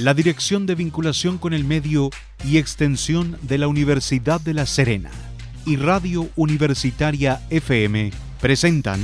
la 0.00 0.14
Dirección 0.14 0.64
de 0.64 0.74
Vinculación 0.74 1.36
con 1.36 1.52
el 1.52 1.64
Medio 1.64 2.08
y 2.42 2.56
Extensión 2.56 3.36
de 3.42 3.58
la 3.58 3.68
Universidad 3.68 4.40
de 4.40 4.54
La 4.54 4.64
Serena 4.64 5.10
y 5.66 5.76
Radio 5.76 6.30
Universitaria 6.36 7.42
FM 7.50 8.10
presentan 8.40 8.98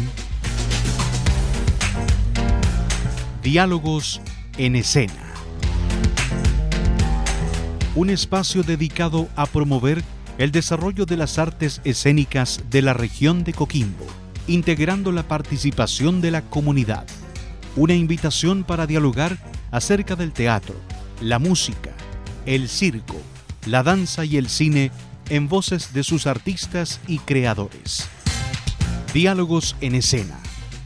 Diálogos 3.42 4.22
en 4.56 4.74
Escena. 4.76 5.34
Un 7.94 8.08
espacio 8.08 8.62
dedicado 8.62 9.28
a 9.36 9.44
promover 9.44 10.02
el 10.38 10.50
desarrollo 10.50 11.04
de 11.04 11.18
las 11.18 11.38
artes 11.38 11.82
escénicas 11.84 12.64
de 12.70 12.80
la 12.80 12.94
región 12.94 13.44
de 13.44 13.52
Coquimbo, 13.52 14.06
integrando 14.46 15.12
la 15.12 15.28
participación 15.28 16.22
de 16.22 16.30
la 16.30 16.40
comunidad. 16.40 17.06
Una 17.76 17.94
invitación 17.94 18.64
para 18.64 18.86
dialogar 18.86 19.36
acerca 19.70 20.16
del 20.16 20.32
teatro, 20.32 20.74
la 21.20 21.38
música, 21.38 21.90
el 22.44 22.68
circo, 22.68 23.20
la 23.66 23.82
danza 23.82 24.24
y 24.24 24.36
el 24.36 24.48
cine 24.48 24.90
en 25.28 25.48
voces 25.48 25.92
de 25.92 26.04
sus 26.04 26.26
artistas 26.26 27.00
y 27.06 27.18
creadores. 27.18 28.08
Diálogos 29.12 29.76
en 29.80 29.94
escena, 29.94 30.38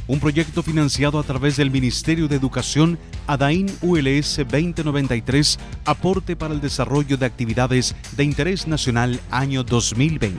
un 0.06 0.20
proyecto 0.20 0.62
financiado 0.62 1.18
a 1.18 1.22
través 1.22 1.56
del 1.56 1.70
Ministerio 1.70 2.28
de 2.28 2.36
Educación 2.36 2.98
ADAIN 3.26 3.66
ULS 3.80 4.38
2093, 4.38 5.58
aporte 5.84 6.36
para 6.36 6.54
el 6.54 6.60
desarrollo 6.60 7.16
de 7.16 7.26
actividades 7.26 7.94
de 8.16 8.24
interés 8.24 8.66
nacional 8.66 9.20
año 9.30 9.62
2020. 9.62 10.38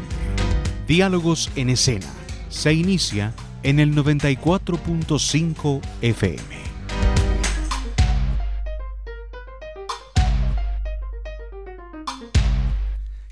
Diálogos 0.87 1.49
en 1.55 1.69
escena 1.69 2.07
se 2.49 2.73
inicia 2.73 3.33
en 3.63 3.79
el 3.79 3.95
94.5 3.95 5.81
FM. 6.01 6.60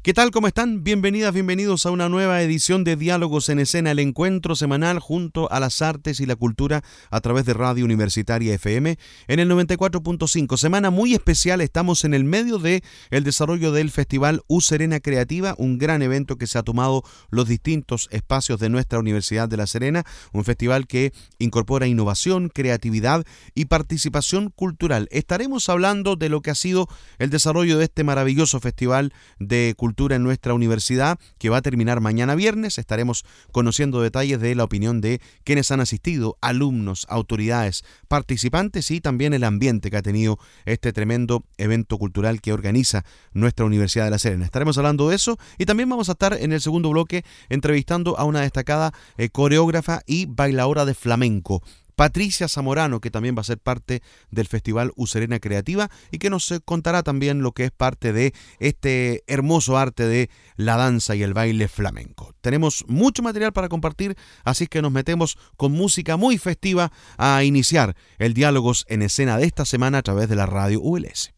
¿Qué 0.02 0.14
tal? 0.14 0.31
¿Cómo 0.31 0.47
están? 0.47 0.86
Bienvenidas, 0.86 1.33
bienvenidos 1.33 1.86
a 1.86 1.92
una 1.92 2.08
nueva 2.08 2.42
edición 2.42 2.86
de 2.86 2.95
Diálogos 2.95 3.50
en 3.50 3.59
Escena, 3.59 3.92
el 3.92 4.00
encuentro 4.00 4.55
semanal 4.55 5.00
junto 5.00 5.52
a 5.52 5.59
las 5.59 5.81
artes 5.81 6.22
y 6.22 6.25
la 6.25 6.38
cultura 6.38 6.86
a 7.11 7.19
través 7.19 7.44
de 7.44 7.53
Radio 7.53 7.83
Universitaria 7.83 8.53
FM 8.53 8.97
en 9.27 9.39
el 9.42 9.50
94.5. 9.50 10.55
Semana 10.55 10.89
muy 10.89 11.16
especial, 11.16 11.59
estamos 11.59 12.05
en 12.05 12.14
el 12.14 12.23
medio 12.23 12.59
de 12.59 12.81
el 13.09 13.25
desarrollo 13.25 13.73
del 13.73 13.92
Festival 13.92 14.42
U 14.47 14.61
Serena 14.61 15.02
Creativa, 15.02 15.53
un 15.58 15.77
gran 15.77 16.02
evento 16.02 16.38
que 16.38 16.47
se 16.47 16.58
ha 16.58 16.64
tomado 16.64 17.03
los 17.30 17.50
distintos 17.50 18.08
espacios 18.09 18.58
de 18.61 18.70
nuestra 18.70 19.00
Universidad 19.00 19.50
de 19.50 19.58
La 19.58 19.67
Serena, 19.67 20.05
un 20.31 20.45
festival 20.45 20.88
que 20.88 21.11
incorpora 21.39 21.88
innovación, 21.88 22.47
creatividad 22.47 23.25
y 23.53 23.66
participación 23.66 24.50
cultural. 24.50 25.09
Estaremos 25.11 25.67
hablando 25.67 26.16
de 26.16 26.30
lo 26.30 26.42
que 26.42 26.52
ha 26.52 26.55
sido 26.55 26.88
el 27.17 27.30
desarrollo 27.31 27.77
de 27.77 27.83
este 27.83 28.05
maravilloso 28.05 28.61
festival 28.61 29.11
de 29.39 29.73
cultura 29.75 29.89
en 29.98 30.23
nuestra 30.23 30.54
universidad, 30.54 31.20
que 31.38 31.50
va 31.50 31.58
a 31.58 31.62
terminar 31.62 32.00
mañana 32.00 32.36
viernes. 32.36 32.78
Estaremos 32.78 33.26
conociendo 33.52 34.02
detalles 34.02 34.40
de 34.40 34.56
la 34.56 34.64
opinión 34.64 35.02
de 35.02 35.20
quienes 35.44 35.72
han 35.72 35.82
asistido, 35.82 36.38
alumnos, 36.42 37.06
autoridades, 37.09 37.84
participantes 38.08 38.92
y 38.92 39.02
también 39.02 39.34
el 39.34 39.44
ambiente 39.44 39.90
que 39.90 39.98
ha 39.98 40.02
tenido 40.02 40.40
este 40.66 40.94
tremendo 40.94 41.44
evento 41.58 41.98
cultural 41.98 42.40
que 42.42 42.54
organiza 42.54 43.04
nuestra 43.34 43.66
Universidad 43.66 44.06
de 44.06 44.12
La 44.12 44.20
Serena. 44.20 44.45
Estaremos 44.45 44.78
hablando 44.78 45.10
de 45.10 45.16
eso 45.16 45.38
y 45.58 45.66
también 45.66 45.90
vamos 45.90 46.10
a 46.10 46.14
estar 46.14 46.34
en 46.34 46.54
el 46.54 46.62
segundo 46.62 46.90
bloque 46.90 47.26
entrevistando 47.50 48.17
a 48.17 48.23
una 48.23 48.42
destacada 48.42 48.94
eh, 49.17 49.30
coreógrafa 49.30 50.02
y 50.06 50.26
bailadora 50.28 50.86
de 50.86 50.94
flamenco. 50.94 51.62
Patricia 52.00 52.47
Zamorano, 52.47 53.02
que 53.02 53.11
también 53.11 53.36
va 53.36 53.42
a 53.42 53.44
ser 53.44 53.58
parte 53.58 54.02
del 54.31 54.47
Festival 54.47 54.94
Userena 54.95 55.39
Creativa 55.39 55.89
y 56.11 56.17
que 56.17 56.30
nos 56.30 56.53
contará 56.64 57.03
también 57.03 57.42
lo 57.42 57.52
que 57.52 57.66
es 57.66 57.72
parte 57.72 58.14
de 58.14 58.33
este 58.59 59.25
hermoso 59.28 59.78
arte 59.78 60.08
de 60.08 60.30
la 60.55 60.77
danza 60.77 61.17
y 61.17 61.23
el 61.23 61.33
baile 61.33 61.67
flamenco. 61.67 62.33
Tenemos 62.39 62.86
mucho 62.87 63.21
material 63.21 63.52
para 63.52 63.67
compartir, 63.67 64.15
así 64.45 64.67
que 64.67 64.82
nos 64.82 64.93
metemos 64.93 65.37
con 65.58 65.73
música 65.73 66.15
muy 66.15 66.37
festiva 66.37 66.89
a 67.17 67.43
iniciar 67.43 67.98
el 68.17 68.33
Diálogos 68.33 68.86
en 68.87 69.02
Escena 69.02 69.37
de 69.37 69.43
esta 69.43 69.66
semana 69.66 69.98
a 69.98 70.02
través 70.02 70.30
de 70.30 70.37
la 70.37 70.45
radio 70.45 70.80
ULS. 70.80 71.33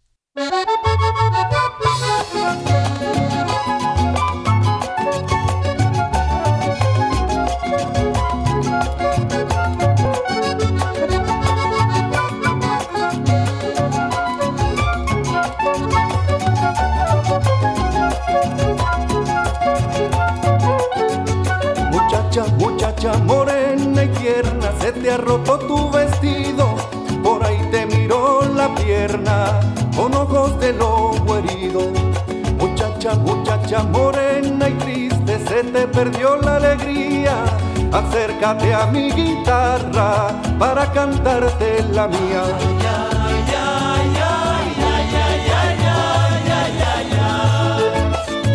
Tu 25.39 25.89
vestido, 25.89 26.75
por 27.23 27.43
ahí 27.43 27.57
te 27.71 27.85
miró 27.85 28.41
la 28.53 28.73
pierna, 28.75 29.61
con 29.95 30.13
ojos 30.13 30.59
de 30.59 30.73
lobo 30.73 31.37
herido. 31.37 31.91
Muchacha, 32.59 33.15
muchacha 33.15 33.83
morena 33.83 34.67
y 34.67 34.73
triste, 34.73 35.39
se 35.47 35.63
te 35.63 35.87
perdió 35.87 36.35
la 36.37 36.57
alegría. 36.57 37.45
Acércate 37.93 38.73
a 38.73 38.87
mi 38.87 39.09
guitarra 39.11 40.29
para 40.59 40.91
cantarte 40.91 41.83
la 41.91 42.07
mía. 42.07 42.43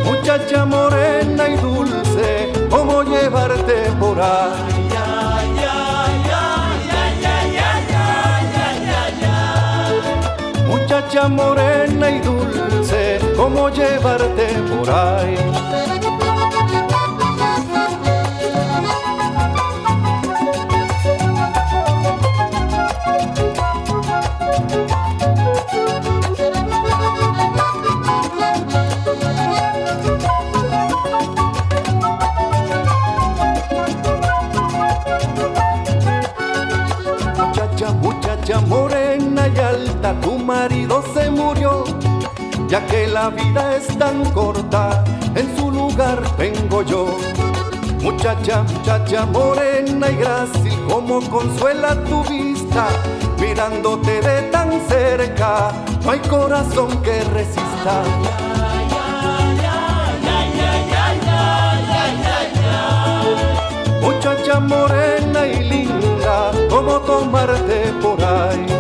Muchacha 0.05 0.65
morena 0.67 1.49
y 1.49 1.57
dulce, 1.57 2.53
cómo 2.69 3.03
llevarte 3.03 3.91
por 3.99 4.21
ahí. 4.21 4.86
Muchacha 11.17 11.29
morena 11.31 12.11
y 12.11 12.21
dulce, 12.21 13.19
cómo 13.37 13.71
llevarte 13.71 14.49
por 14.69 14.91
ahí. 14.91 15.96
La 43.17 43.31
vida 43.31 43.77
es 43.77 43.87
tan 43.97 44.31
corta, 44.33 45.03
en 45.35 45.47
su 45.57 45.71
lugar 45.71 46.21
vengo 46.37 46.83
yo. 46.83 47.07
Muchacha, 48.03 48.63
muchacha 48.63 49.25
morena 49.25 50.11
y 50.11 50.17
grácil, 50.17 50.79
como 50.87 51.23
consuela 51.31 51.95
tu 52.05 52.23
vista, 52.25 52.89
mirándote 53.41 54.21
de 54.21 54.43
tan 54.55 54.71
cerca, 54.87 55.73
no 56.05 56.11
hay 56.11 56.21
corazón 56.29 56.91
que 57.03 57.25
resista. 57.39 57.95
Muchacha 64.03 64.61
morena 64.61 65.47
y 65.47 65.65
linda, 65.65 66.53
como 66.69 67.01
tomarte 67.01 67.95
por 68.03 68.23
ahí. 68.23 68.76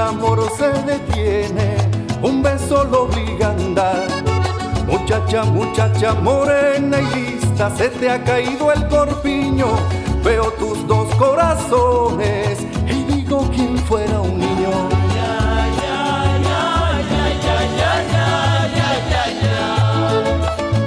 Amor 0.00 0.50
se 0.56 0.68
detiene, 0.82 1.76
un 2.22 2.42
beso 2.42 2.84
lo 2.84 3.02
obliga 3.02 3.48
a 3.48 3.50
andar. 3.52 4.06
Muchacha, 4.86 5.44
muchacha 5.44 6.14
morena 6.14 7.00
y 7.00 7.20
lista 7.20 7.70
se 7.76 7.88
te 7.90 8.10
ha 8.10 8.22
caído 8.24 8.72
el 8.72 8.88
corpiño. 8.88 9.66
Veo 10.24 10.50
tus 10.52 10.86
dos 10.86 11.14
corazones 11.16 12.60
y 12.86 13.04
digo 13.12 13.48
quién 13.54 13.78
fuera 13.78 14.20
un 14.20 14.38
niño. 14.38 14.70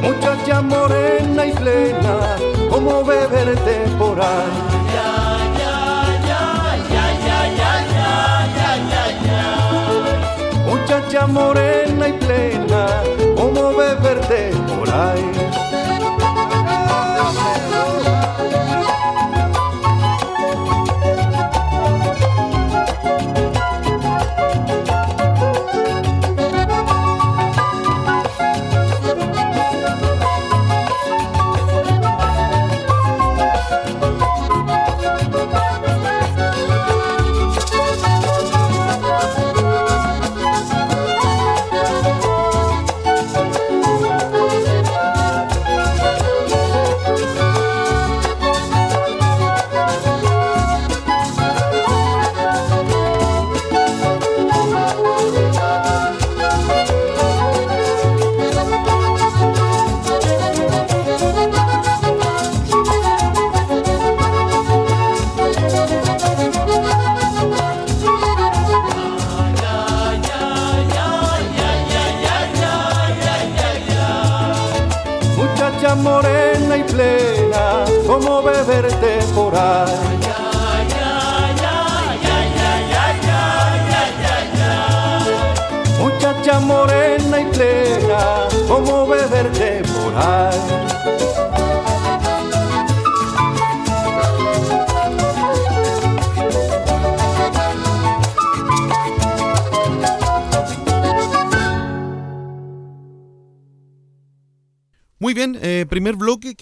Muchacha 0.02 0.62
morena 0.62 1.46
y 1.46 1.52
plena, 1.54 2.36
como 2.70 3.04
beber 3.04 3.56
temporal. 3.64 4.73
Morena 11.28 12.08
y 12.10 12.23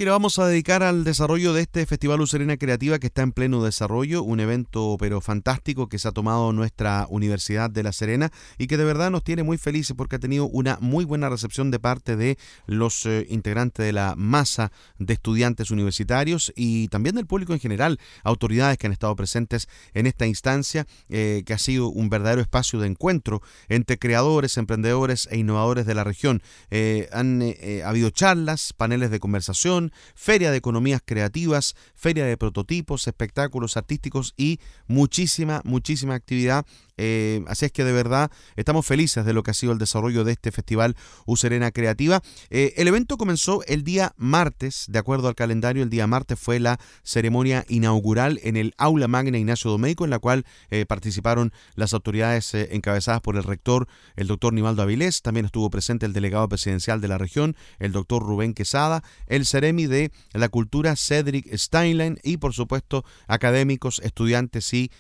que 0.01 0.05
le 0.05 0.09
vamos 0.09 0.39
a 0.39 0.47
dedicar 0.47 0.81
al 0.81 1.03
desarrollo 1.03 1.53
de 1.53 1.61
este 1.61 1.85
Festival 1.85 2.17
Lucerena 2.17 2.57
Creativa 2.57 2.97
que 2.97 3.05
está 3.05 3.21
en 3.21 3.33
pleno 3.33 3.63
desarrollo, 3.63 4.23
un 4.23 4.39
evento 4.39 4.97
pero 4.99 5.21
fantástico 5.21 5.89
que 5.89 5.99
se 5.99 6.07
ha 6.07 6.11
tomado 6.11 6.51
nuestra 6.53 7.05
Universidad 7.11 7.69
de 7.69 7.83
La 7.83 7.91
Serena 7.91 8.31
y 8.57 8.65
que 8.65 8.77
de 8.77 8.83
verdad 8.83 9.11
nos 9.11 9.23
tiene 9.23 9.43
muy 9.43 9.59
felices 9.59 9.95
porque 9.95 10.15
ha 10.15 10.19
tenido 10.19 10.47
una 10.47 10.79
muy 10.81 11.05
buena 11.05 11.29
recepción 11.29 11.69
de 11.69 11.77
parte 11.77 12.15
de 12.15 12.39
los 12.65 13.05
eh, 13.05 13.27
integrantes 13.29 13.85
de 13.85 13.93
la 13.93 14.15
masa 14.17 14.71
de 14.97 15.13
estudiantes 15.13 15.69
universitarios 15.69 16.51
y 16.55 16.87
también 16.87 17.13
del 17.13 17.27
público 17.27 17.53
en 17.53 17.59
general, 17.59 17.99
autoridades 18.23 18.79
que 18.79 18.87
han 18.87 18.93
estado 18.93 19.15
presentes 19.15 19.69
en 19.93 20.07
esta 20.07 20.25
instancia, 20.25 20.87
eh, 21.09 21.43
que 21.45 21.53
ha 21.53 21.59
sido 21.59 21.89
un 21.89 22.09
verdadero 22.09 22.41
espacio 22.41 22.79
de 22.79 22.87
encuentro 22.87 23.43
entre 23.69 23.99
creadores, 23.99 24.57
emprendedores 24.57 25.27
e 25.29 25.37
innovadores 25.37 25.85
de 25.85 25.93
la 25.93 26.03
región. 26.03 26.41
Eh, 26.71 27.07
han 27.13 27.43
habido 27.85 28.09
charlas, 28.09 28.73
paneles 28.73 29.11
de 29.11 29.19
conversación, 29.19 29.90
feria 30.15 30.51
de 30.51 30.57
economías 30.57 31.01
creativas, 31.03 31.75
feria 31.95 32.25
de 32.25 32.37
prototipos, 32.37 33.07
espectáculos 33.07 33.77
artísticos 33.77 34.33
y 34.37 34.59
muchísima, 34.87 35.61
muchísima 35.63 36.15
actividad 36.15 36.65
eh, 37.03 37.43
así 37.47 37.65
es 37.65 37.71
que 37.71 37.83
de 37.83 37.91
verdad 37.91 38.29
estamos 38.55 38.85
felices 38.85 39.25
de 39.25 39.33
lo 39.33 39.41
que 39.41 39.49
ha 39.49 39.55
sido 39.55 39.73
el 39.73 39.79
desarrollo 39.79 40.23
de 40.23 40.33
este 40.33 40.51
festival 40.51 40.95
Userena 41.25 41.71
Creativa. 41.71 42.21
Eh, 42.51 42.75
el 42.77 42.87
evento 42.87 43.17
comenzó 43.17 43.63
el 43.65 43.83
día 43.83 44.13
martes, 44.17 44.85
de 44.87 44.99
acuerdo 44.99 45.27
al 45.27 45.33
calendario, 45.33 45.81
el 45.81 45.89
día 45.89 46.05
martes 46.05 46.37
fue 46.39 46.59
la 46.59 46.79
ceremonia 47.01 47.65
inaugural 47.69 48.39
en 48.43 48.55
el 48.55 48.75
Aula 48.77 49.07
Magna 49.07 49.39
Ignacio 49.39 49.71
Domeico, 49.71 50.03
en 50.03 50.11
la 50.11 50.19
cual 50.19 50.45
eh, 50.69 50.85
participaron 50.85 51.51
las 51.73 51.95
autoridades 51.95 52.53
encabezadas 52.53 53.21
por 53.21 53.35
el 53.35 53.43
rector, 53.43 53.87
el 54.15 54.27
doctor 54.27 54.53
Nivaldo 54.53 54.83
Avilés, 54.83 55.23
también 55.23 55.47
estuvo 55.47 55.71
presente 55.71 56.05
el 56.05 56.13
delegado 56.13 56.47
presidencial 56.49 57.01
de 57.01 57.07
la 57.07 57.17
región, 57.17 57.55
el 57.79 57.93
doctor 57.93 58.21
Rubén 58.21 58.53
Quesada, 58.53 59.03
el 59.25 59.47
Ceremi 59.47 59.70
de 59.71 60.11
la 60.33 60.49
Cultura 60.49 60.95
Cedric 60.95 61.53
Steinlein 61.55 62.19
y 62.23 62.37
por 62.37 62.53
supuesto 62.53 63.05
académicos, 63.27 64.01
estudiantes 64.03 64.73
y 64.73 64.91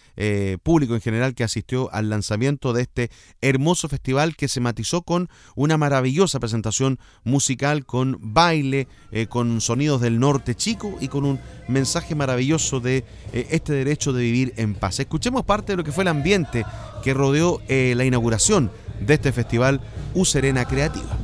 público 0.63 0.95
en 0.95 1.01
general 1.01 1.35
que 1.35 1.43
asistió 1.43 1.91
al 1.93 2.09
lanzamiento 2.09 2.73
de 2.73 2.83
este 2.83 3.11
hermoso 3.41 3.89
festival 3.89 4.35
que 4.35 4.47
se 4.47 4.59
matizó 4.61 5.01
con 5.01 5.29
una 5.55 5.77
maravillosa 5.77 6.39
presentación 6.39 6.99
musical, 7.23 7.85
con 7.85 8.17
baile, 8.21 8.87
eh, 9.11 9.27
con 9.27 9.61
sonidos 9.61 10.01
del 10.01 10.19
norte 10.19 10.55
chico 10.55 10.97
y 10.99 11.07
con 11.07 11.25
un 11.25 11.39
mensaje 11.67 12.15
maravilloso 12.15 12.79
de 12.79 13.03
eh, 13.33 13.47
este 13.51 13.73
derecho 13.73 14.13
de 14.13 14.23
vivir 14.23 14.53
en 14.57 14.75
paz. 14.75 14.99
Escuchemos 14.99 15.43
parte 15.43 15.73
de 15.73 15.77
lo 15.77 15.83
que 15.83 15.91
fue 15.91 16.03
el 16.03 16.09
ambiente 16.09 16.65
que 17.03 17.13
rodeó 17.13 17.61
eh, 17.67 17.93
la 17.95 18.05
inauguración 18.05 18.71
de 18.99 19.15
este 19.15 19.31
festival 19.31 19.81
U 20.13 20.25
Serena 20.25 20.65
Creativa. 20.65 21.17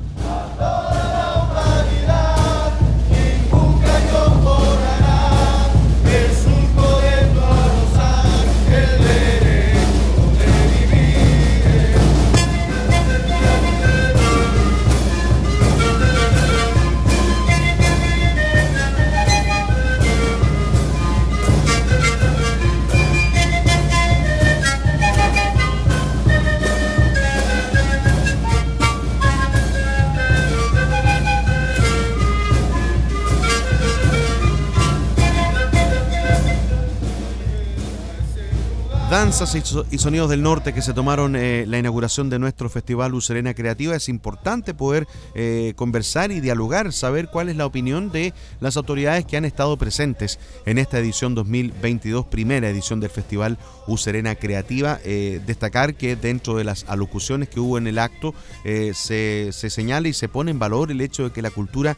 Danzas 39.40 39.86
y 39.92 39.98
sonidos 40.00 40.32
del 40.32 40.42
norte 40.42 40.74
que 40.74 40.82
se 40.82 40.94
tomaron 40.94 41.36
eh, 41.36 41.66
la 41.68 41.78
inauguración 41.78 42.28
de 42.28 42.40
nuestro 42.40 42.70
Festival 42.70 43.12
Lucerena 43.12 43.54
Creativa, 43.54 43.96
es 43.96 44.10
importante 44.10 44.74
poder 44.74 45.08
eh, 45.36 45.74
conversar 45.76 46.32
y 46.32 46.40
dialogar, 46.40 46.92
saber 46.92 47.28
cuál 47.28 47.50
es 47.50 47.56
la 47.56 47.68
opinión 47.68 48.12
de 48.12 48.34
las 48.62 48.78
autoridades 48.78 49.26
que 49.26 49.38
han 49.38 49.46
estado 49.46 49.78
presentes 49.78 50.40
en 50.66 50.80
esta 50.80 50.98
edición 50.98 51.36
2022, 51.36 52.26
primera 52.26 52.68
edición 52.68 53.00
del 53.00 53.12
Festival 53.12 53.60
Userena 53.86 54.34
Creativa. 54.34 55.00
Eh, 55.04 55.40
destacar 55.46 55.94
que 55.94 56.16
dentro 56.16 56.56
de 56.56 56.64
las 56.64 56.86
alocuciones 56.88 57.48
que 57.48 57.60
hubo 57.60 57.78
en 57.78 57.86
el 57.86 58.00
acto 58.00 58.34
se, 58.64 59.50
se, 59.52 59.70
señala 59.70 60.08
y 60.08 60.14
se 60.14 60.30
pone 60.30 60.50
en 60.50 60.58
valor 60.58 60.90
el 60.90 61.00
hecho 61.00 61.26
de 61.26 61.32
que 61.32 61.44
la 61.44 61.52
cultura 61.52 61.96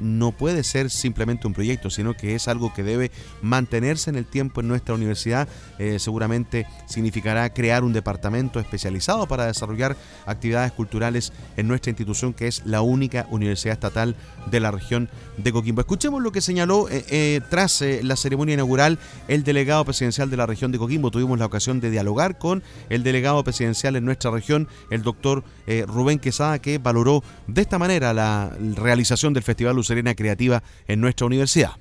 no 0.00 0.32
puede 0.32 0.62
ser 0.62 0.90
simplemente 0.90 1.46
un 1.46 1.52
proyecto, 1.52 1.90
sino 1.90 2.14
que 2.14 2.34
es 2.34 2.48
algo 2.48 2.72
que 2.72 2.82
debe 2.82 3.10
mantenerse 3.42 4.08
en 4.08 4.16
el 4.16 4.24
tiempo 4.24 4.60
en 4.60 4.68
nuestra 4.68 4.94
universidad. 4.94 5.48
seguramente 5.98 6.66
significará 6.86 7.52
crear 7.52 7.84
un 7.84 7.92
departamento 7.92 8.60
especializado 8.60 9.26
para 9.26 9.46
desarrollar 9.46 9.96
actividades 10.26 10.72
culturales 10.72 11.32
en 11.56 11.68
nuestra 11.68 11.90
institución, 11.90 12.32
que 12.32 12.46
es 12.46 12.62
la 12.64 12.82
única 12.82 13.26
universidad 13.30 13.74
estatal 13.74 14.16
de 14.50 14.60
la 14.60 14.70
región 14.70 15.08
de 15.36 15.52
Coquimbo. 15.52 15.80
Escuchemos 15.80 16.22
lo 16.22 16.32
que 16.32 16.40
señaló 16.40 16.88
eh, 16.88 17.04
eh, 17.10 17.40
tras 17.50 17.82
eh, 17.82 18.00
la 18.02 18.16
ceremonia 18.16 18.54
inaugural 18.54 18.98
el 19.28 19.44
delegado 19.44 19.84
presidencial 19.84 20.30
de 20.30 20.36
la 20.36 20.46
región 20.46 20.72
de 20.72 20.78
Coquimbo. 20.78 21.10
Tuvimos 21.10 21.38
la 21.38 21.46
ocasión 21.46 21.80
de 21.80 21.90
dialogar 21.90 22.38
con 22.38 22.62
el 22.88 23.02
delegado 23.02 23.42
presidencial 23.44 23.96
en 23.96 24.04
nuestra 24.04 24.30
región, 24.30 24.68
el 24.90 25.02
doctor 25.02 25.44
Rubén 25.86 26.18
Quesada, 26.18 26.60
que 26.60 26.78
valoró 26.78 27.22
de 27.46 27.62
esta 27.62 27.78
manera 27.78 28.14
la 28.14 28.52
realización 28.76 29.32
del 29.32 29.42
Festival 29.42 29.74
Lucerena 29.74 30.14
Creativa 30.14 30.62
en 30.86 31.00
nuestra 31.00 31.26
universidad. 31.26 31.72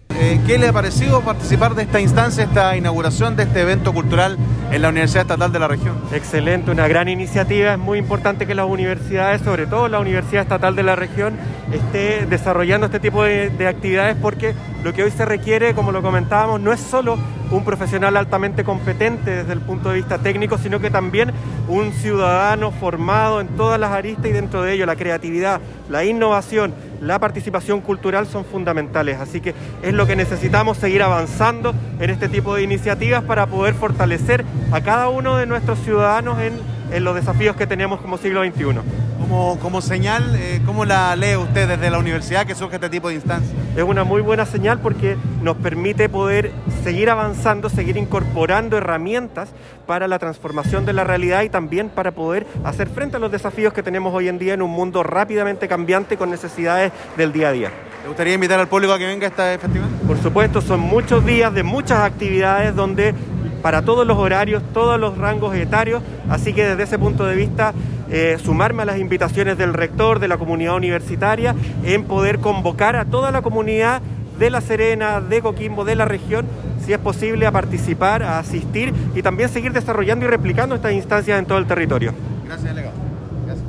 ¿Qué 0.48 0.58
le 0.58 0.70
ha 0.70 0.74
parecido 0.74 1.22
participar 1.22 1.76
de 1.76 1.84
esta 1.84 2.00
instancia, 2.00 2.46
esta 2.46 2.76
inauguración 2.78 3.36
de 3.36 3.44
este 3.44 3.62
evento 3.62 3.94
cultural 3.94 4.38
en 4.72 4.82
la 4.82 4.85
Universidad 4.90 5.22
Estatal 5.22 5.52
de 5.52 5.60
la 5.60 5.68
región? 5.68 5.96
Excelente, 6.14 6.72
una 6.72 6.88
gran 6.88 7.08
iniciativa. 7.08 7.74
Es 7.74 7.80
muy 7.80 8.00
importante 8.00 8.46
que 8.46 8.56
las 8.56 8.68
universidades, 8.68 9.42
sobre 9.42 9.68
todo 9.68 9.88
la 9.88 10.00
Universidad 10.00 10.44
Estatal 10.44 10.76
de 10.76 10.84
la 10.84 10.96
región, 10.96 11.38
esté 11.72 12.26
desarrollando 12.26 12.86
este 12.86 13.00
tipo 13.00 13.24
de, 13.24 13.50
de 13.50 13.68
actividades 13.68 14.16
porque 14.22 14.54
lo 14.84 14.94
que 14.94 15.04
hoy 15.04 15.12
se 15.12 15.26
requiere, 15.26 15.74
como 15.74 15.92
lo 15.92 16.02
comentábamos, 16.02 16.62
no 16.62 16.72
es 16.72 16.80
solo 16.80 17.18
un 17.52 17.64
profesional 17.64 18.18
altamente 18.18 18.64
competente 18.64 19.32
desde 19.32 19.54
el 19.54 19.62
punto 19.62 19.90
de 19.90 19.96
vista 19.96 20.18
técnico, 20.18 20.58
sino 20.58 20.80
que 20.80 20.90
también 20.90 21.32
un 21.68 21.92
ciudadano 21.94 22.72
formado 22.72 23.42
en 23.42 23.48
todas 23.50 23.80
las 23.80 23.92
aristas 23.92 24.28
y 24.28 24.32
dentro 24.32 24.62
de 24.62 24.74
ello 24.74 24.86
la 24.86 24.96
creatividad, 24.96 25.62
la 25.90 26.04
innovación, 26.04 26.74
la 27.02 27.20
participación 27.20 27.82
cultural 27.82 28.28
son 28.28 28.46
fundamentales. 28.46 29.20
Así 29.20 29.42
que 29.42 29.54
es 29.82 29.94
lo 29.94 30.08
que 30.08 30.16
necesitamos 30.16 30.78
seguir 30.78 31.04
avanzando 31.04 31.74
en 32.00 32.10
este 32.10 32.30
tipo 32.30 32.56
de 32.56 32.64
iniciativas 32.64 33.24
para 33.24 33.48
poder 33.48 33.74
fortalecer 33.74 34.46
a 34.72 34.82
cada 34.82 35.10
uno 35.10 35.38
de 35.38 35.46
nuestros 35.46 35.80
ciudadanos 35.80 36.40
en, 36.42 36.54
en 36.92 37.04
los 37.04 37.16
desafíos 37.16 37.56
que 37.56 37.68
tenemos 37.68 38.02
como 38.02 38.18
siglo 38.18 38.44
XXI. 38.44 39.05
Como, 39.28 39.58
como 39.60 39.82
señal, 39.82 40.36
eh, 40.36 40.62
¿cómo 40.68 40.86
la 40.86 41.16
lee 41.16 41.36
usted 41.36 41.68
desde 41.68 41.90
la 41.90 41.98
universidad 41.98 42.46
que 42.46 42.54
surge 42.54 42.76
este 42.76 42.92
tipo 42.92 43.08
de 43.08 43.16
instancias? 43.16 43.52
Es 43.76 43.82
una 43.82 44.04
muy 44.04 44.22
buena 44.22 44.46
señal 44.46 44.78
porque 44.78 45.18
nos 45.42 45.58
permite 45.58 46.10
poder 46.10 46.52
seguir 46.84 47.10
avanzando, 47.10 47.68
seguir 47.68 47.98
incorporando 47.98 48.78
herramientas 48.78 49.50
para 49.88 50.08
la 50.08 50.20
transformación 50.20 50.86
de 50.86 50.94
la 50.94 51.04
realidad 51.04 51.42
y 51.42 51.50
también 51.50 51.90
para 51.90 52.12
poder 52.12 52.46
hacer 52.64 52.88
frente 52.88 53.18
a 53.18 53.20
los 53.20 53.32
desafíos 53.32 53.74
que 53.74 53.82
tenemos 53.82 54.14
hoy 54.14 54.28
en 54.28 54.38
día 54.38 54.54
en 54.54 54.62
un 54.62 54.70
mundo 54.70 55.02
rápidamente 55.02 55.68
cambiante 55.68 56.18
con 56.18 56.30
necesidades 56.30 56.92
del 57.18 57.34
día 57.34 57.48
a 57.48 57.52
día. 57.52 57.72
¿Le 58.04 58.10
gustaría 58.10 58.36
invitar 58.36 58.60
al 58.60 58.68
público 58.68 58.94
a 58.94 59.00
que 59.00 59.08
venga 59.08 59.26
a 59.26 59.30
este 59.30 59.58
festival? 59.58 59.90
Por 60.06 60.22
supuesto, 60.22 60.62
son 60.62 60.82
muchos 60.82 61.26
días 61.26 61.52
de 61.52 61.64
muchas 61.64 62.02
actividades 62.02 62.76
donde 62.76 63.16
para 63.64 63.82
todos 63.82 64.06
los 64.06 64.20
horarios, 64.20 64.62
todos 64.72 65.00
los 65.00 65.18
rangos 65.18 65.56
etarios, 65.56 66.04
así 66.30 66.54
que 66.54 66.64
desde 66.64 66.84
ese 66.84 67.00
punto 67.00 67.26
de 67.26 67.36
vista 67.36 67.74
eh, 68.18 68.38
sumarme 68.42 68.84
a 68.84 68.86
las 68.86 68.98
invitaciones 68.98 69.58
del 69.58 69.74
rector, 69.74 70.20
de 70.20 70.30
la 70.30 70.38
comunidad 70.38 70.78
universitaria, 70.78 71.54
en 71.84 72.06
poder 72.06 72.40
convocar 72.40 72.96
a 72.96 73.04
toda 73.04 73.30
la 73.30 73.42
comunidad 73.42 74.02
de 74.40 74.50
La 74.50 74.62
Serena, 74.62 75.20
de 75.20 75.42
Coquimbo, 75.42 75.84
de 75.84 75.96
la 75.96 76.06
región, 76.06 76.46
si 76.86 76.94
es 76.94 77.00
posible, 77.00 77.46
a 77.46 77.52
participar, 77.52 78.24
a 78.24 78.40
asistir 78.40 78.94
y 79.16 79.22
también 79.22 79.50
seguir 79.50 79.74
desarrollando 79.74 80.26
y 80.26 80.30
replicando 80.30 80.76
estas 80.76 80.94
instancias 80.94 81.38
en 81.38 81.46
todo 81.46 81.58
el 81.58 81.66
territorio. 81.66 82.14
Gracias, 82.46 82.70
delegado. 82.74 83.05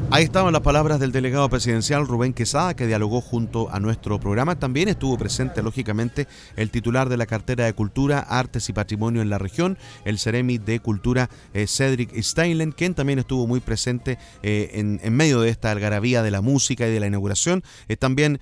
Ahí 0.08 0.22
estaban 0.22 0.52
las 0.52 0.62
palabras 0.62 1.00
del 1.00 1.10
delegado 1.10 1.48
presidencial 1.50 2.06
Rubén 2.06 2.32
Quesada, 2.32 2.74
que 2.74 2.86
dialogó 2.86 3.20
junto 3.20 3.68
a 3.72 3.80
nuestro 3.80 4.20
programa. 4.20 4.56
También 4.56 4.88
estuvo 4.88 5.18
presente, 5.18 5.64
lógicamente, 5.64 6.28
el 6.54 6.70
titular 6.70 7.08
de 7.08 7.16
la 7.16 7.26
cartera 7.26 7.64
de 7.64 7.72
Cultura, 7.72 8.20
Artes 8.20 8.68
y 8.68 8.72
Patrimonio 8.72 9.20
en 9.20 9.30
la 9.30 9.38
región, 9.38 9.76
el 10.04 10.20
Ceremi 10.20 10.58
de 10.58 10.78
Cultura, 10.78 11.28
eh, 11.54 11.66
Cedric 11.66 12.16
Steinlen, 12.22 12.70
quien 12.70 12.94
también 12.94 13.18
estuvo 13.18 13.48
muy 13.48 13.58
presente 13.58 14.16
eh, 14.44 14.70
en, 14.74 15.12
medio 15.12 15.40
de 15.40 15.50
esta 15.50 15.72
algarabía 15.72 16.22
de 16.22 16.30
la 16.30 16.40
música 16.40 16.86
y 16.86 16.92
de 16.92 17.00
la 17.00 17.08
inauguración. 17.08 17.64
Eh, 17.88 17.96
también 17.96 18.38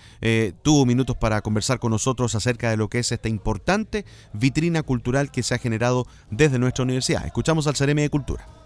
tuvo 0.62 0.84
minutos 0.84 1.16
para 1.16 1.40
conversar 1.40 1.78
con 1.78 1.92
nosotros 1.92 2.34
acerca 2.34 2.68
de 2.68 2.76
lo 2.76 2.88
que 2.88 2.98
es 2.98 3.10
esta 3.10 3.30
importante 3.30 4.04
vitrina 4.34 4.82
cultural 4.82 5.30
que 5.30 5.42
se 5.42 5.54
ha 5.54 5.58
generado 5.58 6.06
desde 6.30 6.58
nuestra 6.58 6.84
universidad. 6.84 7.24
Escuchamos 7.24 7.66
al 7.66 7.76
Ceremi 7.76 8.02
de 8.02 8.10
Cultura. 8.10 8.63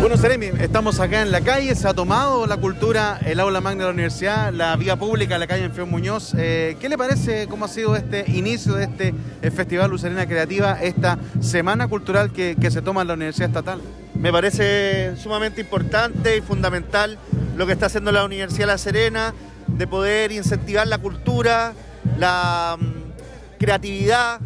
Bueno, 0.00 0.16
Seremi, 0.16 0.46
estamos 0.46 0.98
acá 0.98 1.22
en 1.22 1.30
la 1.30 1.40
calle, 1.40 1.74
se 1.74 1.86
ha 1.86 1.94
tomado 1.94 2.46
la 2.46 2.56
cultura, 2.56 3.20
el 3.24 3.38
aula 3.38 3.60
magna 3.60 3.84
de 3.84 3.88
la 3.88 3.94
universidad, 3.94 4.52
la 4.52 4.74
vía 4.76 4.96
pública, 4.96 5.38
la 5.38 5.46
calle 5.46 5.64
Enfión 5.64 5.90
Muñoz. 5.90 6.34
Eh, 6.36 6.76
¿Qué 6.80 6.88
le 6.88 6.98
parece 6.98 7.46
cómo 7.46 7.66
ha 7.66 7.68
sido 7.68 7.94
este 7.94 8.24
inicio 8.30 8.74
de 8.74 8.84
este 8.84 9.14
eh, 9.42 9.50
Festival 9.50 9.90
Lucerena 9.90 10.26
Creativa, 10.26 10.80
esta 10.80 11.18
semana 11.40 11.86
cultural 11.86 12.32
que, 12.32 12.56
se 12.70 12.82
toma 12.82 13.02
en 13.02 13.08
la 13.08 13.14
Universidad 13.14 13.48
Estatal? 13.48 13.80
Me 14.14 14.32
parece 14.32 15.16
sumamente 15.16 15.60
importante 15.60 16.36
y 16.36 16.40
fundamental 16.40 17.18
lo 17.56 17.66
que 17.66 17.72
está 17.72 17.86
haciendo 17.86 18.10
la 18.10 18.24
Universidad 18.24 18.66
La 18.66 18.78
Serena, 18.78 19.34
de 19.66 19.86
poder 19.86 20.32
incentivar 20.32 20.86
la 20.86 20.98
cultura, 20.98 21.74
la 22.18 22.76
mm, 22.80 23.58
creatividad, 23.58 24.40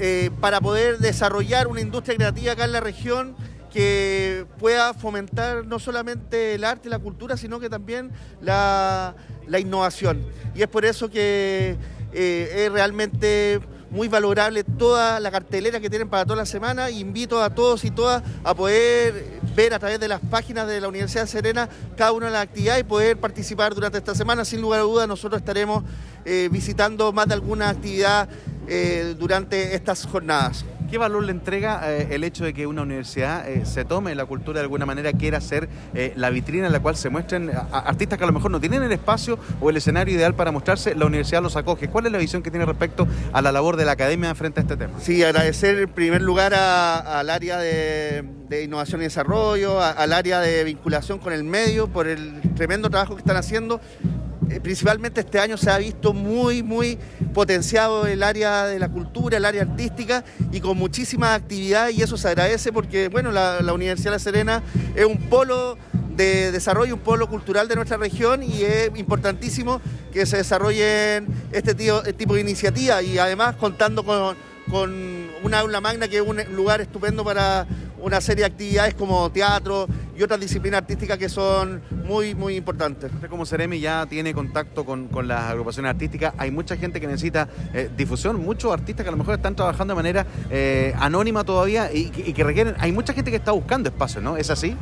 eh, 0.00 0.30
para 0.40 0.60
poder 0.60 0.98
desarrollar 0.98 1.68
una 1.68 1.80
industria 1.80 2.16
creativa 2.16 2.52
acá 2.52 2.64
en 2.64 2.72
la 2.72 2.80
región 2.80 3.36
que 3.74 4.46
pueda 4.60 4.94
fomentar 4.94 5.66
no 5.66 5.80
solamente 5.80 6.54
el 6.54 6.62
arte 6.62 6.86
y 6.86 6.90
la 6.92 7.00
cultura, 7.00 7.36
sino 7.36 7.58
que 7.58 7.68
también 7.68 8.12
la, 8.40 9.16
innovación. 9.58 10.24
Y 10.54 10.62
es 10.62 10.68
por 10.68 10.84
eso 10.84 11.10
que 11.10 11.76
eh, 12.12 12.64
es 12.64 12.72
realmente 12.72 13.60
muy 13.90 14.06
valorable 14.06 14.62
toda 14.62 15.18
la 15.18 15.32
cartelera 15.32 15.80
que 15.80 15.90
tienen 15.90 16.08
para 16.08 16.24
toda 16.24 16.36
la 16.36 16.46
semana. 16.46 16.88
Invito 16.88 17.42
a 17.42 17.50
todos 17.52 17.84
y 17.84 17.90
todas 17.90 18.22
a 18.44 18.54
poder 18.54 19.40
ver 19.56 19.74
a 19.74 19.80
través 19.80 19.98
de 19.98 20.06
las 20.06 20.20
páginas 20.20 20.68
de 20.68 20.80
la 20.80 20.86
Universidad 20.86 21.22
de 21.22 21.28
Serena 21.28 21.68
cada 21.96 22.12
una 22.12 22.26
de 22.26 22.32
las 22.32 22.42
actividades 22.42 22.82
y 22.82 22.84
poder 22.84 23.16
participar 23.16 23.74
durante 23.74 23.98
esta 23.98 24.14
semana. 24.14 24.44
Sin 24.44 24.60
lugar 24.60 24.80
a 24.80 24.82
dudas, 24.84 25.08
nosotros 25.08 25.40
estaremos 25.40 25.82
eh, 26.24 26.48
visitando 26.50 27.12
más 27.12 27.26
de 27.26 27.34
alguna 27.34 27.70
actividad 27.70 28.28
eh, 28.68 29.16
durante 29.18 29.74
estas 29.74 30.06
jornadas. 30.06 30.64
¿Qué 30.94 30.98
valor 30.98 31.24
le 31.24 31.32
entrega 31.32 31.92
eh, 31.92 32.06
el 32.12 32.22
hecho 32.22 32.44
de 32.44 32.54
que 32.54 32.68
una 32.68 32.82
universidad 32.82 33.48
eh, 33.48 33.66
se 33.66 33.84
tome 33.84 34.14
la 34.14 34.26
cultura 34.26 34.60
de 34.60 34.62
alguna 34.62 34.86
manera, 34.86 35.12
quiera 35.12 35.40
ser 35.40 35.68
la 36.14 36.30
vitrina 36.30 36.66
en 36.66 36.72
la 36.72 36.78
cual 36.78 36.94
se 36.94 37.10
muestren 37.10 37.50
artistas 37.72 38.16
que 38.16 38.22
a 38.22 38.28
lo 38.28 38.32
mejor 38.32 38.52
no 38.52 38.60
tienen 38.60 38.80
el 38.84 38.92
espacio 38.92 39.36
o 39.60 39.70
el 39.70 39.76
escenario 39.76 40.14
ideal 40.14 40.36
para 40.36 40.52
mostrarse? 40.52 40.94
La 40.94 41.06
universidad 41.06 41.42
los 41.42 41.56
acoge. 41.56 41.88
¿Cuál 41.88 42.06
es 42.06 42.12
la 42.12 42.18
visión 42.18 42.44
que 42.44 42.50
tiene 42.52 42.64
respecto 42.64 43.08
a 43.32 43.42
la 43.42 43.50
labor 43.50 43.76
de 43.76 43.84
la 43.86 43.90
academia 43.90 44.32
frente 44.36 44.60
a 44.60 44.62
este 44.62 44.76
tema? 44.76 45.00
Sí, 45.00 45.20
agradecer 45.24 45.80
en 45.80 45.88
primer 45.88 46.22
lugar 46.22 46.54
al 46.54 47.28
área 47.28 47.58
de, 47.58 48.24
innovación 48.62 49.00
y 49.00 49.04
desarrollo, 49.04 49.82
al 49.82 50.12
área 50.12 50.38
de 50.38 50.62
vinculación 50.62 51.18
con 51.18 51.32
el 51.32 51.42
medio 51.42 51.88
por 51.88 52.06
el 52.06 52.40
tremendo 52.54 52.88
trabajo 52.88 53.16
que 53.16 53.22
están 53.22 53.36
haciendo 53.36 53.80
eh, 53.80 54.23
principalmente 54.62 55.20
este 55.20 55.38
año 55.38 55.56
se 55.56 55.70
ha 55.70 55.78
visto 55.78 56.12
muy, 56.12 56.62
muy 56.62 56.98
potenciado 57.32 58.06
el 58.06 58.22
área 58.22 58.66
de 58.66 58.78
la 58.78 58.88
cultura, 58.88 59.36
el 59.36 59.44
área 59.44 59.62
artística 59.62 60.24
y 60.52 60.60
con 60.60 60.76
muchísima 60.76 61.34
actividad 61.34 61.90
y 61.90 62.02
eso 62.02 62.16
se 62.16 62.28
agradece 62.28 62.72
porque, 62.72 63.08
bueno, 63.08 63.30
la, 63.30 63.60
Universidad 63.74 64.12
de 64.12 64.16
La 64.16 64.18
Serena 64.20 64.62
es 64.94 65.04
un 65.04 65.18
polo 65.28 65.76
de 66.16 66.52
desarrollo, 66.52 66.94
un 66.94 67.00
polo 67.00 67.28
cultural 67.28 67.66
de 67.66 67.74
nuestra 67.74 67.96
región 67.96 68.42
y 68.42 68.62
es 68.62 68.90
importantísimo 68.96 69.80
que 70.12 70.26
se 70.26 70.36
desarrollen 70.36 71.26
este 71.50 71.74
tipo 71.74 72.34
de 72.34 72.40
iniciativas 72.40 73.02
y 73.02 73.18
además 73.18 73.56
contando 73.56 74.04
con, 74.04 74.36
con 74.70 75.23
una 75.44 75.60
aula 75.60 75.80
magna 75.80 76.08
que 76.08 76.16
es 76.16 76.22
un 76.22 76.40
lugar 76.56 76.80
estupendo 76.80 77.22
para 77.22 77.66
una 78.00 78.20
serie 78.20 78.42
de 78.42 78.46
actividades 78.46 78.94
como 78.94 79.30
teatro 79.30 79.86
y 80.16 80.22
otras 80.22 80.40
disciplinas 80.40 80.78
artísticas 80.78 81.18
que 81.18 81.28
son 81.28 81.82
muy, 82.06 82.34
muy 82.34 82.56
importantes. 82.56 83.12
Usted 83.12 83.28
como 83.28 83.44
Ceremi 83.44 83.78
ya 83.78 84.06
tiene 84.06 84.32
contacto 84.32 84.84
con, 84.84 85.08
las 85.26 85.44
agrupaciones 85.44 85.90
artísticas, 85.90 86.34
hay 86.38 86.50
mucha 86.50 86.76
gente 86.76 87.00
que 87.00 87.06
necesita 87.06 87.48
eh, 87.72 87.90
difusión, 87.96 88.42
muchos 88.42 88.72
artistas 88.72 89.04
que 89.04 89.08
a 89.08 89.12
lo 89.12 89.18
mejor 89.18 89.34
están 89.34 89.54
trabajando 89.54 89.92
de 89.92 89.96
manera 89.96 90.26
eh, 90.50 90.94
anónima 90.98 91.44
todavía 91.44 91.92
y, 91.92 92.10
que 92.10 92.44
requieren, 92.44 92.74
hay 92.78 92.92
mucha 92.92 93.12
gente 93.12 93.30
que 93.30 93.36
está 93.36 93.52
buscando 93.52 93.88
espacio, 93.88 94.20
¿no? 94.20 94.36
¿Es 94.36 94.50
así? 94.50 94.76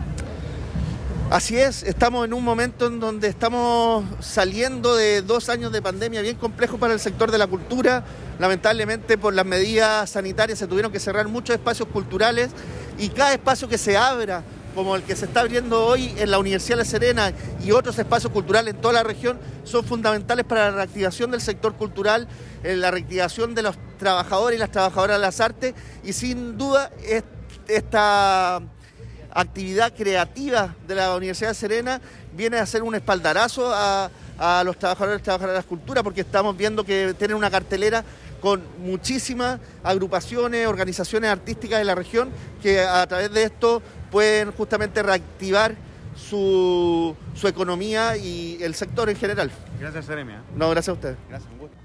Así 1.33 1.57
es, 1.57 1.83
estamos 1.83 2.27
en 2.27 2.35
un 2.35 2.45
momento 2.45 2.89
en 2.89 3.01
donde 3.01 3.27
estamos 3.27 4.05
saliendo 4.21 4.95
de 4.95 5.23
dos 5.23 5.49
años 5.49 5.73
de 5.73 5.81
pandemia 5.81 6.21
bien 6.21 6.37
complejo 6.37 6.77
para 6.77 6.93
el 6.93 7.01
sector 7.01 7.31
de 7.31 7.39
la 7.39 7.47
cultura. 7.47 8.05
Lamentablemente 8.39 9.17
por 9.17 9.33
las 9.33 9.47
medidas 9.47 10.11
sanitarias 10.11 10.59
se 10.59 10.67
tuvieron 10.67 10.93
que 10.93 11.01
cerrar 11.01 11.29
muchos 11.29 11.57
espacios 11.57 11.89
culturales 11.89 12.51
y 12.99 13.09
cada 13.09 13.33
espacio 13.33 13.67
que 13.67 13.79
se 13.79 13.97
abra, 13.97 14.43
como 14.75 14.95
el 14.95 15.05
que 15.05 15.17
se 15.17 15.25
está 15.25 15.41
abriendo 15.41 15.87
hoy 15.87 16.15
en 16.19 16.31
la 16.31 16.39
Universidad 16.39 16.77
de 16.77 16.85
La 16.85 16.91
Serena 16.91 17.33
y 17.65 17.73
otros 17.73 17.99
espacios 17.99 18.31
culturales 18.31 18.75
en 18.75 18.81
toda 18.83 18.93
la 18.93 19.03
región, 19.03 19.39
son 19.65 19.87
fundamentales 19.87 20.45
para 20.45 20.71
la 20.71 20.77
reactivación 20.77 21.31
del 21.31 21.41
sector 21.41 21.77
cultural, 21.77 22.29
en 22.62 22.83
la 22.83 22.91
reactivación 22.91 23.55
de 23.55 23.62
los 23.62 23.79
trabajadores 23.99 24.59
y 24.59 24.61
las 24.61 24.71
trabajadoras 24.71 25.17
de 25.17 25.23
las 25.23 25.41
artes 25.41 25.73
y 26.05 26.12
sin 26.12 26.59
duda 26.59 26.91
esta 27.69 28.61
actividad 29.35 29.93
creativa 29.95 30.75
de 30.87 30.95
la 30.95 31.17
Universidad 31.17 31.51
de 31.51 31.55
Serena 31.55 32.01
viene 32.35 32.59
a 32.59 32.67
ser 32.67 32.83
un 32.83 32.95
espaldarazo 32.95 33.73
a, 33.73 34.11
a 34.39 34.65
los 34.65 34.79
trabajadores 34.79 35.21
y 35.21 35.23
trabajadoras 35.23 35.55
de 35.55 35.62
la 35.62 35.69
cultura 35.69 36.03
porque 36.03 36.23
estamos 36.23 36.57
viendo 36.57 36.85
que 36.85 37.15
tienen 37.15 37.37
una 37.37 37.51
cartelera 37.51 38.05
con 38.41 38.62
muchísimas 38.79 39.61
agrupaciones, 39.85 40.67
organizaciones 40.67 41.31
artísticas 41.31 41.79
de 41.79 41.85
la 41.85 41.95
región 41.95 42.31
que 42.61 42.81
a 42.81 43.07
través 43.07 43.33
de 43.33 43.45
esto 43.45 43.81
pueden 44.11 44.51
justamente 44.53 45.03
reactivar 45.03 45.77
su, 46.17 47.17
su 47.35 47.49
economía 47.49 48.17
y 48.17 48.59
el 48.61 48.75
sector 48.75 49.09
en 49.09 49.17
general. 49.17 49.51
Gracias, 49.81 50.07
Seremia. 50.07 50.43
No, 50.57 50.71
gracias 50.71 50.91
a 50.91 50.93
ustedes. 50.95 51.17
Gracias, 51.29 51.51
un 51.53 51.59
gusto. 51.59 51.82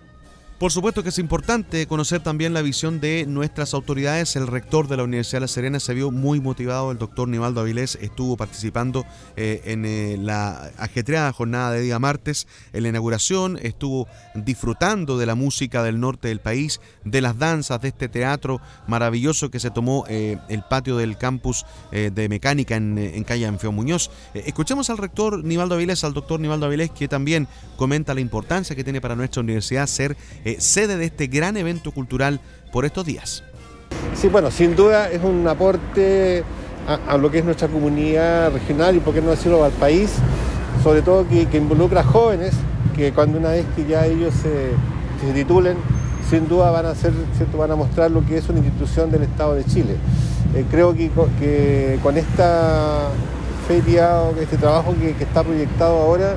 Por 0.60 0.72
supuesto 0.72 1.04
que 1.04 1.10
es 1.10 1.20
importante 1.20 1.86
conocer 1.86 2.24
también 2.24 2.52
la 2.52 2.64
visión 2.64 3.00
de 3.00 3.28
nuestras 3.28 3.76
autoridades. 3.76 4.36
El 4.36 4.48
rector 4.48 4.88
de 4.88 4.98
la 4.98 5.04
Universidad 5.04 5.38
de 5.38 5.42
La 5.42 5.48
Serena 5.48 5.80
se 5.80 5.94
vio 5.94 6.10
muy 6.10 6.40
motivado. 6.40 6.92
El 6.92 6.98
doctor 6.98 7.28
Nivaldo 7.28 7.62
Avilés 7.62 7.96
estuvo 8.02 8.38
participando 8.38 9.06
eh, 9.36 9.62
en 9.66 9.86
eh, 9.86 10.18
la 10.20 10.72
ajetreada 10.80 11.32
jornada 11.32 11.70
de 11.74 11.82
día 11.82 12.00
martes 12.00 12.48
en 12.74 12.82
la 12.82 12.90
inauguración. 12.90 13.60
Estuvo 13.62 14.08
disfrutando 14.34 15.20
de 15.20 15.28
la 15.28 15.36
música 15.36 15.84
del 15.84 16.00
norte 16.00 16.30
del 16.30 16.40
país, 16.40 16.82
de 17.06 17.22
las 17.22 17.38
danzas, 17.38 17.80
de 17.80 17.90
este 17.90 18.10
teatro 18.10 18.60
maravilloso 18.88 19.52
que 19.52 19.60
se 19.60 19.70
tomó 19.70 20.06
eh, 20.10 20.40
el 20.50 20.64
patio 20.64 20.98
del 20.98 21.20
campus 21.20 21.68
de 21.92 22.30
mecánica 22.30 22.76
en, 22.76 22.98
en 22.98 23.24
calle 23.24 23.46
Anfeo 23.46 23.72
Muñoz. 23.72 24.10
Escuchemos 24.34 24.90
al 24.90 24.98
rector 24.98 25.44
Nivaldo 25.44 25.76
Avilés, 25.76 26.04
al 26.04 26.14
doctor 26.14 26.40
Nivaldo 26.40 26.66
Avilés, 26.66 26.90
que 26.90 27.08
también 27.08 27.48
comenta 27.76 28.16
la 28.16 28.22
importancia 28.22 28.76
que 28.76 28.84
tiene 28.84 29.02
para 29.02 29.16
nuestra 29.16 29.42
universidad 29.42 29.86
ser 29.86 30.18
eh, 30.48 30.56
sede 30.60 30.96
de 30.96 31.06
este 31.06 31.28
gran 31.28 31.58
evento 31.58 31.92
cultural 31.92 32.40
por 32.72 32.86
estos 32.86 33.06
días. 33.06 33.44
Sí, 34.16 34.30
bueno, 34.30 34.50
sin 34.50 34.76
duda 34.78 35.10
es 35.12 35.22
un 35.24 35.46
aporte 35.48 36.44
a, 37.10 37.18
lo 37.18 37.30
que 37.30 37.40
es 37.40 37.46
nuestra 37.46 37.68
comunidad 37.68 38.52
regional 38.54 38.96
y 38.96 39.00
por 39.02 39.14
qué 39.14 39.22
no 39.22 39.32
decirlo 39.32 39.64
al 39.66 39.74
país, 39.74 40.10
sobre 40.84 41.02
todo 41.02 41.28
que, 41.28 41.48
que 41.48 41.58
involucra 41.58 42.02
jóvenes 42.02 42.54
que 42.96 43.12
cuando 43.12 43.38
una 43.38 43.50
vez 43.50 43.66
que 43.76 43.86
ya 43.86 44.06
ellos 44.06 44.34
se, 44.42 45.34
titulen, 45.34 45.76
sin 46.30 46.48
duda 46.48 46.72
van 46.72 46.86
a 46.86 46.96
ser, 46.96 47.12
¿cierto? 47.36 47.58
van 47.58 47.72
a 47.72 47.76
mostrar 47.76 48.10
lo 48.10 48.26
que 48.26 48.38
es 48.38 48.48
una 48.48 48.60
institución 48.60 49.12
del 49.12 49.24
Estado 49.24 49.54
de 49.56 49.66
Chile. 49.66 49.98
Eh, 50.56 50.64
creo 50.72 50.94
que, 50.96 51.10
co- 51.10 51.28
que 51.40 52.00
con 52.02 52.16
esta 52.18 53.10
feria, 53.68 54.22
este 54.42 54.56
trabajo 54.58 54.96
que, 54.98 55.12
está 55.22 55.44
proyectado 55.44 56.00
ahora, 56.00 56.36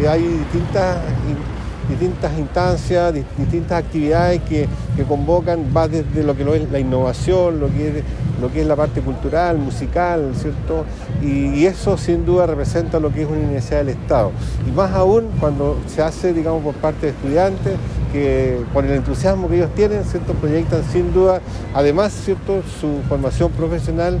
eh, 0.00 0.08
hay 0.08 0.22
distintas 0.22 0.96
in- 1.28 1.59
distintas 1.90 2.38
instancias, 2.38 3.12
di- 3.12 3.24
distintas 3.36 3.84
actividades 3.84 4.40
que, 4.48 4.66
que 4.96 5.02
convocan, 5.04 5.66
va 5.76 5.88
desde 5.88 6.22
lo 6.22 6.36
que 6.36 6.42
es 6.56 6.70
la 6.70 6.78
innovación, 6.78 7.60
lo 7.60 7.68
que 7.68 7.88
es, 7.88 8.04
lo 8.40 8.50
que 8.50 8.62
es 8.62 8.66
la 8.66 8.76
parte 8.76 9.00
cultural, 9.02 9.58
musical, 9.58 10.32
¿cierto? 10.34 10.84
Y, 11.22 11.60
y 11.60 11.66
eso 11.66 11.98
sin 11.98 12.24
duda 12.24 12.46
representa 12.46 12.98
lo 12.98 13.12
que 13.12 13.22
es 13.22 13.28
una 13.28 13.38
universidad 13.38 13.78
del 13.78 13.90
Estado. 13.90 14.30
Y 14.66 14.70
más 14.70 14.92
aún 14.92 15.28
cuando 15.38 15.76
se 15.86 16.02
hace, 16.02 16.32
digamos, 16.32 16.62
por 16.62 16.74
parte 16.74 17.06
de 17.06 17.12
estudiantes, 17.12 17.74
que 18.12 18.60
con 18.72 18.84
el 18.86 18.92
entusiasmo 18.92 19.48
que 19.48 19.56
ellos 19.56 19.70
tienen, 19.74 20.04
¿cierto? 20.04 20.32
Proyectan 20.34 20.82
sin 20.90 21.12
duda, 21.12 21.40
además, 21.74 22.12
¿cierto? 22.12 22.62
Su 22.80 23.00
formación 23.08 23.52
profesional, 23.52 24.18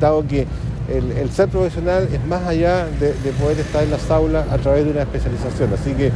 dado 0.00 0.26
que 0.26 0.46
el, 0.88 1.12
el 1.12 1.30
ser 1.30 1.48
profesional 1.48 2.08
es 2.12 2.24
más 2.26 2.42
allá 2.46 2.86
de, 2.86 3.08
de 3.14 3.30
poder 3.40 3.58
estar 3.60 3.82
en 3.82 3.90
las 3.90 4.10
aulas 4.10 4.46
a 4.50 4.58
través 4.58 4.84
de 4.84 4.90
una 4.90 5.02
especialización. 5.02 5.72
Así 5.72 5.92
que 5.92 6.10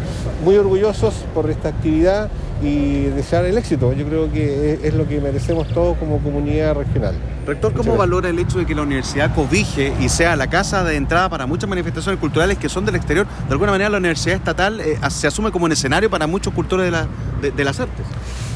muy 0.45 0.57
orgullosos 0.57 1.15
por 1.35 1.49
esta 1.51 1.69
actividad 1.69 2.29
y 2.63 3.05
desear 3.07 3.45
el 3.45 3.59
éxito. 3.59 3.93
Yo 3.93 4.07
creo 4.07 4.33
que 4.33 4.75
es, 4.75 4.85
es 4.85 4.95
lo 4.95 5.07
que 5.07 5.21
merecemos 5.21 5.69
todos 5.69 5.97
como 5.99 6.19
comunidad 6.19 6.75
regional. 6.75 7.15
Rector, 7.47 7.73
¿cómo 7.73 7.85
Muchas 7.85 7.85
gracias. 7.85 7.99
valora 7.99 8.29
el 8.31 8.39
hecho 8.39 8.59
de 8.59 8.67
que 8.67 8.75
la 8.75 8.83
universidad 8.83 9.35
cobije 9.35 9.93
y 10.01 10.09
sea 10.09 10.35
la 10.37 10.49
casa 10.49 10.83
de 10.83 10.97
entrada 10.97 11.29
para 11.29 11.47
muchas 11.47 11.69
manifestaciones 11.69 12.19
culturales 12.21 12.59
que 12.59 12.69
son 12.69 12.85
del 12.87 12.97
exterior? 12.97 13.27
De 13.47 13.53
alguna 13.53 13.71
manera 13.73 13.89
la 13.91 13.99
universidad 13.99 14.37
estatal 14.37 14.81
eh, 14.81 14.99
se 15.11 15.27
asume 15.29 15.53
como 15.53 15.67
un 15.67 15.73
escenario 15.73 16.11
para 16.11 16.27
muchos 16.27 16.53
cultores 16.55 16.87
de, 16.87 16.91
la- 16.91 17.07
de- 17.41 17.51
de 17.53 17.65
las 17.65 17.79
artes. 17.79 18.05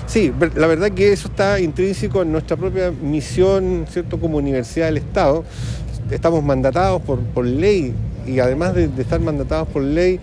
Sí, 0.06 0.32
la 0.56 0.66
verdad 0.66 0.90
que 0.90 1.12
eso 1.12 1.28
está 1.28 1.60
intrínseco 1.60 2.22
en 2.22 2.32
nuestra 2.32 2.56
propia 2.56 2.90
misión, 2.90 3.84
¿cierto? 3.88 4.18
Como 4.18 4.38
Universidad 4.38 4.86
del 4.86 4.96
Estado. 4.96 5.44
Estamos 6.10 6.42
mandatados 6.42 7.02
por, 7.02 7.18
por 7.20 7.44
ley 7.46 7.94
y 8.26 8.38
además 8.38 8.74
de, 8.74 8.90
estar 8.98 9.20
mandatados 9.20 9.68
por 9.68 9.82
ley. 9.82 10.20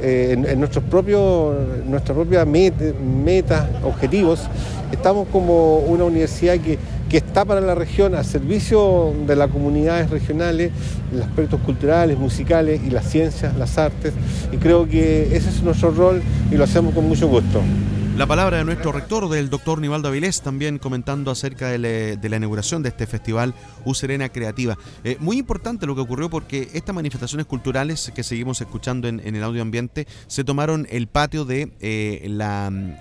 Eh, 0.00 0.30
en, 0.32 0.46
en 0.46 0.58
nuestros 0.58 0.84
propios, 0.84 1.54
nuestra 1.86 2.14
propia 2.14 2.46
met- 2.46 2.94
metas, 2.94 3.68
objetivos, 3.84 4.48
estamos 4.90 5.28
como 5.28 5.78
una 5.80 6.04
universidad 6.04 6.58
que, 6.58 6.78
que 7.10 7.18
está 7.18 7.44
para 7.44 7.60
la 7.60 7.74
región 7.74 8.14
al 8.14 8.24
servicio 8.24 9.12
de 9.26 9.36
las 9.36 9.50
comunidades 9.50 10.08
regionales, 10.08 10.70
los 11.12 11.26
aspectos 11.26 11.60
culturales, 11.60 12.18
musicales 12.18 12.80
y 12.86 12.90
las 12.90 13.04
ciencias, 13.04 13.54
las 13.56 13.76
artes. 13.76 14.14
Y 14.50 14.56
creo 14.56 14.88
que 14.88 15.36
ese 15.36 15.50
es 15.50 15.62
nuestro 15.62 15.90
rol 15.90 16.22
y 16.50 16.54
lo 16.54 16.64
hacemos 16.64 16.94
con 16.94 17.06
mucho 17.06 17.28
gusto. 17.28 17.60
La 18.20 18.26
palabra 18.26 18.58
de 18.58 18.66
nuestro 18.66 18.92
rector, 18.92 19.30
del 19.30 19.48
doctor 19.48 19.80
Nivaldo 19.80 20.08
Avilés, 20.08 20.42
también 20.42 20.76
comentando 20.76 21.30
acerca 21.30 21.68
de, 21.68 22.18
la 22.22 22.36
inauguración 22.36 22.82
de 22.82 22.90
este 22.90 23.06
festival 23.06 23.54
U 23.86 23.94
Serena 23.94 24.28
Creativa. 24.28 24.76
Eh, 25.04 25.16
muy 25.20 25.38
importante 25.38 25.86
lo 25.86 25.94
que 25.94 26.02
ocurrió 26.02 26.28
porque 26.28 26.68
estas 26.74 26.94
manifestaciones 26.94 27.46
culturales 27.46 28.12
que 28.14 28.22
seguimos 28.22 28.60
escuchando 28.60 29.08
en, 29.08 29.20
el 29.24 29.42
audio 29.42 29.62
ambiente 29.62 30.06
se 30.26 30.44
tomaron 30.44 30.86
el 30.90 31.06
patio 31.06 31.46
de 31.46 31.72
eh, 31.80 32.20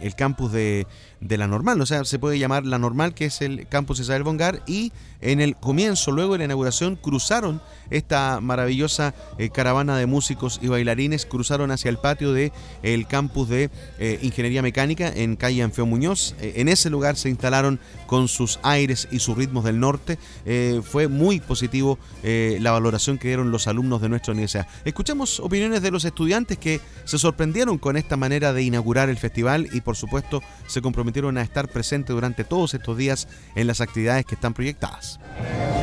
el 0.02 0.16
campus 0.16 0.54
de, 0.54 0.88
de 1.22 1.38
la 1.38 1.48
normal, 1.48 1.82
o 1.82 1.86
sea, 1.86 2.06
se 2.06 2.18
puede 2.18 2.40
llamar 2.40 2.66
la 2.66 2.80
normal, 2.80 3.14
que 3.14 3.26
es 3.26 3.42
el 3.42 3.68
campus 3.68 4.00
Isabel 4.00 4.24
Bongar, 4.24 4.62
y 4.68 4.94
en 5.22 5.42
el 5.42 5.58
comienzo, 5.58 6.12
luego 6.12 6.34
de 6.34 6.40
la 6.40 6.46
inauguración, 6.46 6.96
cruzaron 6.96 7.62
esta 7.90 8.40
maravillosa 8.40 9.14
eh, 9.38 9.50
caravana 9.50 9.98
de 9.98 10.06
músicos 10.06 10.60
y 10.62 10.68
bailarines, 10.68 11.26
cruzaron 11.26 11.72
hacia 11.72 11.90
el 11.90 11.98
patio 11.98 12.32
de 12.32 12.54
el 12.84 13.06
campus 13.06 13.50
de 13.50 13.70
eh, 14.00 14.20
Ingeniería 14.22 14.62
Mecánica 14.62 15.09
en 15.16 15.36
calle 15.36 15.64
Anfeo 15.64 15.86
Muñoz. 15.86 16.36
Eh, 16.42 16.54
en 16.58 16.70
ese 16.70 16.90
lugar 16.90 17.16
se 17.16 17.30
instalaron 17.30 17.80
con 18.08 18.28
sus 18.28 18.60
aires 18.64 19.08
y 19.12 19.20
sus 19.20 19.38
ritmos 19.38 19.64
del 19.64 19.80
norte. 19.80 20.18
Eh, 20.46 20.82
fue 20.84 21.08
muy 21.08 21.40
positivo 21.40 22.00
eh, 22.24 22.58
la 22.62 22.72
valoración 22.72 23.18
que 23.18 23.28
dieron 23.28 23.52
los 23.52 23.68
alumnos 23.68 24.02
de 24.02 24.10
nuestra 24.10 24.34
universidad. 24.34 24.68
Escuchamos 24.86 25.40
opiniones 25.40 25.82
de 25.82 25.92
los 25.92 26.06
estudiantes 26.06 26.58
que 26.58 26.82
se 27.06 27.18
sorprendieron 27.18 27.78
con 27.78 27.98
esta 27.98 28.18
manera 28.18 28.54
de 28.54 28.64
inaugurar 28.64 29.10
el 29.10 29.18
festival 29.18 29.68
y 29.72 29.82
por 29.82 29.96
supuesto 29.96 30.42
se 30.68 30.82
comprometieron 30.82 31.38
a 31.38 31.42
estar 31.42 31.68
presentes 31.68 32.14
durante 32.14 32.44
todos 32.44 32.74
estos 32.74 32.98
días 32.98 33.28
en 33.56 33.68
las 33.68 33.82
actividades 33.82 34.26
que 34.26 34.36
están 34.36 34.54
proyectadas. 34.54 35.20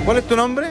¿Cuál 0.05 0.19
es 0.19 0.27
tu 0.27 0.37
nombre? 0.37 0.69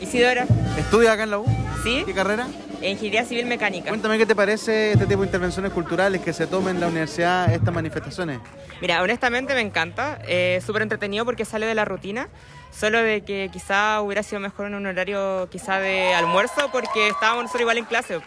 Isidora, 0.00 0.46
¿Estudias 0.78 1.14
acá 1.14 1.22
en 1.22 1.30
la 1.30 1.38
U? 1.38 1.46
¿sí? 1.82 2.02
¿Qué 2.04 2.12
carrera? 2.12 2.48
Ingeniería 2.82 3.24
Civil 3.24 3.46
Mecánica. 3.46 3.88
Cuéntame 3.88 4.18
qué 4.18 4.26
te 4.26 4.36
parece 4.36 4.92
este 4.92 5.06
tipo 5.06 5.20
de 5.20 5.26
intervenciones 5.26 5.72
culturales 5.72 6.20
que 6.20 6.32
se 6.32 6.46
tomen 6.46 6.76
en 6.76 6.80
la 6.80 6.88
universidad, 6.88 7.52
estas 7.52 7.72
manifestaciones. 7.72 8.40
Mira, 8.80 9.02
honestamente 9.02 9.54
me 9.54 9.62
encanta, 9.62 10.18
es 10.26 10.62
súper 10.64 10.82
entretenido 10.82 11.24
porque 11.24 11.44
sale 11.44 11.66
de 11.66 11.74
la 11.74 11.84
rutina, 11.84 12.28
solo 12.70 12.98
de 12.98 13.22
que 13.22 13.48
quizá 13.52 14.00
hubiera 14.02 14.22
sido 14.22 14.40
mejor 14.40 14.66
en 14.66 14.74
un 14.74 14.86
horario 14.86 15.48
quizá 15.50 15.80
de 15.80 16.14
almuerzo 16.14 16.68
porque 16.70 17.08
estábamos 17.08 17.44
nosotros 17.44 17.62
igual 17.62 17.78
en 17.78 17.84
clase. 17.86 18.20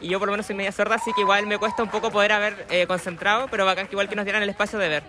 Y 0.00 0.08
yo 0.08 0.18
por 0.18 0.28
lo 0.28 0.32
menos 0.32 0.46
soy 0.46 0.56
media 0.56 0.72
sorda, 0.72 0.96
así 0.96 1.12
que 1.14 1.22
igual 1.22 1.46
me 1.46 1.56
cuesta 1.56 1.82
un 1.82 1.88
poco 1.88 2.10
poder 2.10 2.32
haber 2.32 2.66
eh, 2.68 2.86
concentrado, 2.86 3.48
pero 3.50 3.64
bacán 3.64 3.86
que 3.86 3.92
igual 3.92 4.08
que 4.08 4.16
nos 4.16 4.26
dieran 4.26 4.42
el 4.42 4.50
espacio 4.50 4.78
de 4.78 4.88
ver. 4.88 5.02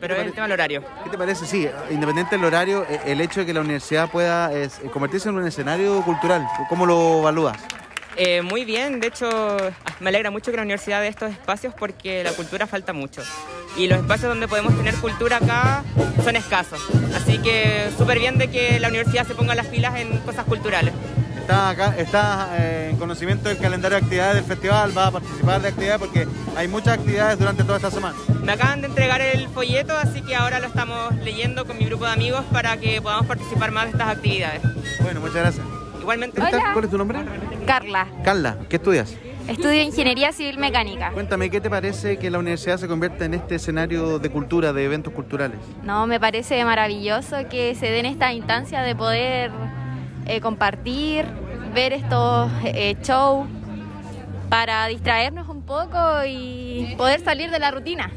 Pero 0.00 0.14
es 0.14 0.26
el 0.26 0.32
tema 0.32 0.46
del 0.46 0.52
horario. 0.52 0.84
¿Qué 1.02 1.10
te 1.10 1.18
parece? 1.18 1.44
Sí, 1.44 1.68
independiente 1.90 2.36
del 2.36 2.44
horario, 2.44 2.86
eh, 2.88 3.00
el 3.06 3.20
hecho 3.20 3.40
de 3.40 3.46
que 3.46 3.52
la 3.52 3.62
universidad 3.62 4.08
pueda 4.08 4.52
eh, 4.52 4.68
convertirse 4.92 5.28
en 5.28 5.34
un 5.34 5.44
escenario 5.44 6.02
cultural, 6.02 6.46
¿cómo 6.68 6.86
lo 6.86 7.18
evalúas? 7.18 7.58
Eh, 8.20 8.42
muy 8.42 8.64
bien, 8.64 8.98
de 8.98 9.06
hecho 9.06 9.28
ah, 9.30 9.92
me 10.00 10.08
alegra 10.08 10.32
mucho 10.32 10.50
que 10.50 10.56
la 10.56 10.64
universidad 10.64 11.00
dé 11.00 11.06
estos 11.06 11.30
espacios 11.30 11.72
porque 11.78 12.24
la 12.24 12.32
cultura 12.32 12.66
falta 12.66 12.92
mucho. 12.92 13.22
Y 13.76 13.86
los 13.86 14.00
espacios 14.00 14.30
donde 14.30 14.48
podemos 14.48 14.76
tener 14.76 14.96
cultura 14.96 15.36
acá 15.36 15.84
son 16.24 16.34
escasos. 16.34 16.80
Así 17.14 17.38
que 17.38 17.90
súper 17.96 18.18
bien 18.18 18.36
de 18.36 18.50
que 18.50 18.80
la 18.80 18.88
universidad 18.88 19.24
se 19.24 19.36
ponga 19.36 19.54
las 19.54 19.66
pilas 19.66 20.00
en 20.00 20.18
cosas 20.18 20.46
culturales. 20.46 20.92
¿Estás 21.40 21.72
acá, 21.72 21.94
estás 21.96 22.48
eh, 22.58 22.88
en 22.90 22.96
conocimiento 22.96 23.50
del 23.50 23.58
calendario 23.58 23.96
de 23.98 24.02
actividades 24.02 24.34
del 24.34 24.44
festival? 24.44 24.90
¿Vas 24.90 25.06
a 25.06 25.10
participar 25.12 25.62
de 25.62 25.68
actividades? 25.68 26.00
Porque 26.00 26.26
hay 26.56 26.66
muchas 26.66 26.98
actividades 26.98 27.38
durante 27.38 27.62
toda 27.62 27.76
esta 27.76 27.92
semana. 27.92 28.16
Me 28.42 28.50
acaban 28.50 28.80
de 28.80 28.88
entregar 28.88 29.20
el 29.20 29.48
folleto, 29.48 29.96
así 29.96 30.22
que 30.22 30.34
ahora 30.34 30.58
lo 30.58 30.66
estamos 30.66 31.14
leyendo 31.22 31.66
con 31.66 31.78
mi 31.78 31.84
grupo 31.84 32.04
de 32.04 32.10
amigos 32.10 32.44
para 32.52 32.76
que 32.78 33.00
podamos 33.00 33.26
participar 33.26 33.70
más 33.70 33.84
de 33.84 33.90
estas 33.92 34.08
actividades. 34.08 34.60
Bueno, 35.00 35.20
muchas 35.20 35.36
gracias. 35.36 35.77
Igualmente. 36.00 36.40
¿Estás- 36.40 36.62
¿Cuál 36.72 36.84
es 36.84 36.90
tu 36.90 36.98
nombre? 36.98 37.18
Carla, 37.66 38.06
Carla, 38.24 38.58
¿qué 38.68 38.76
estudias? 38.76 39.16
estudio 39.48 39.80
Ingeniería 39.82 40.30
Civil 40.32 40.58
Mecánica. 40.58 41.10
Cuéntame, 41.12 41.48
¿qué 41.48 41.58
te 41.60 41.70
parece 41.70 42.18
que 42.18 42.30
la 42.30 42.38
universidad 42.38 42.76
se 42.76 42.86
convierta 42.86 43.24
en 43.24 43.32
este 43.32 43.54
escenario 43.54 44.18
de 44.18 44.28
cultura, 44.30 44.74
de 44.74 44.84
eventos 44.84 45.12
culturales? 45.14 45.58
No, 45.82 46.06
me 46.06 46.20
parece 46.20 46.62
maravilloso 46.66 47.36
que 47.50 47.74
se 47.74 47.86
den 47.90 48.04
esta 48.04 48.30
instancia 48.34 48.82
de 48.82 48.94
poder 48.94 49.50
eh, 50.26 50.40
compartir, 50.42 51.24
ver 51.74 51.94
estos 51.94 52.50
eh, 52.64 52.94
shows 53.02 53.46
para 54.50 54.86
distraernos 54.86 55.48
un 55.48 55.62
poco 55.62 55.98
y 56.26 56.94
poder 56.98 57.20
salir 57.20 57.50
de 57.50 57.58
la 57.58 57.70
rutina. 57.70 58.10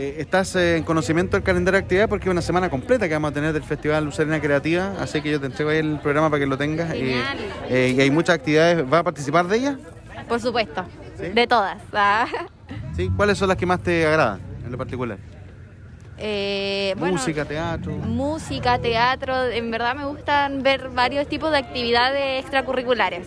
Eh, 0.00 0.14
estás 0.20 0.54
eh, 0.54 0.76
en 0.76 0.84
conocimiento 0.84 1.36
del 1.36 1.42
calendario 1.42 1.80
de 1.80 1.82
actividades 1.82 2.08
porque 2.08 2.28
es 2.28 2.30
una 2.30 2.40
semana 2.40 2.70
completa 2.70 3.08
que 3.08 3.14
vamos 3.14 3.32
a 3.32 3.34
tener 3.34 3.52
del 3.52 3.64
Festival 3.64 4.04
Lucerina 4.04 4.40
Creativa, 4.40 4.92
así 5.00 5.20
que 5.20 5.28
yo 5.32 5.40
te 5.40 5.46
entrego 5.46 5.70
ahí 5.70 5.78
el 5.78 5.98
programa 5.98 6.30
para 6.30 6.38
que 6.38 6.46
lo 6.46 6.56
tengas. 6.56 6.92
eh, 6.94 7.94
y 7.96 8.00
hay 8.00 8.08
muchas 8.08 8.36
actividades, 8.36 8.84
¿va 8.90 9.00
a 9.00 9.02
participar 9.02 9.48
de 9.48 9.56
ellas? 9.56 9.76
Por 10.28 10.40
supuesto, 10.40 10.84
¿Sí? 11.16 11.30
de 11.30 11.46
todas. 11.48 11.78
ah. 11.92 12.26
¿Sí? 12.96 13.10
¿Cuáles 13.16 13.38
son 13.38 13.48
las 13.48 13.56
que 13.56 13.66
más 13.66 13.82
te 13.82 14.06
agradan 14.06 14.40
en 14.64 14.70
lo 14.70 14.78
particular? 14.78 15.18
Eh, 16.16 16.94
música, 16.96 17.44
teatro. 17.44 17.92
Música, 17.92 18.78
teatro. 18.78 19.46
En 19.46 19.70
verdad 19.72 19.96
me 19.96 20.04
gustan 20.04 20.62
ver 20.62 20.90
varios 20.90 21.26
tipos 21.28 21.50
de 21.50 21.58
actividades 21.58 22.40
extracurriculares. 22.40 23.26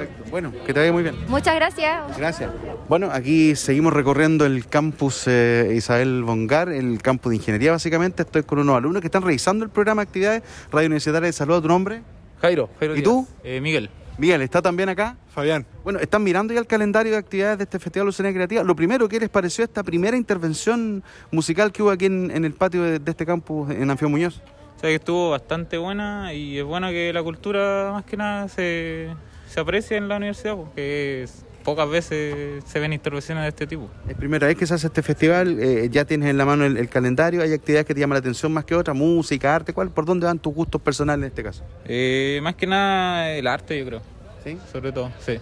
Perfecto. 0.00 0.30
Bueno, 0.30 0.52
que 0.64 0.72
te 0.72 0.80
vaya 0.80 0.92
muy 0.92 1.02
bien. 1.02 1.14
Muchas 1.28 1.54
gracias. 1.54 2.16
Gracias. 2.16 2.50
Bueno, 2.88 3.10
aquí 3.12 3.54
seguimos 3.54 3.92
recorriendo 3.92 4.46
el 4.46 4.66
campus 4.66 5.24
eh, 5.26 5.74
Isabel 5.76 6.22
Bongar, 6.22 6.70
el 6.70 7.02
campus 7.02 7.30
de 7.30 7.36
ingeniería 7.36 7.72
básicamente. 7.72 8.22
Estoy 8.22 8.44
con 8.44 8.60
unos 8.60 8.78
alumnos 8.78 9.02
que 9.02 9.08
están 9.08 9.22
revisando 9.22 9.62
el 9.62 9.70
programa 9.70 10.02
de 10.02 10.08
actividades 10.08 10.42
Radio 10.72 10.86
Universitaria 10.86 11.26
de 11.26 11.32
Salud. 11.34 11.60
¿Tu 11.60 11.68
nombre? 11.68 12.00
Jairo, 12.40 12.70
Jairo 12.78 12.96
¿Y 12.96 13.02
tú? 13.02 13.28
Eh, 13.44 13.60
Miguel. 13.60 13.90
Miguel, 14.16 14.40
¿está 14.40 14.62
también 14.62 14.88
acá? 14.88 15.18
Fabián. 15.34 15.66
Bueno, 15.84 15.98
están 15.98 16.22
mirando 16.22 16.54
ya 16.54 16.60
el 16.60 16.66
calendario 16.66 17.12
de 17.12 17.18
actividades 17.18 17.58
de 17.58 17.64
este 17.64 17.78
Festival 17.78 18.06
Lucerna 18.06 18.32
Creativa. 18.32 18.62
Lo 18.62 18.74
primero, 18.74 19.06
¿qué 19.06 19.20
les 19.20 19.28
pareció 19.28 19.64
esta 19.64 19.82
primera 19.82 20.16
intervención 20.16 21.02
musical 21.30 21.72
que 21.72 21.82
hubo 21.82 21.90
aquí 21.90 22.06
en, 22.06 22.30
en 22.30 22.46
el 22.46 22.54
patio 22.54 22.82
de, 22.82 22.98
de, 23.00 23.10
este 23.10 23.26
campus 23.26 23.70
en 23.70 23.90
Anfio 23.90 24.08
Muñoz? 24.08 24.40
O 24.76 24.80
sea, 24.80 24.88
que 24.88 24.94
estuvo 24.94 25.30
bastante 25.30 25.76
buena 25.76 26.32
y 26.32 26.58
es 26.58 26.64
bueno 26.64 26.88
que 26.88 27.12
la 27.12 27.22
cultura, 27.22 27.90
más 27.92 28.04
que 28.04 28.16
nada, 28.16 28.48
se, 28.48 29.10
se 29.50 29.60
aprecie 29.60 29.96
en 29.96 30.08
la 30.08 30.16
universidad, 30.16 30.54
porque 30.54 31.24
es, 31.24 31.44
pocas 31.64 31.88
veces 31.90 32.62
se 32.64 32.78
ven 32.78 32.92
intervenciones 32.92 33.42
de 33.42 33.48
este 33.48 33.66
tipo. 33.66 33.90
Es 34.08 34.16
primera 34.16 34.46
vez 34.46 34.56
que 34.56 34.64
se 34.64 34.74
hace 34.74 34.86
este 34.86 35.02
festival, 35.02 35.58
eh, 35.60 35.88
ya 35.90 36.04
tienes 36.04 36.30
en 36.30 36.38
la 36.38 36.44
mano 36.44 36.64
el, 36.64 36.76
el, 36.76 36.88
calendario, 36.88 37.42
hay 37.42 37.52
actividades 37.52 37.84
que 37.84 37.94
te 37.94 38.00
llaman 38.00 38.14
la 38.14 38.20
atención 38.20 38.52
más 38.52 38.64
que 38.64 38.76
otras, 38.76 38.96
música, 38.96 39.54
arte, 39.54 39.72
¿cuál? 39.72 39.90
¿Por 39.90 40.04
dónde 40.04 40.26
van 40.26 40.38
tus 40.38 40.54
gustos 40.54 40.80
personales 40.80 41.24
en 41.24 41.28
este 41.28 41.42
caso? 41.42 41.64
Eh, 41.84 42.38
más 42.42 42.54
que 42.54 42.66
nada 42.66 43.32
el 43.32 43.46
arte, 43.48 43.76
yo 43.78 43.86
creo. 43.86 44.02
¿Sí? 44.44 44.56
Sobre 44.70 44.92
todo, 44.92 45.10
sí. 45.18 45.38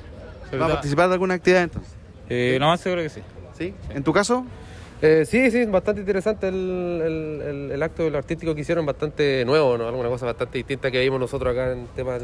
Sobre 0.47 0.59
¿Va 0.59 0.66
a 0.66 0.71
participar 0.71 1.09
de 1.09 1.14
alguna 1.14 1.35
actividad 1.35 1.64
entonces? 1.64 1.92
Eh, 2.31 2.57
lo 2.59 2.66
más 2.66 2.81
seguro 2.81 3.03
que 3.03 3.11
sí. 3.11 3.21
¿Sí? 3.57 3.75
¿En 3.90 4.03
tu 4.03 4.12
caso? 4.12 4.47
Eh, 5.03 5.25
sí, 5.27 5.51
sí, 5.51 5.64
bastante 5.66 6.01
interesante 6.01 6.49
el, 6.49 6.55
el, 6.55 7.42
el, 7.42 7.71
el 7.73 7.83
acto 7.83 8.05
artístico 8.16 8.55
que 8.55 8.62
hicieron, 8.62 8.85
bastante 8.85 9.44
nuevo, 9.44 9.79
¿no? 9.79 9.87
alguna 9.87 10.09
cosa 10.09 10.27
bastante 10.27 10.59
distinta 10.59 10.90
que 10.90 11.01
vimos 11.01 11.21
nosotros 11.21 11.53
acá 11.53 11.73
en 11.73 11.87
temas 11.94 12.21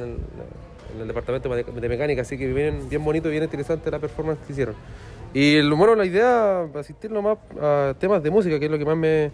en, 0.95 1.01
el 1.01 1.09
departamento 1.09 1.49
de, 1.49 1.89
mecánica, 1.89 2.23
así 2.23 2.39
que 2.39 2.53
bien, 2.53 2.89
bien 2.89 3.05
bonito 3.05 3.29
bien 3.29 3.43
interesante 3.43 3.91
la 3.91 3.99
performance 3.99 4.39
que 4.47 4.53
hicieron. 4.53 4.75
Y 5.33 5.61
bueno, 5.69 5.95
la 5.95 6.05
idea, 6.07 6.63
asistir 6.75 7.11
nomás 7.11 7.39
a 7.61 7.95
temas 7.99 8.23
de 8.23 8.31
música, 8.31 8.59
que 8.59 8.67
es 8.67 8.71
lo 8.71 8.79
que 8.79 8.85
más 8.85 8.97
me, 8.97 9.31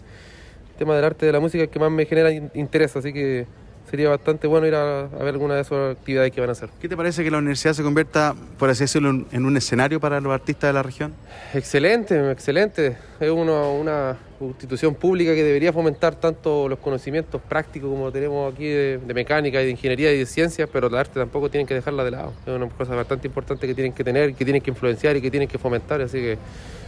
tema 0.78 0.96
del 0.96 1.04
arte 1.04 1.26
de 1.26 1.32
la 1.32 1.40
música, 1.40 1.66
que 1.66 1.78
más 1.78 1.90
me 1.90 2.06
genera 2.06 2.30
interés, 2.32 2.96
así 2.96 3.12
que 3.12 3.46
sería 3.90 4.08
bastante 4.08 4.46
bueno 4.46 4.68
ir 4.68 4.74
a, 4.74 5.00
a, 5.00 5.22
ver 5.24 5.34
alguna 5.34 5.56
de 5.56 5.62
esas 5.62 5.96
actividades 5.96 6.30
que 6.30 6.40
van 6.40 6.50
a 6.50 6.52
hacer. 6.52 6.68
¿Qué 6.80 6.88
te 6.88 6.96
parece 6.96 7.24
que 7.24 7.30
la 7.30 7.38
universidad 7.38 7.72
se 7.72 7.82
convierta, 7.82 8.36
por 8.56 8.70
así 8.70 8.84
decirlo, 8.84 9.26
en 9.32 9.44
un 9.44 9.56
escenario 9.56 9.98
para 9.98 10.20
los 10.20 10.32
artistas 10.32 10.68
de 10.68 10.74
la 10.74 10.82
región? 10.82 11.12
Excelente, 11.52 12.30
excelente. 12.30 12.96
Es 13.18 13.30
una, 13.30 13.62
una 13.62 14.16
institución 14.40 14.94
pública 14.94 15.34
que 15.34 15.42
debería 15.42 15.72
fomentar 15.72 16.14
tanto 16.14 16.68
los 16.68 16.78
conocimientos 16.78 17.42
prácticos 17.42 17.90
como 17.90 18.12
tenemos 18.12 18.52
aquí 18.52 18.68
de, 18.68 18.98
de, 18.98 19.14
mecánica 19.14 19.60
y 19.60 19.64
de 19.64 19.70
ingeniería 19.72 20.12
y 20.12 20.18
de 20.18 20.26
ciencias, 20.26 20.68
pero 20.72 20.86
el 20.86 20.94
arte 20.94 21.18
tampoco 21.18 21.50
tienen 21.50 21.66
que 21.66 21.74
dejarla 21.74 22.04
de 22.04 22.12
lado. 22.12 22.32
Es 22.46 22.52
una 22.52 22.68
cosa 22.68 22.94
bastante 22.94 23.26
importante 23.26 23.66
que 23.66 23.74
tienen 23.74 23.92
que 23.92 24.04
tener, 24.04 24.34
que 24.34 24.44
tienen 24.44 24.62
que 24.62 24.70
influenciar 24.70 25.16
y 25.16 25.20
que 25.20 25.30
tienen 25.30 25.48
que 25.48 25.58
fomentar, 25.58 26.00
así 26.00 26.18
que 26.18 26.38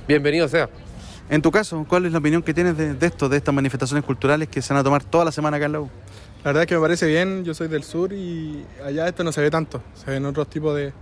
bienvenido 0.07 0.47
sea. 0.49 0.69
En 1.29 1.43
tu 1.43 1.51
caso, 1.51 1.85
¿cuál 1.88 2.07
es 2.07 2.12
la 2.12 2.19
opinión 2.19 2.43
que 2.43 2.55
tienes 2.55 2.77
de, 2.77 2.95
de 2.95 3.07
esto, 3.07 3.29
de 3.29 3.38
estas 3.38 3.55
manifestaciones 3.55 4.05
culturales 4.05 4.49
que 4.49 4.62
se 4.62 4.73
van 4.73 4.81
a 4.81 4.85
tomar 4.85 5.03
toda 5.03 5.25
la 5.25 5.33
semana 5.33 5.57
acá 5.57 5.67
en 5.67 5.73
la 5.73 5.81
U? 5.81 5.91
La 6.44 6.48
verdad 6.48 6.64
es 6.64 6.66
que 6.66 6.74
me 6.74 6.81
parece 6.81 7.07
bien, 7.07 7.44
yo 7.44 7.55
soy 7.55 7.68
del 7.68 7.85
sur 7.85 8.12
y 8.12 8.66
allá 8.85 9.07
esto 9.07 9.22
no 9.22 9.31
se 9.31 9.40
ve 9.40 9.48
tanto, 9.48 9.81
se 9.94 10.11
ven 10.11 10.26
otros 10.26 10.50
tipos 10.50 10.74
de, 10.74 10.92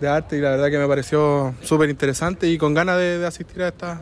de 0.00 0.08
arte 0.08 0.36
y 0.36 0.40
la 0.40 0.50
verdad 0.50 0.68
que 0.68 0.78
me 0.78 0.88
pareció 0.88 1.54
súper 1.62 1.90
interesante 1.90 2.48
y 2.48 2.58
con 2.58 2.74
ganas 2.74 2.96
de, 2.96 3.18
de 3.18 3.26
asistir 3.26 3.62
a, 3.62 3.68
esta, 3.68 4.00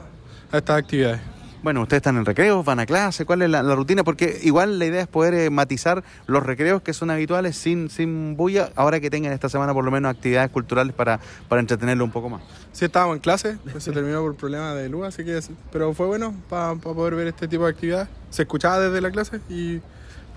a 0.50 0.56
estas 0.56 0.78
actividades. 0.78 1.20
Bueno, 1.62 1.82
ustedes 1.82 1.98
están 1.98 2.16
en 2.16 2.24
recreos, 2.24 2.64
van 2.64 2.80
a 2.80 2.86
clase, 2.86 3.26
¿cuál 3.26 3.42
es 3.42 3.50
la, 3.50 3.62
la, 3.62 3.74
rutina? 3.74 4.02
Porque 4.02 4.38
igual 4.44 4.78
la 4.78 4.86
idea 4.86 5.02
es 5.02 5.08
poder 5.08 5.34
eh, 5.34 5.50
matizar 5.50 6.02
los 6.26 6.42
recreos 6.42 6.80
que 6.80 6.94
son 6.94 7.10
habituales 7.10 7.54
sin, 7.54 7.90
sin 7.90 8.34
bulla, 8.34 8.70
ahora 8.74 8.98
que 8.98 9.10
tengan 9.10 9.34
esta 9.34 9.50
semana 9.50 9.74
por 9.74 9.84
lo 9.84 9.90
menos 9.90 10.10
actividades 10.10 10.50
culturales 10.50 10.94
para, 10.94 11.20
para 11.48 11.60
entretenerlo 11.60 12.02
un 12.02 12.12
poco 12.12 12.30
más. 12.30 12.40
Sí, 12.72 12.86
estábamos 12.86 13.16
en 13.16 13.20
clase, 13.20 13.58
pues 13.70 13.84
se 13.84 13.92
terminó 13.92 14.22
por 14.22 14.36
problemas 14.36 14.74
de 14.76 14.88
luz, 14.88 15.06
así 15.06 15.22
que, 15.22 15.38
pero 15.70 15.92
fue 15.92 16.06
bueno 16.06 16.32
para 16.48 16.76
pa 16.76 16.94
poder 16.94 17.14
ver 17.14 17.26
este 17.26 17.46
tipo 17.46 17.64
de 17.64 17.70
actividades. 17.72 18.08
Se 18.30 18.42
escuchaba 18.42 18.78
desde 18.78 19.02
la 19.02 19.10
clase 19.10 19.40
y 19.50 19.82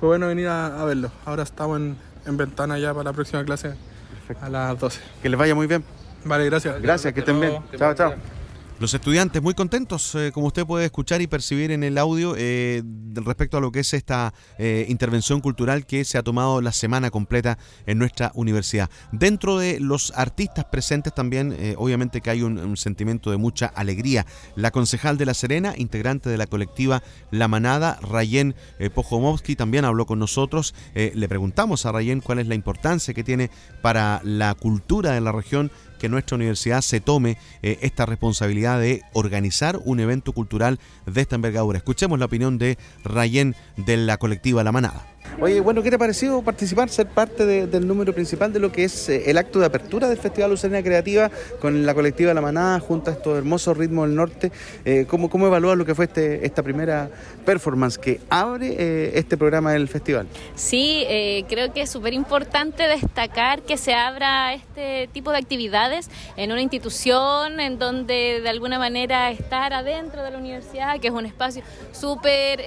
fue 0.01 0.09
bueno 0.09 0.27
venir 0.27 0.47
a, 0.47 0.81
a 0.81 0.85
verlo. 0.85 1.11
Ahora 1.25 1.43
estamos 1.43 1.77
en, 1.79 1.95
en, 2.25 2.35
ventana 2.35 2.79
ya 2.79 2.91
para 2.91 3.03
la 3.03 3.13
próxima 3.13 3.45
clase 3.45 3.75
Perfecto. 4.15 4.43
a 4.43 4.49
las 4.49 4.79
12. 4.79 4.99
Que 5.21 5.29
les 5.29 5.39
vaya 5.39 5.53
muy 5.53 5.67
bien. 5.67 5.83
Vale, 6.25 6.45
gracias. 6.45 6.81
Gracias, 6.81 7.13
que 7.13 7.19
estén 7.19 7.39
bien. 7.39 7.61
Chao, 7.77 7.93
chao. 7.93 8.40
Los 8.81 8.95
estudiantes 8.95 9.43
muy 9.43 9.53
contentos, 9.53 10.15
eh, 10.15 10.31
como 10.33 10.47
usted 10.47 10.65
puede 10.65 10.85
escuchar 10.85 11.21
y 11.21 11.27
percibir 11.27 11.69
en 11.69 11.83
el 11.83 11.99
audio, 11.99 12.33
eh, 12.35 12.81
respecto 13.13 13.57
a 13.57 13.61
lo 13.61 13.71
que 13.71 13.81
es 13.81 13.93
esta 13.93 14.33
eh, 14.57 14.87
intervención 14.89 15.39
cultural 15.39 15.85
que 15.85 16.03
se 16.03 16.17
ha 16.17 16.23
tomado 16.23 16.61
la 16.61 16.71
semana 16.71 17.11
completa 17.11 17.59
en 17.85 17.99
nuestra 17.99 18.31
universidad. 18.33 18.89
Dentro 19.11 19.59
de 19.59 19.79
los 19.79 20.11
artistas 20.15 20.65
presentes 20.65 21.13
también, 21.13 21.55
obviamente 21.77 22.21
que 22.21 22.31
hay 22.31 22.41
un, 22.41 22.75
sentimiento 22.75 23.29
de 23.29 23.37
mucha 23.37 23.67
alegría. 23.67 24.25
La 24.55 24.71
concejal 24.71 25.15
de 25.19 25.27
La 25.27 25.35
Serena, 25.35 25.75
integrante 25.77 26.31
de 26.31 26.39
la 26.39 26.47
colectiva 26.47 27.03
La 27.29 27.47
Manada, 27.47 27.99
Rayen 28.01 28.55
eh, 28.79 28.89
Pojomovsky, 28.89 29.55
también 29.55 29.85
habló 29.85 30.07
con 30.07 30.17
nosotros. 30.17 30.73
le 30.95 31.27
preguntamos 31.27 31.85
a 31.85 31.91
Rayen 31.91 32.19
cuál 32.19 32.39
es 32.39 32.47
la 32.47 32.55
importancia 32.55 33.13
que 33.13 33.23
tiene 33.23 33.51
para 33.83 34.21
la 34.23 34.55
cultura 34.55 35.11
de 35.11 35.21
la 35.21 35.31
región 35.31 35.69
que 36.01 36.09
nuestra 36.09 36.35
universidad 36.35 36.81
se 36.81 36.99
tome 36.99 37.37
eh, 37.61 37.77
esta 37.83 38.07
responsabilidad 38.07 38.79
de 38.79 39.03
organizar 39.13 39.79
un 39.85 39.99
evento 39.99 40.33
cultural 40.33 40.79
de 41.05 41.21
esta 41.21 41.35
envergadura. 41.35 41.77
Escuchemos 41.77 42.17
la 42.17 42.25
opinión 42.25 42.57
de 42.57 42.79
Rayen 43.03 43.55
de 43.77 43.97
la 43.97 44.17
colectiva 44.17 44.63
La 44.63 44.71
Manada. 44.71 45.11
Oye, 45.39 45.59
bueno, 45.59 45.81
¿qué 45.81 45.89
te 45.89 45.95
ha 45.95 45.99
parecido 45.99 46.41
participar, 46.41 46.89
ser 46.89 47.07
parte 47.07 47.45
de, 47.45 47.65
del 47.65 47.87
número 47.87 48.13
principal 48.13 48.51
de 48.51 48.59
lo 48.59 48.71
que 48.71 48.83
es 48.83 49.09
eh, 49.09 49.29
el 49.29 49.37
acto 49.37 49.59
de 49.59 49.65
apertura 49.65 50.07
del 50.07 50.17
Festival 50.17 50.51
Lucerna 50.51 50.83
Creativa 50.83 51.31
con 51.59 51.85
la 51.85 51.93
colectiva 51.93 52.33
La 52.33 52.41
Manada 52.41 52.79
junto 52.79 53.09
a 53.09 53.13
estos 53.13 53.37
hermosos 53.37 53.77
ritmos 53.77 54.07
del 54.07 54.15
norte? 54.15 54.51
Eh, 54.85 55.05
¿cómo, 55.07 55.29
¿Cómo 55.29 55.47
evalúas 55.47 55.77
lo 55.77 55.85
que 55.85 55.95
fue 55.95 56.05
este, 56.05 56.45
esta 56.45 56.61
primera 56.63 57.09
performance 57.45 57.97
que 57.97 58.19
abre 58.29 58.75
eh, 58.77 59.11
este 59.15 59.37
programa 59.37 59.71
del 59.71 59.87
festival? 59.87 60.27
Sí, 60.55 61.05
eh, 61.07 61.45
creo 61.47 61.73
que 61.73 61.83
es 61.83 61.89
súper 61.89 62.13
importante 62.13 62.87
destacar 62.87 63.61
que 63.61 63.77
se 63.77 63.93
abra 63.93 64.53
este 64.53 65.09
tipo 65.13 65.31
de 65.31 65.37
actividades 65.37 66.09
en 66.35 66.51
una 66.51 66.61
institución 66.61 67.59
en 67.59 67.79
donde 67.79 68.41
de 68.41 68.49
alguna 68.49 68.77
manera 68.79 69.31
estar 69.31 69.73
adentro 69.73 70.23
de 70.23 70.31
la 70.31 70.37
universidad, 70.37 70.99
que 70.99 71.07
es 71.07 71.13
un 71.13 71.25
espacio 71.25 71.63
súper 71.93 72.61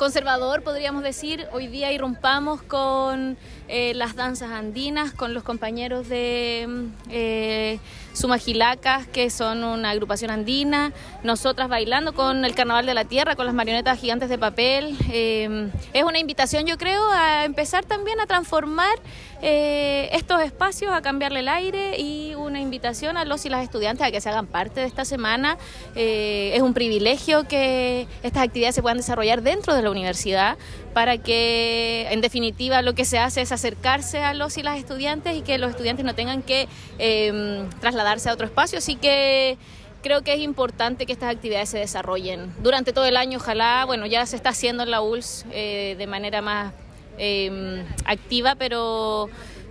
conservador, 0.00 0.62
podríamos 0.62 1.02
decir. 1.02 1.46
Hoy 1.52 1.66
día 1.66 1.92
irrumpamos 1.92 2.62
con 2.62 3.36
eh, 3.68 3.92
las 3.92 4.16
danzas 4.16 4.50
andinas, 4.50 5.12
con 5.12 5.34
los 5.34 5.42
compañeros 5.42 6.08
de 6.08 6.88
eh, 7.10 7.78
Sumagilacas, 8.12 9.06
que 9.06 9.30
son 9.30 9.64
una 9.64 9.90
agrupación 9.90 10.30
andina, 10.30 10.92
nosotras 11.22 11.68
bailando 11.68 12.12
con 12.12 12.44
el 12.44 12.54
Carnaval 12.54 12.86
de 12.86 12.94
la 12.94 13.04
Tierra, 13.04 13.36
con 13.36 13.46
las 13.46 13.54
marionetas 13.54 13.98
gigantes 13.98 14.28
de 14.28 14.38
papel. 14.38 14.96
Eh, 15.10 15.70
es 15.92 16.04
una 16.04 16.18
invitación, 16.18 16.66
yo 16.66 16.78
creo, 16.78 17.02
a 17.12 17.44
empezar 17.44 17.84
también 17.84 18.20
a 18.20 18.26
transformar 18.26 18.98
estos 19.42 20.42
espacios, 20.42 20.92
a 20.92 21.00
cambiarle 21.00 21.40
el 21.40 21.48
aire 21.48 21.98
y 21.98 22.34
una 22.34 22.60
invitación 22.60 23.16
a 23.16 23.24
los 23.24 23.46
y 23.46 23.48
las 23.48 23.62
estudiantes 23.62 24.06
a 24.06 24.10
que 24.10 24.20
se 24.20 24.28
hagan 24.28 24.46
parte 24.46 24.80
de 24.80 24.86
esta 24.86 25.06
semana. 25.06 25.56
es 25.94 26.60
un 26.60 26.74
privilegio 26.74 27.48
que 27.48 28.06
estas 28.22 28.42
actividades 28.42 28.74
se 28.74 28.82
puedan 28.82 28.98
desarrollar 28.98 29.40
dentro 29.40 29.74
de 29.74 29.80
la 29.80 29.90
universidad 29.90 30.58
para 30.92 31.18
que 31.18 32.08
en 32.10 32.20
definitiva 32.20 32.82
lo 32.82 32.94
que 32.94 33.04
se 33.04 33.18
hace 33.18 33.42
es 33.42 33.52
acercarse 33.52 34.18
a 34.18 34.34
los 34.34 34.58
y 34.58 34.62
las 34.62 34.78
estudiantes 34.78 35.36
y 35.36 35.42
que 35.42 35.58
los 35.58 35.70
estudiantes 35.70 36.04
no 36.04 36.14
tengan 36.14 36.42
que 36.42 36.68
eh, 36.98 37.64
trasladarse 37.80 38.28
a 38.28 38.32
otro 38.32 38.46
espacio. 38.46 38.78
Así 38.78 38.96
que 38.96 39.56
creo 40.02 40.22
que 40.22 40.34
es 40.34 40.40
importante 40.40 41.06
que 41.06 41.12
estas 41.12 41.34
actividades 41.34 41.68
se 41.68 41.78
desarrollen 41.78 42.52
durante 42.62 42.92
todo 42.92 43.06
el 43.06 43.16
año. 43.16 43.38
Ojalá, 43.38 43.84
bueno, 43.84 44.06
ya 44.06 44.26
se 44.26 44.36
está 44.36 44.50
haciendo 44.50 44.82
en 44.82 44.90
la 44.90 45.00
ULS 45.00 45.46
eh, 45.52 45.94
de 45.98 46.06
manera 46.06 46.42
más 46.42 46.72
eh, 47.18 47.84
activa, 48.04 48.54
pero 48.54 49.28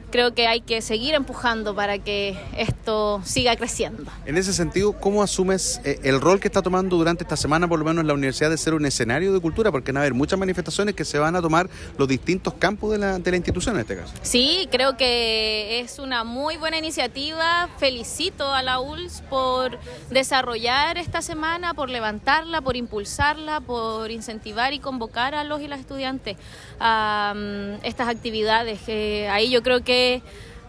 creo 0.09 0.33
que 0.33 0.47
hay 0.47 0.61
que 0.61 0.81
seguir 0.81 1.13
empujando 1.13 1.75
para 1.75 1.97
que 1.99 2.37
esto 2.57 3.21
siga 3.23 3.55
creciendo. 3.55 4.11
En 4.25 4.37
ese 4.37 4.53
sentido, 4.53 4.93
¿cómo 4.93 5.23
asumes 5.23 5.81
eh, 5.83 5.99
el 6.03 6.21
rol 6.21 6.39
que 6.39 6.47
está 6.47 6.61
tomando 6.61 6.97
durante 6.97 7.23
esta 7.23 7.37
semana, 7.37 7.67
por 7.67 7.79
lo 7.79 7.85
menos 7.85 8.01
en 8.01 8.07
la 8.07 8.13
universidad, 8.13 8.49
de 8.49 8.57
ser 8.57 8.73
un 8.73 8.85
escenario 8.85 9.33
de 9.33 9.39
cultura? 9.39 9.71
Porque 9.71 9.91
van 9.91 9.97
a 9.97 10.01
haber 10.01 10.13
muchas 10.13 10.39
manifestaciones 10.39 10.95
que 10.95 11.05
se 11.05 11.19
van 11.19 11.35
a 11.35 11.41
tomar 11.41 11.69
los 11.97 12.07
distintos 12.07 12.53
campos 12.55 12.91
de 12.91 12.97
la, 12.97 13.19
de 13.19 13.31
la 13.31 13.37
institución 13.37 13.75
en 13.75 13.81
este 13.81 13.97
caso. 13.97 14.13
Sí, 14.21 14.67
creo 14.71 14.97
que 14.97 15.79
es 15.79 15.99
una 15.99 16.23
muy 16.23 16.57
buena 16.57 16.77
iniciativa. 16.77 17.69
Felicito 17.77 18.53
a 18.53 18.61
la 18.61 18.79
ULS 18.79 19.21
por 19.29 19.77
desarrollar 20.09 20.97
esta 20.97 21.21
semana, 21.21 21.73
por 21.73 21.89
levantarla, 21.89 22.61
por 22.61 22.75
impulsarla, 22.75 23.61
por 23.61 24.11
incentivar 24.11 24.73
y 24.73 24.79
convocar 24.79 25.35
a 25.35 25.43
los 25.43 25.61
y 25.61 25.67
las 25.67 25.79
estudiantes 25.79 26.37
a 26.79 27.33
um, 27.35 27.79
estas 27.83 28.07
actividades. 28.07 28.79
Que 28.81 29.27
ahí 29.29 29.49
yo 29.49 29.61
creo 29.63 29.83
que 29.83 29.98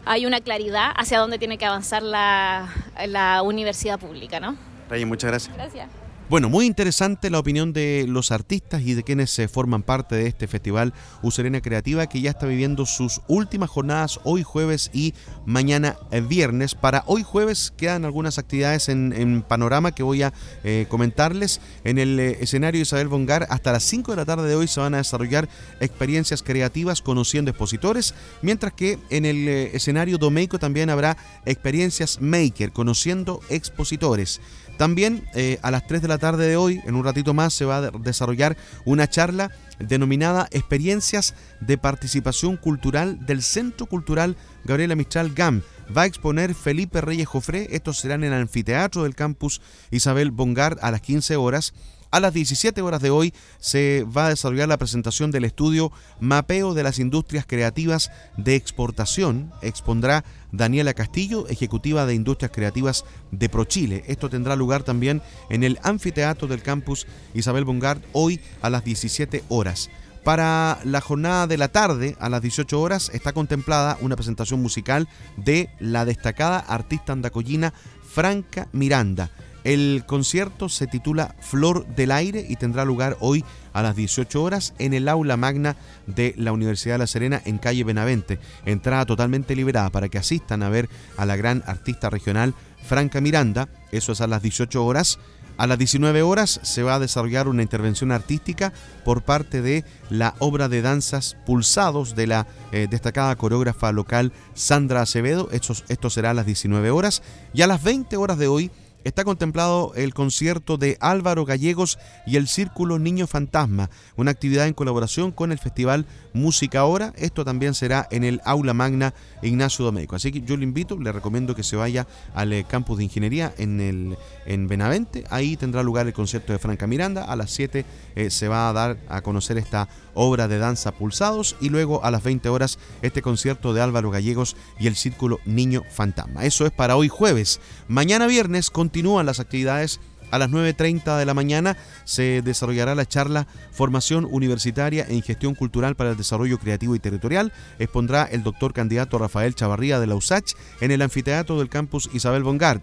hay 0.04 0.26
una 0.26 0.40
claridad 0.40 0.92
hacia 0.96 1.18
dónde 1.18 1.38
tiene 1.38 1.58
que 1.58 1.66
avanzar 1.66 2.02
la, 2.02 2.68
la 3.06 3.42
universidad 3.42 3.98
pública, 3.98 4.40
¿no? 4.40 4.56
Rayen, 4.88 5.08
muchas 5.08 5.30
gracias. 5.30 5.56
Gracias. 5.56 5.99
Bueno, 6.30 6.48
muy 6.48 6.64
interesante 6.64 7.28
la 7.28 7.40
opinión 7.40 7.72
de 7.72 8.06
los 8.08 8.30
artistas 8.30 8.82
y 8.82 8.94
de 8.94 9.02
quienes 9.02 9.32
se 9.32 9.48
forman 9.48 9.82
parte 9.82 10.14
de 10.14 10.28
este 10.28 10.46
festival 10.46 10.94
Userena 11.22 11.60
Creativa 11.60 12.06
que 12.06 12.20
ya 12.20 12.30
está 12.30 12.46
viviendo 12.46 12.86
sus 12.86 13.20
últimas 13.26 13.68
jornadas 13.68 14.20
hoy 14.22 14.44
jueves 14.44 14.92
y 14.94 15.12
mañana 15.44 15.96
eh, 16.12 16.20
viernes. 16.20 16.76
Para 16.76 17.02
hoy 17.08 17.24
jueves 17.24 17.72
quedan 17.76 18.04
algunas 18.04 18.38
actividades 18.38 18.88
en, 18.88 19.42
panorama 19.42 19.90
que 19.90 20.04
voy 20.04 20.22
a 20.22 20.32
eh, 20.62 20.86
comentarles. 20.88 21.60
En 21.82 21.98
el 21.98 22.20
eh, 22.20 22.38
escenario 22.40 22.80
Isabel 22.80 23.08
Bongar 23.08 23.48
hasta 23.50 23.72
las 23.72 23.82
5 23.82 24.12
de 24.12 24.16
la 24.16 24.24
tarde 24.24 24.48
de 24.48 24.54
hoy 24.54 24.68
se 24.68 24.78
van 24.78 24.94
a 24.94 24.98
desarrollar 24.98 25.48
experiencias 25.80 26.44
creativas 26.44 27.02
conociendo 27.02 27.50
expositores, 27.50 28.14
mientras 28.40 28.72
que 28.72 29.00
en 29.10 29.24
el 29.24 29.48
escenario 29.48 30.16
Domeico 30.16 30.60
también 30.60 30.90
habrá 30.90 31.16
experiencias 31.44 32.20
maker 32.20 32.70
conociendo 32.70 33.40
expositores. 33.48 34.40
También 34.80 35.28
eh, 35.34 35.58
a 35.60 35.70
las 35.70 35.86
3 35.86 36.00
de 36.00 36.08
la 36.08 36.16
tarde 36.16 36.48
de 36.48 36.56
hoy, 36.56 36.80
en 36.86 36.94
un 36.94 37.04
ratito 37.04 37.34
más, 37.34 37.52
se 37.52 37.66
va 37.66 37.76
a 37.76 37.90
desarrollar 37.90 38.56
una 38.86 39.10
charla 39.10 39.50
denominada 39.78 40.48
Experiencias 40.52 41.34
de 41.60 41.76
Participación 41.76 42.56
Cultural 42.56 43.26
del 43.26 43.42
Centro 43.42 43.84
Cultural 43.84 44.38
Gabriela 44.64 44.94
Mistral 44.96 45.34
GAM. 45.34 45.60
Va 45.94 46.02
a 46.02 46.06
exponer 46.06 46.54
Felipe 46.54 47.02
Reyes 47.02 47.28
Jofré. 47.28 47.68
Estos 47.72 47.98
serán 47.98 48.24
en 48.24 48.32
el 48.32 48.40
anfiteatro 48.40 49.02
del 49.02 49.14
campus 49.14 49.60
Isabel 49.90 50.30
Bongard 50.30 50.78
a 50.80 50.90
las 50.90 51.02
15 51.02 51.36
horas. 51.36 51.74
A 52.12 52.18
las 52.18 52.35
17 52.35 52.83
horas 52.83 53.01
de 53.01 53.11
hoy 53.11 53.33
se 53.61 54.05
va 54.05 54.27
a 54.27 54.29
desarrollar 54.31 54.68
la 54.68 54.79
presentación 54.79 55.31
del 55.31 55.44
estudio 55.44 55.92
Mapeo 56.18 56.75
de 56.75 56.83
las 56.83 56.99
Industrias 56.99 57.46
Creativas 57.46 58.11
de 58.37 58.57
Exportación. 58.57 59.53
Expondrá 59.62 60.25
Daniela 60.51 60.92
Castillo, 60.92 61.46
ejecutiva 61.46 62.07
de 62.07 62.14
Industrias 62.14 62.51
Creativas 62.53 63.05
de 63.31 63.49
ProChile. 63.49 64.03
Esto 64.09 64.29
tendrá 64.29 64.57
lugar 64.57 64.83
también 64.83 65.23
en 65.51 65.62
el 65.62 65.79
anfiteatro 65.85 66.49
del 66.49 66.62
campus 66.62 67.07
Isabel 67.33 67.64
Bongard 67.64 68.03
hoy 68.12 68.40
a 68.61 68.70
las 68.70 68.83
17 68.83 69.44
horas. 69.49 69.88
Para 70.25 70.81
la 70.83 71.01
jornada 71.01 71.46
de 71.46 71.59
la 71.59 71.68
tarde, 71.68 72.16
a 72.18 72.29
las 72.29 72.42
18 72.42 72.81
horas, 72.81 73.12
está 73.14 73.33
contemplada 73.33 73.96
una 74.01 74.16
presentación 74.16 74.61
musical 74.61 75.09
de 75.37 75.70
la 75.79 76.05
destacada 76.05 76.59
artista 76.59 77.12
andacoyina 77.12 77.73
Franca 78.03 78.66
Miranda. 78.73 79.31
El 79.64 80.05
concierto 80.07 80.68
se 80.68 80.87
titula 80.87 81.35
Flor 81.40 81.87
del 81.94 82.12
Aire 82.12 82.46
y 82.49 82.57
tendrá 82.57 82.85
lugar 82.85 83.16
hoy 83.20 83.44
a 83.73 83.83
las 83.83 83.94
18 83.94 84.42
horas 84.42 84.73
en 84.79 84.94
el 84.94 85.09
aula 85.09 85.37
magna 85.37 85.77
de 86.07 86.35
la 86.38 86.53
Universidad 86.53 86.94
de 86.94 86.99
La 87.01 87.07
Serena 87.07 87.42
en 87.44 87.59
calle 87.59 87.85
Benavente. 87.85 88.38
Entrada 88.64 89.05
totalmente 89.05 89.55
liberada 89.55 89.90
para 89.90 90.09
que 90.09 90.18
asistan 90.18 90.62
a 90.62 90.70
ver 90.70 90.88
a 91.16 91.27
la 91.27 91.37
gran 91.37 91.62
artista 91.66 92.09
regional 92.09 92.55
Franca 92.83 93.20
Miranda. 93.20 93.68
Eso 93.92 94.12
es 94.12 94.20
a 94.23 94.27
las 94.27 94.42
18 94.42 94.85
horas. 94.85 95.18
A 95.59 95.66
las 95.66 95.77
19 95.77 96.23
horas 96.23 96.59
se 96.62 96.83
va 96.83 96.94
a 96.94 96.99
desarrollar 96.99 97.46
una 97.46 97.62
intervención 97.62 98.12
artística 98.12 98.73
por 99.05 99.20
parte 99.20 99.61
de 99.61 99.85
la 100.09 100.35
obra 100.38 100.70
de 100.70 100.81
danzas 100.81 101.37
Pulsados 101.44 102.16
de 102.16 102.27
la 102.27 102.46
eh, 102.73 102.87
destacada 102.88 103.37
coreógrafa 103.37 103.92
local 103.92 104.33
Sandra 104.55 105.03
Acevedo. 105.03 105.51
Esto, 105.53 105.75
esto 105.88 106.09
será 106.09 106.31
a 106.31 106.35
las 106.35 106.46
19 106.46 106.90
horas. 106.90 107.23
Y 107.53 107.61
a 107.61 107.66
las 107.66 107.83
20 107.83 108.16
horas 108.16 108.38
de 108.38 108.49
hoy 108.49 108.70
está 109.04 109.24
contemplado 109.24 109.92
el 109.94 110.14
concierto 110.14 110.76
de 110.76 110.96
Álvaro 111.00 111.44
Gallegos 111.44 111.98
y 112.26 112.36
el 112.36 112.48
Círculo 112.48 112.98
Niño 112.98 113.26
Fantasma, 113.26 113.90
una 114.16 114.30
actividad 114.30 114.66
en 114.66 114.74
colaboración 114.74 115.32
con 115.32 115.52
el 115.52 115.58
Festival 115.58 116.06
Música 116.32 116.80
Ahora. 116.80 117.12
Esto 117.16 117.44
también 117.44 117.74
será 117.74 118.06
en 118.10 118.24
el 118.24 118.40
Aula 118.44 118.74
Magna 118.74 119.14
Ignacio 119.42 119.84
Domeico. 119.84 120.16
Así 120.16 120.32
que 120.32 120.42
yo 120.42 120.56
le 120.56 120.64
invito, 120.64 120.98
le 120.98 121.12
recomiendo 121.12 121.54
que 121.54 121.62
se 121.62 121.76
vaya 121.76 122.06
al 122.34 122.52
eh, 122.52 122.64
campus 122.68 122.98
de 122.98 123.04
ingeniería 123.04 123.52
en, 123.58 123.80
el, 123.80 124.16
en 124.46 124.68
Benavente. 124.68 125.24
Ahí 125.30 125.56
tendrá 125.56 125.82
lugar 125.82 126.06
el 126.06 126.12
concierto 126.12 126.52
de 126.52 126.58
Franca 126.58 126.86
Miranda. 126.86 127.24
A 127.24 127.36
las 127.36 127.50
7 127.50 127.84
eh, 128.16 128.30
se 128.30 128.48
va 128.48 128.68
a 128.68 128.72
dar 128.72 128.98
a 129.08 129.20
conocer 129.22 129.58
esta 129.58 129.88
obra 130.14 130.48
de 130.48 130.58
danza 130.58 130.92
Pulsados 130.92 131.56
y 131.60 131.68
luego 131.68 132.04
a 132.04 132.10
las 132.10 132.22
20 132.22 132.48
horas 132.48 132.78
este 133.02 133.22
concierto 133.22 133.74
de 133.74 133.80
Álvaro 133.80 134.10
Gallegos 134.10 134.56
y 134.78 134.86
el 134.86 134.96
Círculo 134.96 135.40
Niño 135.44 135.82
Fantasma. 135.90 136.44
Eso 136.44 136.66
es 136.66 136.72
para 136.72 136.96
hoy 136.96 137.08
jueves. 137.08 137.60
Mañana 137.88 138.26
viernes 138.26 138.70
continúan 138.70 139.26
las 139.26 139.40
actividades 139.40 140.00
a 140.30 140.38
las 140.38 140.50
9.30 140.50 141.18
de 141.18 141.24
la 141.24 141.34
mañana 141.34 141.76
se 142.04 142.42
desarrollará 142.42 142.94
la 142.94 143.06
charla 143.06 143.46
Formación 143.72 144.26
Universitaria 144.30 145.06
en 145.08 145.22
Gestión 145.22 145.54
Cultural 145.54 145.96
para 145.96 146.10
el 146.10 146.16
Desarrollo 146.16 146.58
Creativo 146.58 146.94
y 146.94 146.98
Territorial. 146.98 147.52
Expondrá 147.78 148.24
el 148.24 148.42
doctor 148.42 148.72
candidato 148.72 149.18
Rafael 149.18 149.54
Chavarría 149.54 150.00
de 150.00 150.06
la 150.06 150.14
USACH 150.14 150.54
en 150.80 150.90
el 150.90 151.02
anfiteatro 151.02 151.58
del 151.58 151.68
campus 151.68 152.10
Isabel 152.12 152.42
Bongard. 152.42 152.82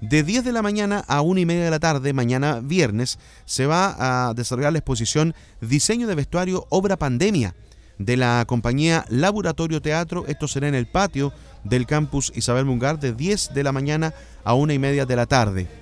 De 0.00 0.24
10 0.24 0.42
de 0.42 0.50
la 0.50 0.62
mañana 0.62 1.04
a 1.06 1.20
1 1.20 1.40
y 1.40 1.46
media 1.46 1.64
de 1.64 1.70
la 1.70 1.78
tarde, 1.78 2.12
mañana 2.12 2.58
viernes, 2.60 3.20
se 3.44 3.66
va 3.66 4.28
a 4.28 4.34
desarrollar 4.34 4.72
la 4.72 4.80
exposición 4.80 5.32
Diseño 5.60 6.08
de 6.08 6.16
Vestuario 6.16 6.66
Obra 6.70 6.96
Pandemia 6.96 7.54
de 7.98 8.16
la 8.16 8.44
compañía 8.48 9.04
Laboratorio 9.08 9.80
Teatro. 9.80 10.24
Esto 10.26 10.48
será 10.48 10.66
en 10.66 10.74
el 10.74 10.86
patio 10.86 11.32
del 11.62 11.86
campus 11.86 12.32
Isabel 12.34 12.64
Bongard 12.64 12.98
de 12.98 13.12
10 13.12 13.54
de 13.54 13.62
la 13.62 13.70
mañana 13.70 14.12
a 14.42 14.54
1 14.54 14.72
y 14.72 14.78
media 14.80 15.06
de 15.06 15.16
la 15.16 15.26
tarde. 15.26 15.81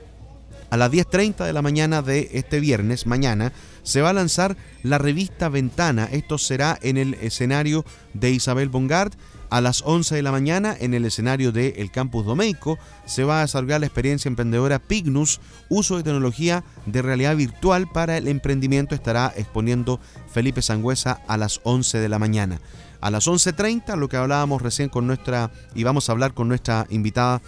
A 0.70 0.76
las 0.76 0.92
10.30 0.92 1.44
de 1.46 1.52
la 1.52 1.62
mañana 1.62 2.00
de 2.00 2.30
este 2.32 2.60
viernes, 2.60 3.04
mañana, 3.04 3.52
se 3.82 4.02
va 4.02 4.10
a 4.10 4.12
lanzar 4.12 4.56
la 4.84 4.98
revista 4.98 5.48
Ventana. 5.48 6.08
Esto 6.12 6.38
será 6.38 6.78
en 6.80 6.96
el 6.96 7.14
escenario 7.14 7.84
de 8.14 8.30
Isabel 8.30 8.68
Bongard. 8.68 9.12
A 9.50 9.60
las 9.60 9.82
11 9.84 10.14
de 10.14 10.22
la 10.22 10.30
mañana, 10.30 10.76
en 10.78 10.94
el 10.94 11.04
escenario 11.04 11.50
del 11.50 11.90
Campus 11.90 12.24
Domeico, 12.24 12.78
se 13.04 13.24
va 13.24 13.38
a 13.38 13.42
desarrollar 13.42 13.80
la 13.80 13.86
experiencia 13.86 14.28
emprendedora 14.28 14.78
Pignus, 14.78 15.40
uso 15.68 15.96
de 15.96 16.04
tecnología 16.04 16.62
de 16.86 17.02
realidad 17.02 17.34
virtual 17.34 17.88
para 17.92 18.16
el 18.16 18.28
emprendimiento. 18.28 18.94
Estará 18.94 19.32
exponiendo 19.36 19.98
Felipe 20.32 20.62
Sangüesa 20.62 21.20
a 21.26 21.36
las 21.36 21.60
11 21.64 21.98
de 21.98 22.08
la 22.08 22.20
mañana. 22.20 22.60
A 23.00 23.10
las 23.10 23.26
11.30, 23.26 23.96
lo 23.96 24.08
que 24.08 24.18
hablábamos 24.18 24.62
recién 24.62 24.88
con 24.88 25.08
nuestra, 25.08 25.50
y 25.74 25.82
vamos 25.82 26.08
a 26.08 26.12
hablar 26.12 26.32
con 26.32 26.46
nuestra 26.46 26.86
invitada, 26.90 27.42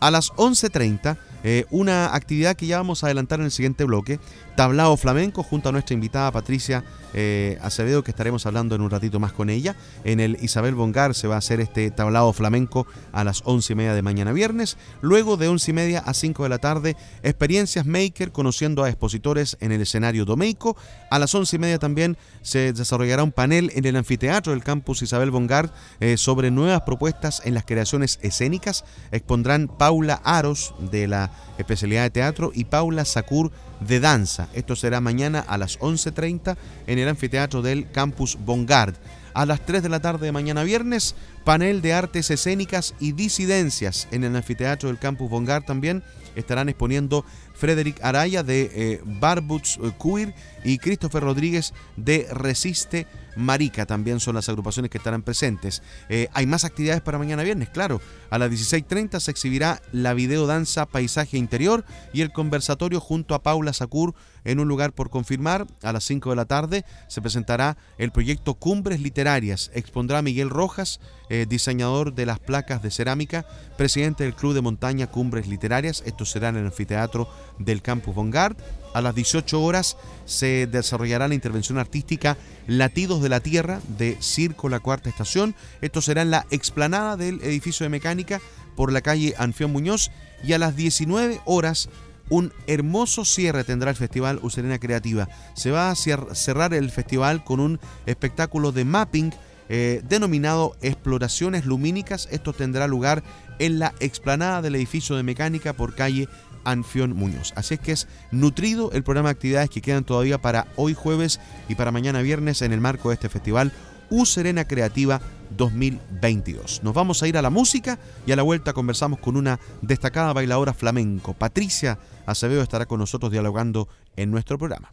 a 0.00 0.10
las 0.10 0.30
11.30 0.32 1.16
eh, 1.44 1.64
una 1.70 2.14
actividad 2.14 2.56
que 2.56 2.66
ya 2.66 2.78
vamos 2.78 3.02
a 3.02 3.06
adelantar 3.06 3.38
en 3.40 3.46
el 3.46 3.50
siguiente 3.50 3.84
bloque, 3.84 4.18
tablao 4.58 4.96
flamenco 4.96 5.44
junto 5.44 5.68
a 5.68 5.72
nuestra 5.72 5.94
invitada 5.94 6.32
Patricia 6.32 6.82
eh, 7.14 7.58
Acevedo, 7.62 8.02
que 8.02 8.10
estaremos 8.10 8.44
hablando 8.44 8.74
en 8.74 8.80
un 8.80 8.90
ratito 8.90 9.20
más 9.20 9.32
con 9.32 9.50
ella. 9.50 9.76
En 10.02 10.18
el 10.18 10.36
Isabel 10.42 10.74
Bongar 10.74 11.14
se 11.14 11.28
va 11.28 11.36
a 11.36 11.38
hacer 11.38 11.60
este 11.60 11.92
tablao 11.92 12.32
flamenco 12.32 12.84
a 13.12 13.22
las 13.22 13.42
once 13.44 13.72
y 13.72 13.76
media 13.76 13.94
de 13.94 14.02
mañana 14.02 14.32
viernes. 14.32 14.76
Luego 15.00 15.36
de 15.36 15.46
once 15.46 15.70
y 15.70 15.74
media 15.74 16.00
a 16.00 16.12
5 16.12 16.42
de 16.42 16.48
la 16.48 16.58
tarde, 16.58 16.96
experiencias 17.22 17.86
maker 17.86 18.32
conociendo 18.32 18.82
a 18.82 18.88
expositores 18.88 19.56
en 19.60 19.70
el 19.70 19.80
escenario 19.80 20.24
Domeico. 20.24 20.76
A 21.08 21.20
las 21.20 21.32
once 21.36 21.54
y 21.54 21.60
media 21.60 21.78
también 21.78 22.16
se 22.42 22.72
desarrollará 22.72 23.22
un 23.22 23.30
panel 23.30 23.70
en 23.76 23.84
el 23.84 23.94
anfiteatro 23.94 24.52
del 24.52 24.64
campus 24.64 25.02
Isabel 25.02 25.30
Bongar 25.30 25.72
eh, 26.00 26.16
sobre 26.16 26.50
nuevas 26.50 26.82
propuestas 26.82 27.42
en 27.44 27.54
las 27.54 27.64
creaciones 27.64 28.18
escénicas. 28.22 28.84
Expondrán 29.12 29.68
Paula 29.68 30.20
Aros 30.24 30.74
de 30.90 31.06
la 31.06 31.30
especialidad 31.58 32.02
de 32.02 32.10
teatro 32.10 32.50
y 32.52 32.64
Paula 32.64 33.04
Sacur 33.04 33.52
de 33.80 34.00
danza. 34.00 34.48
Esto 34.52 34.76
será 34.76 35.00
mañana 35.00 35.40
a 35.40 35.58
las 35.58 35.78
11.30 35.78 36.56
en 36.86 36.98
el 36.98 37.08
anfiteatro 37.08 37.62
del 37.62 37.90
Campus 37.90 38.38
Bongard. 38.44 38.94
A 39.38 39.46
las 39.46 39.64
3 39.64 39.84
de 39.84 39.88
la 39.88 40.00
tarde 40.00 40.26
de 40.26 40.32
mañana 40.32 40.64
viernes, 40.64 41.14
panel 41.44 41.80
de 41.80 41.92
artes 41.92 42.28
escénicas 42.32 42.96
y 42.98 43.12
disidencias 43.12 44.08
en 44.10 44.24
el 44.24 44.34
anfiteatro 44.34 44.88
del 44.88 44.98
Campus 44.98 45.30
Bongard 45.30 45.62
también 45.62 46.02
estarán 46.34 46.68
exponiendo 46.68 47.24
Frederick 47.54 48.02
Araya 48.02 48.42
de 48.42 48.70
eh, 48.74 49.00
Barbuts 49.04 49.78
eh, 49.80 49.92
Queer 50.02 50.34
y 50.64 50.78
Christopher 50.78 51.22
Rodríguez 51.22 51.72
de 51.96 52.26
Resiste 52.32 53.06
Marica. 53.36 53.86
También 53.86 54.18
son 54.20 54.34
las 54.34 54.48
agrupaciones 54.48 54.90
que 54.90 54.98
estarán 54.98 55.22
presentes. 55.22 55.82
Eh, 56.08 56.28
hay 56.32 56.46
más 56.46 56.64
actividades 56.64 57.00
para 57.00 57.18
mañana 57.18 57.44
viernes, 57.44 57.68
claro. 57.68 58.00
A 58.30 58.38
las 58.38 58.50
16.30 58.50 59.20
se 59.20 59.30
exhibirá 59.30 59.80
la 59.92 60.14
videodanza 60.14 60.86
Paisaje 60.86 61.38
Interior 61.38 61.84
y 62.12 62.22
el 62.22 62.32
conversatorio 62.32 63.00
junto 63.00 63.34
a 63.34 63.42
Paula 63.42 63.72
Sacur 63.72 64.14
en 64.48 64.60
un 64.60 64.68
lugar 64.68 64.92
por 64.92 65.10
confirmar. 65.10 65.66
A 65.82 65.92
las 65.92 66.04
5 66.04 66.30
de 66.30 66.36
la 66.36 66.46
tarde 66.46 66.84
se 67.06 67.20
presentará 67.20 67.76
el 67.98 68.10
proyecto 68.10 68.54
Cumbres 68.54 69.00
Literarias. 69.00 69.70
Expondrá 69.74 70.22
Miguel 70.22 70.50
Rojas, 70.50 71.00
diseñador 71.48 72.14
de 72.14 72.24
las 72.24 72.38
placas 72.38 72.82
de 72.82 72.90
cerámica, 72.90 73.44
presidente 73.76 74.24
del 74.24 74.34
Club 74.34 74.54
de 74.54 74.62
Montaña 74.62 75.06
Cumbres 75.06 75.46
Literarias. 75.46 76.02
Esto 76.06 76.24
será 76.24 76.48
en 76.48 76.56
el 76.56 76.66
anfiteatro 76.66 77.28
del 77.58 77.82
Campus 77.82 78.14
Bongard. 78.14 78.56
A 78.94 79.02
las 79.02 79.14
18 79.14 79.62
horas 79.62 79.98
se 80.24 80.66
desarrollará 80.66 81.28
la 81.28 81.34
intervención 81.34 81.76
artística 81.78 82.38
Latidos 82.66 83.22
de 83.22 83.28
la 83.28 83.40
Tierra 83.40 83.80
de 83.98 84.16
Circo 84.20 84.70
La 84.70 84.80
Cuarta 84.80 85.10
Estación. 85.10 85.54
Esto 85.82 86.00
será 86.00 86.22
en 86.22 86.30
la 86.30 86.46
explanada 86.50 87.18
del 87.18 87.42
edificio 87.42 87.84
de 87.84 87.90
mecánica 87.90 88.40
por 88.76 88.92
la 88.92 89.02
calle 89.02 89.34
Anfión 89.36 89.72
Muñoz. 89.72 90.10
Y 90.42 90.52
a 90.52 90.58
las 90.58 90.76
19 90.76 91.40
horas 91.44 91.88
un 92.30 92.52
hermoso 92.66 93.24
cierre 93.24 93.64
tendrá 93.64 93.90
el 93.90 93.96
Festival 93.96 94.38
Userena 94.42 94.78
Creativa. 94.78 95.28
Se 95.54 95.70
va 95.70 95.90
a 95.90 95.94
cerrar 95.94 96.74
el 96.74 96.90
festival 96.90 97.44
con 97.44 97.60
un 97.60 97.80
espectáculo 98.06 98.72
de 98.72 98.84
mapping 98.84 99.32
eh, 99.70 100.02
denominado 100.08 100.76
Exploraciones 100.80 101.66
Lumínicas. 101.66 102.28
Esto 102.30 102.52
tendrá 102.52 102.86
lugar 102.86 103.22
en 103.58 103.78
la 103.78 103.94
explanada 104.00 104.62
del 104.62 104.76
edificio 104.76 105.16
de 105.16 105.22
mecánica 105.22 105.72
por 105.72 105.94
calle 105.94 106.28
Anfión 106.64 107.14
Muñoz. 107.14 107.52
Así 107.56 107.74
es 107.74 107.80
que 107.80 107.92
es 107.92 108.08
nutrido 108.30 108.90
el 108.92 109.02
programa 109.02 109.28
de 109.28 109.32
actividades 109.32 109.70
que 109.70 109.82
quedan 109.82 110.04
todavía 110.04 110.38
para 110.38 110.66
hoy 110.76 110.94
jueves 110.94 111.40
y 111.68 111.74
para 111.74 111.92
mañana 111.92 112.22
viernes 112.22 112.62
en 112.62 112.72
el 112.72 112.80
marco 112.80 113.08
de 113.08 113.14
este 113.14 113.28
festival 113.28 113.72
U 114.10 114.24
Serena 114.24 114.66
Creativa 114.66 115.20
2022. 115.56 116.82
Nos 116.82 116.94
vamos 116.94 117.22
a 117.22 117.28
ir 117.28 117.36
a 117.36 117.42
la 117.42 117.50
música 117.50 117.98
y 118.26 118.32
a 118.32 118.36
la 118.36 118.42
vuelta 118.42 118.72
conversamos 118.72 119.18
con 119.18 119.36
una 119.36 119.58
destacada 119.82 120.32
bailadora 120.32 120.74
flamenco. 120.74 121.34
Patricia 121.34 121.98
Acevedo 122.28 122.60
estará 122.60 122.84
con 122.84 123.00
nosotros 123.00 123.32
dialogando 123.32 123.88
en 124.14 124.30
nuestro 124.30 124.58
programa. 124.58 124.92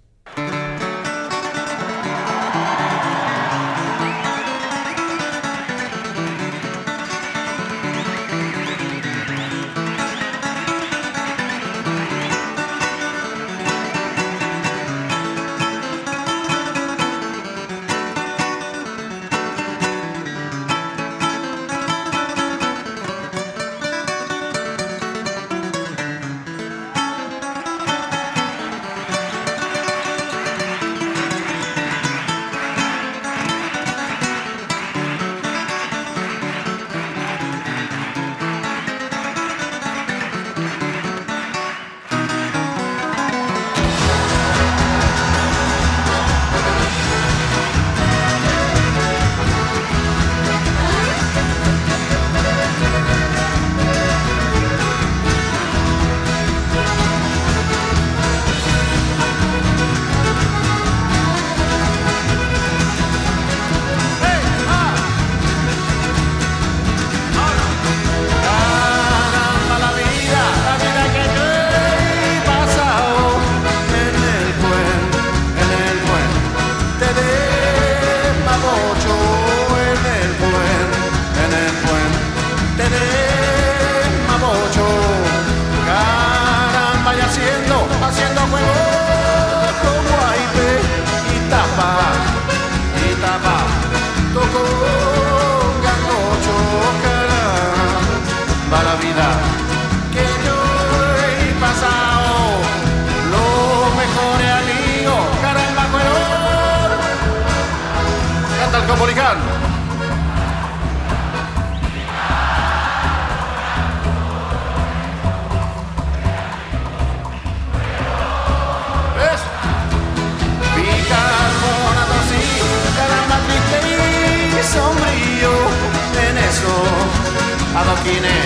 millionaire. 128.15 128.44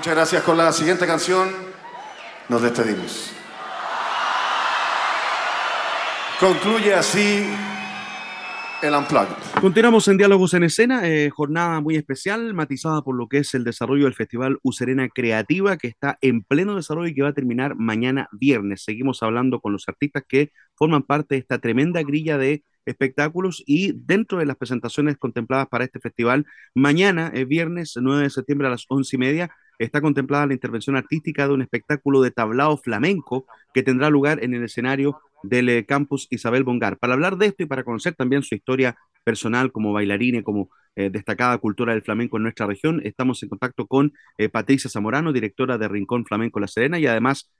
Muchas 0.00 0.14
gracias. 0.14 0.42
Con 0.44 0.56
la 0.56 0.72
siguiente 0.72 1.06
canción 1.06 1.50
nos 2.48 2.62
despedimos. 2.62 3.34
Concluye 6.40 6.94
así 6.94 7.44
el 8.80 8.94
Unplugged. 8.94 9.60
Continuamos 9.60 10.08
en 10.08 10.16
Diálogos 10.16 10.54
en 10.54 10.64
Escena, 10.64 11.06
eh, 11.06 11.28
jornada 11.28 11.82
muy 11.82 11.96
especial, 11.96 12.54
matizada 12.54 13.02
por 13.02 13.14
lo 13.14 13.28
que 13.28 13.40
es 13.40 13.52
el 13.52 13.62
desarrollo 13.62 14.04
del 14.04 14.14
Festival 14.14 14.58
Userena 14.62 15.06
Creativa, 15.10 15.76
que 15.76 15.88
está 15.88 16.16
en 16.22 16.44
pleno 16.44 16.76
desarrollo 16.76 17.08
y 17.08 17.14
que 17.14 17.22
va 17.22 17.28
a 17.28 17.34
terminar 17.34 17.74
mañana 17.76 18.26
viernes. 18.32 18.82
Seguimos 18.82 19.22
hablando 19.22 19.60
con 19.60 19.74
los 19.74 19.86
artistas 19.86 20.22
que 20.26 20.50
forman 20.76 21.02
parte 21.02 21.34
de 21.34 21.40
esta 21.40 21.58
tremenda 21.58 22.02
grilla 22.02 22.38
de 22.38 22.64
espectáculos 22.86 23.62
y 23.66 23.92
dentro 23.92 24.38
de 24.38 24.46
las 24.46 24.56
presentaciones 24.56 25.18
contempladas 25.18 25.68
para 25.68 25.84
este 25.84 26.00
festival, 26.00 26.46
mañana, 26.74 27.30
es 27.34 27.46
viernes 27.46 27.98
9 28.00 28.22
de 28.22 28.30
septiembre 28.30 28.68
a 28.68 28.70
las 28.70 28.86
once 28.88 29.16
y 29.16 29.18
media, 29.18 29.50
está 29.84 30.00
contemplada 30.00 30.46
la 30.46 30.52
intervención 30.52 30.96
artística 30.96 31.48
de 31.48 31.54
un 31.54 31.62
espectáculo 31.62 32.20
de 32.20 32.30
tablao 32.30 32.76
flamenco 32.76 33.46
que 33.72 33.82
tendrá 33.82 34.10
lugar 34.10 34.44
en 34.44 34.54
el 34.54 34.64
escenario 34.64 35.20
del 35.42 35.70
eh, 35.70 35.86
campus 35.86 36.26
Isabel 36.30 36.64
Bongar. 36.64 36.98
Para 36.98 37.14
hablar 37.14 37.38
de 37.38 37.46
esto 37.46 37.62
y 37.62 37.66
para 37.66 37.82
conocer 37.82 38.14
también 38.14 38.42
su 38.42 38.54
historia 38.54 38.96
personal 39.24 39.72
como 39.72 39.92
bailarina 39.92 40.38
y 40.38 40.42
como 40.42 40.68
eh, 40.96 41.08
destacada 41.08 41.56
cultura 41.58 41.94
del 41.94 42.02
flamenco 42.02 42.36
en 42.36 42.42
nuestra 42.42 42.66
región, 42.66 43.00
estamos 43.04 43.42
en 43.42 43.48
contacto 43.48 43.86
con 43.86 44.12
eh, 44.36 44.50
Patricia 44.50 44.90
Zamorano, 44.90 45.32
directora 45.32 45.78
de 45.78 45.88
Rincón 45.88 46.26
Flamenco 46.26 46.60
La 46.60 46.68
Serena 46.68 46.98
y 46.98 47.06
además 47.06 47.50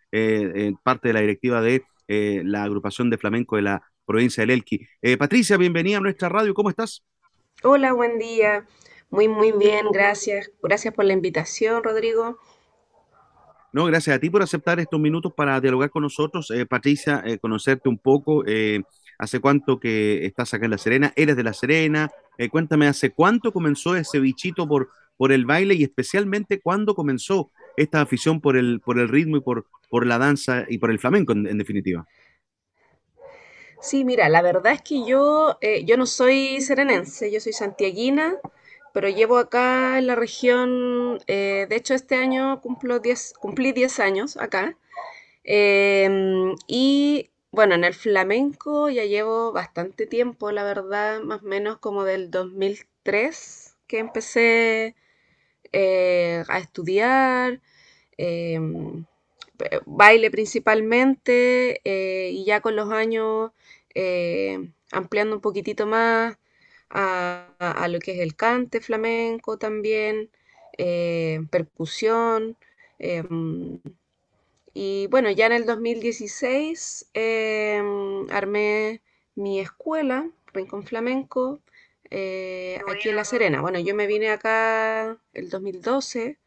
parte 0.83 1.09
de 1.09 1.15
la 1.15 1.21
directiva 1.21 1.63
de 1.63 1.85
la 2.09 2.65
agrupación 2.65 3.09
de 3.09 3.19
flamenco 3.19 3.55
de 3.55 3.63
la 3.63 3.83
provincia 4.05 4.43
del 4.43 4.51
Elqui. 4.51 4.85
Patricia, 5.17 5.57
bienvenida 5.57 5.99
a 5.99 6.01
nuestra 6.01 6.29
radio, 6.29 6.53
¿cómo 6.53 6.69
estás? 6.69 7.05
Hola, 7.63 7.93
buen 7.93 8.19
día. 8.19 8.67
Muy, 9.11 9.27
muy 9.27 9.51
bien, 9.53 9.87
gracias. 9.93 10.51
Gracias 10.63 10.95
por 10.95 11.05
la 11.05 11.13
invitación, 11.13 11.83
Rodrigo. 11.83 12.39
No, 13.73 13.85
gracias 13.85 14.17
a 14.17 14.21
ti 14.21 14.31
por 14.31 14.43
aceptar 14.43 14.79
estos 14.79 15.01
minutos 15.01 15.33
para 15.33 15.61
dialogar 15.61 15.91
con 15.91 16.03
nosotros. 16.03 16.51
Eh, 16.51 16.65
Patricia, 16.65 17.23
eh, 17.25 17.39
conocerte 17.39 17.89
un 17.89 17.99
poco. 17.99 18.45
Eh, 18.47 18.83
¿Hace 19.19 19.41
cuánto 19.41 19.79
que 19.79 20.25
estás 20.25 20.55
acá 20.55 20.65
en 20.65 20.71
La 20.71 20.79
Serena? 20.79 21.13
¿Eres 21.15 21.37
de 21.37 21.43
La 21.43 21.53
Serena? 21.53 22.11
cuéntame, 22.51 22.87
¿hace 22.87 23.11
cuánto 23.11 23.53
comenzó 23.53 23.97
ese 23.97 24.19
bichito 24.19 24.67
por, 24.67 24.89
por 25.19 25.31
el 25.31 25.45
baile 25.45 25.75
y 25.75 25.83
especialmente 25.83 26.59
cuándo 26.59 26.95
comenzó 26.95 27.51
esta 27.77 28.01
afición 28.01 28.41
por 28.41 28.57
el, 28.57 28.81
por 28.81 28.99
el 28.99 29.11
ritmo 29.11 29.37
y 29.37 29.43
por, 29.43 29.67
por 29.91 30.07
la 30.07 30.17
danza 30.17 30.65
y 30.67 30.79
por 30.79 30.91
el 30.91 30.99
flamenco 30.99 31.33
en, 31.33 31.59
definitiva? 31.59 32.07
Sí, 33.83 34.07
mira, 34.07 34.31
la 34.31 34.41
verdad 34.41 34.73
es 34.73 34.81
que 34.81 35.07
yo, 35.07 35.59
yo 35.85 35.99
no 35.99 36.07
soy 36.07 36.63
serenense, 36.63 37.31
yo 37.31 37.41
soy 37.41 37.53
santiaguina 37.53 38.39
pero 38.93 39.09
llevo 39.09 39.39
acá 39.39 39.99
en 39.99 40.07
la 40.07 40.15
región, 40.17 41.19
eh, 41.27 41.67
de 41.69 41.77
hecho 41.77 41.95
este 41.95 42.17
año 42.17 42.61
cumplo 42.61 42.99
10, 43.01 43.35
cumplí 43.39 43.73
10 43.73 44.01
años 44.01 44.37
acá. 44.37 44.77
Em, 45.45 46.55
y 46.67 47.31
bueno, 47.53 47.75
en 47.75 47.85
el 47.85 47.95
flamenco 47.95 48.91
ya 48.91 49.05
llevo 49.05 49.53
bastante 49.53 50.07
tiempo, 50.07 50.53
la 50.53 50.65
verdad, 50.65 51.21
más 51.23 51.43
o 51.43 51.47
menos 51.47 51.79
como 51.79 52.05
del 52.05 52.31
2003 52.31 53.77
que 53.87 53.99
empecé 53.99 54.95
eh, 55.73 56.45
a 56.49 56.59
estudiar, 56.59 57.61
em, 58.19 59.05
baile 59.87 60.31
principalmente, 60.31 61.81
eh, 61.85 62.31
y 62.33 62.45
ya 62.45 62.61
con 62.61 62.77
los 62.77 62.91
años 62.93 63.53
ampliando 64.93 65.37
un 65.37 65.43
poquitito 65.43 65.87
más 65.87 66.37
a, 66.91 67.87
lo 67.89 67.99
que 68.01 68.13
es 68.13 68.21
el 68.21 68.37
cante 68.37 68.81
flamenco 68.81 69.59
también, 69.59 70.31
eh, 70.79 71.41
percusión, 71.51 72.57
em, 72.99 73.81
Y 74.75 75.09
bueno, 75.09 75.31
ya 75.31 75.47
en 75.47 75.53
el 75.53 75.67
2016 75.67 77.09
em, 77.15 78.29
armé 78.31 79.03
mi 79.35 79.61
escuela, 79.61 80.31
Rincón 80.53 80.85
Flamenco, 80.85 81.61
eh, 82.11 82.81
aquí 82.89 83.09
en 83.09 83.17
La 83.17 83.25
Serena. 83.25 83.61
Bueno, 83.63 83.79
yo 83.81 83.95
me 83.95 84.07
vine 84.07 84.31
acá 84.31 85.19
el 85.35 85.51
2012 85.51 86.39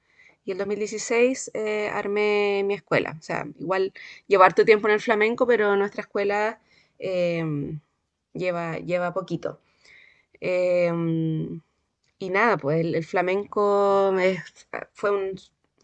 y 0.45 0.51
el 0.51 0.57
2016 0.57 1.51
eh, 1.53 1.89
armé 1.89 2.63
mi 2.65 2.75
escuela. 2.75 3.15
O 3.19 3.21
sea, 3.21 3.45
igual 3.59 3.93
llevo 4.27 4.43
harto 4.43 4.65
tiempo 4.65 4.87
en 4.87 4.95
el 4.95 5.01
flamenco, 5.01 5.47
pero 5.47 5.75
nuestra 5.75 6.01
escuela 6.01 6.61
em, 6.99 7.79
lleva, 8.33 8.77
lleva 8.79 9.13
poquito. 9.13 9.59
Em, 10.45 11.61
y 12.19 12.29
nada, 12.29 12.57
pues 12.57 12.81
el, 12.85 13.03
flamenco 13.05 14.13
fue 14.93 15.11
un, 15.11 15.39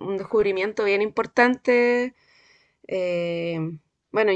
un, 0.00 0.16
descubrimiento, 0.18 0.84
bien 0.84 1.02
importante. 1.02 2.14
Em, 2.86 3.78
bueno, 4.12 4.32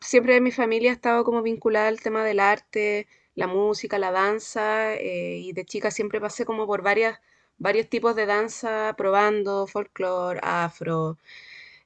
siempre 0.00 0.40
mi 0.40 0.50
familia 0.52 0.90
ha 0.90 0.94
estado 0.94 1.24
como 1.24 1.42
vinculada 1.42 1.88
al 1.88 2.00
tema 2.00 2.24
del 2.24 2.40
arte, 2.40 3.06
la 3.34 3.46
música, 3.46 3.98
la 3.98 4.10
danza, 4.12 4.94
eh, 4.94 5.38
y 5.38 5.52
de 5.52 5.64
chica 5.64 5.90
siempre 5.90 6.20
pasé 6.20 6.44
como 6.44 6.66
por 6.66 6.82
varias, 6.82 7.18
varios 7.58 7.88
tipos 7.88 8.14
de 8.16 8.26
danza, 8.26 8.94
probando 8.98 9.66
folclore, 9.66 10.40
afro, 10.42 11.18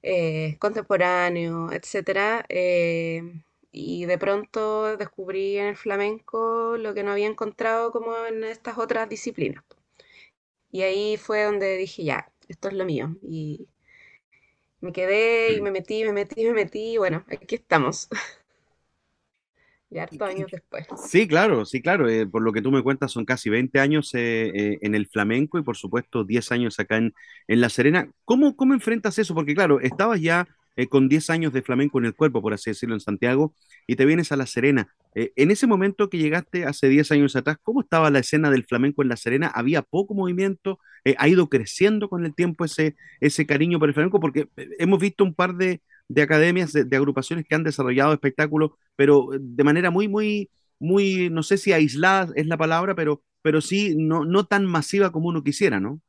eh, 0.03 0.57
contemporáneo, 0.61 1.71
etc. 1.73 2.45
Y 3.77 4.07
de 4.07 4.19
pronto 4.19 4.97
descubrí 4.97 5.59
en 5.59 5.67
el 5.67 5.77
flamenco 5.77 6.77
lo 6.79 6.95
que 6.95 7.05
no 7.05 7.13
había 7.13 7.29
encontrado 7.29 7.93
como 7.93 8.17
en 8.27 8.43
estas 8.45 8.79
otras 8.79 9.09
disciplinas. 9.09 9.65
Y 10.71 10.83
ahí 10.83 11.17
fue 11.17 11.43
donde 11.43 11.77
dije, 11.77 12.05
ya, 12.05 12.31
esto 12.49 12.69
es 12.69 12.75
lo 12.75 12.85
mío. 12.85 13.17
Y 13.23 13.67
me 14.81 14.93
quedé 14.93 15.55
y 15.57 15.61
me 15.61 15.71
metí, 15.71 16.05
me 16.05 16.13
metí, 16.13 16.45
me 16.45 16.53
metí, 16.53 16.95
y 16.95 16.99
bueno, 16.99 17.25
aquí 17.31 17.57
estamos. 17.57 18.09
Ya 19.91 20.03
hartos 20.05 20.29
años 20.29 20.51
después. 20.51 20.87
Sí, 20.95 21.29
claro, 21.29 21.65
sí, 21.67 21.83
claro. 21.83 22.09
Eh, 22.09 22.27
por 22.27 22.43
lo 22.43 22.53
que 22.53 22.63
tú 22.63 22.71
me 22.71 22.83
cuentas, 22.83 23.13
son 23.13 23.25
casi 23.25 23.51
20 23.51 23.81
años 23.81 24.15
eh, 24.15 24.49
eh, 24.55 24.79
en 24.83 24.95
el 24.95 25.07
flamenco 25.09 25.59
y 25.59 25.63
por 25.63 25.77
supuesto 25.77 26.25
10 26.25 26.51
años 26.53 26.79
acá 26.81 26.97
en, 26.97 27.15
en 27.49 27.61
La 27.61 27.69
Serena. 27.69 28.11
¿Cómo, 28.25 28.57
¿Cómo 28.57 28.73
enfrentas 28.75 29.19
eso? 29.19 29.35
Porque 29.35 29.55
claro, 29.55 29.81
estabas 29.81 30.21
ya 30.21 30.47
eh, 30.77 30.89
con 30.89 31.09
10 31.09 31.31
años 31.31 31.53
de 31.53 31.63
flamenco 31.63 31.99
en 31.99 32.05
el 32.07 32.15
cuerpo, 32.15 32.43
por 32.43 32.55
así 32.55 32.71
decirlo, 32.71 32.95
en 32.95 33.01
Santiago, 33.01 33.55
y 33.87 33.97
te 33.97 34.05
vienes 34.05 34.33
a 34.33 34.37
La 34.37 34.47
Serena. 34.47 34.89
Eh, 35.15 35.33
en 35.37 35.51
ese 35.51 35.67
momento 35.67 36.11
que 36.11 36.19
llegaste 36.19 36.65
hace 36.65 36.89
10 36.89 37.11
años 37.13 37.37
atrás, 37.37 37.57
¿cómo 37.63 37.81
estaba 37.81 38.11
la 38.11 38.19
escena 38.19 38.51
del 38.51 38.65
flamenco 38.65 39.03
en 39.03 39.09
La 39.09 39.17
Serena? 39.17 39.49
¿Había 39.49 39.83
poco 39.83 40.15
movimiento? 40.15 40.79
Eh, 41.05 41.15
¿Ha 41.19 41.29
ido 41.29 41.49
creciendo 41.49 42.09
con 42.09 42.25
el 42.27 42.35
tiempo 42.35 42.65
ese, 42.65 42.97
ese 43.21 43.47
cariño 43.47 43.79
por 43.79 43.89
el 43.89 43.95
flamenco? 43.95 44.21
Porque 44.21 44.49
hemos 44.79 45.01
visto 45.01 45.25
un 45.25 45.35
par 45.35 45.55
de, 45.55 45.81
academias, 46.23 46.73
de, 46.73 46.97
agrupaciones 46.97 47.47
que 47.47 47.55
han 47.55 47.65
desarrollado 47.65 48.13
espectáculos, 48.13 48.73
pero 48.97 49.29
de 49.39 49.65
manera 49.65 49.91
muy, 49.91 50.09
muy, 50.09 50.51
muy, 50.79 51.31
no 51.31 51.43
sé 51.43 51.57
si 51.59 51.73
aislada 51.73 52.33
es 52.37 52.47
la 52.47 52.57
palabra, 52.59 52.95
pero, 52.95 53.23
pero 53.43 53.61
sí 53.61 53.95
no, 53.97 54.25
no 54.25 54.45
tan 54.47 54.67
masiva 54.67 55.11
como 55.13 55.29
uno 55.29 55.43
quisiera, 55.43 55.81
¿no? 55.81 56.01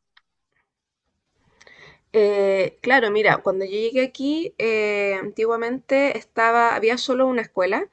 Eh, 2.14 2.78
claro, 2.82 3.12
mira, 3.12 3.38
cuando 3.38 3.66
yo 3.66 3.72
llegué 3.72 4.02
aquí, 4.04 4.54
eh, 4.58 5.16
antiguamente 5.22 6.18
estaba, 6.18 6.76
había 6.76 6.98
solo 6.98 7.28
una 7.28 7.42
escuela, 7.42 7.90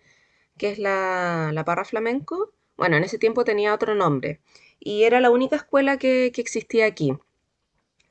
que 0.59 0.71
es 0.71 0.79
la, 0.79 1.63
Parra 1.67 1.85
Flamenco. 1.85 2.53
Bueno, 2.77 2.97
en 2.97 3.05
ese 3.05 3.19
tiempo 3.19 3.45
tenía 3.45 3.75
otro 3.75 3.95
nombre. 3.95 4.41
Y 4.81 5.05
era 5.05 5.21
la 5.21 5.31
única 5.31 5.57
escuela 5.57 5.99
que, 5.99 6.27
existía 6.37 6.87
aquí. 6.87 7.15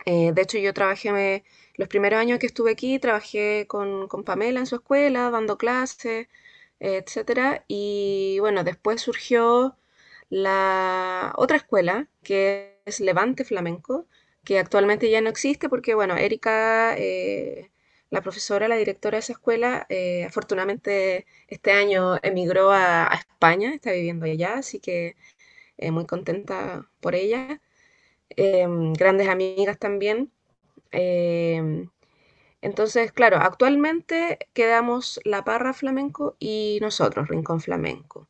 Eh, 0.06 0.32
de 0.34 0.42
hecho, 0.42 0.58
yo 0.58 0.74
trabajé, 0.74 1.44
los 1.76 1.88
primeros 1.88 2.20
años 2.20 2.40
que 2.40 2.46
estuve 2.48 2.72
aquí, 2.72 3.00
trabajé 3.00 3.66
con, 3.68 4.08
con 4.08 4.24
Pamela 4.24 4.60
en 4.60 4.66
su 4.68 4.76
escuela, 4.76 5.30
dando 5.32 5.58
clases, 5.58 6.28
etcétera. 6.80 7.64
Y 7.68 8.38
bueno, 8.40 8.64
después 8.64 9.02
surgió 9.02 9.78
la 10.30 11.34
otra 11.38 11.58
escuela, 11.58 12.08
que 12.24 12.80
es 12.86 13.00
Levante 13.00 13.46
Flamenco, 13.46 14.08
que 14.44 14.60
actualmente 14.60 15.10
ya 15.10 15.22
no 15.22 15.30
existe 15.30 15.70
porque, 15.70 15.96
bueno, 15.96 16.16
Erika, 16.18 16.96
eh, 16.98 17.72
la 18.10 18.22
profesora, 18.22 18.68
la 18.68 18.76
directora 18.76 19.18
de 19.18 19.20
esa 19.20 19.34
escuela, 19.34 19.86
eh, 19.90 20.26
afortunadamente 20.26 21.26
este 21.48 21.72
año 21.72 22.18
emigró 22.24 22.72
a, 22.72 23.10
España, 23.14 23.74
está 23.74 23.92
viviendo 23.92 24.26
allá, 24.26 24.56
así 24.56 24.80
que 24.80 25.16
eh, 25.78 25.92
muy 25.92 26.06
contenta 26.06 26.88
por 27.02 27.16
ella. 27.16 27.62
Grandes 28.36 29.28
amigas 29.28 29.78
también. 29.80 30.32
Entonces, 32.64 33.12
claro, 33.12 33.38
actualmente 33.38 34.40
quedamos 34.54 35.20
La 35.26 35.44
Parra 35.44 35.74
Flamenco 35.74 36.38
y 36.40 36.80
nosotros, 36.82 37.28
Rincón 37.28 37.60
Flamenco. 37.60 38.30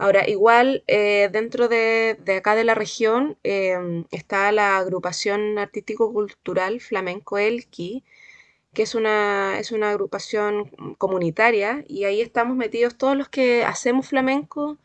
Ahora, 0.00 0.26
igual 0.26 0.82
eh, 0.86 1.28
dentro 1.30 1.68
de, 1.68 2.16
acá 2.38 2.54
de 2.54 2.64
la 2.64 2.74
región 2.74 3.36
em, 3.42 4.06
está 4.10 4.50
la 4.50 4.78
agrupación 4.78 5.58
artístico-cultural 5.58 6.80
Flamenco 6.80 7.36
Elqui, 7.36 8.02
que 8.74 8.82
es 8.84 8.94
una, 8.94 9.58
es 9.60 9.72
una 9.72 9.90
agrupación 9.90 10.70
comunitaria 10.98 11.84
y 11.88 12.04
ahí 12.04 12.22
estamos 12.22 12.56
metidos 12.56 12.96
todos 12.96 13.16
los 13.16 13.28
que 13.28 13.64
hacemos 13.64 14.08
flamenco, 14.08 14.78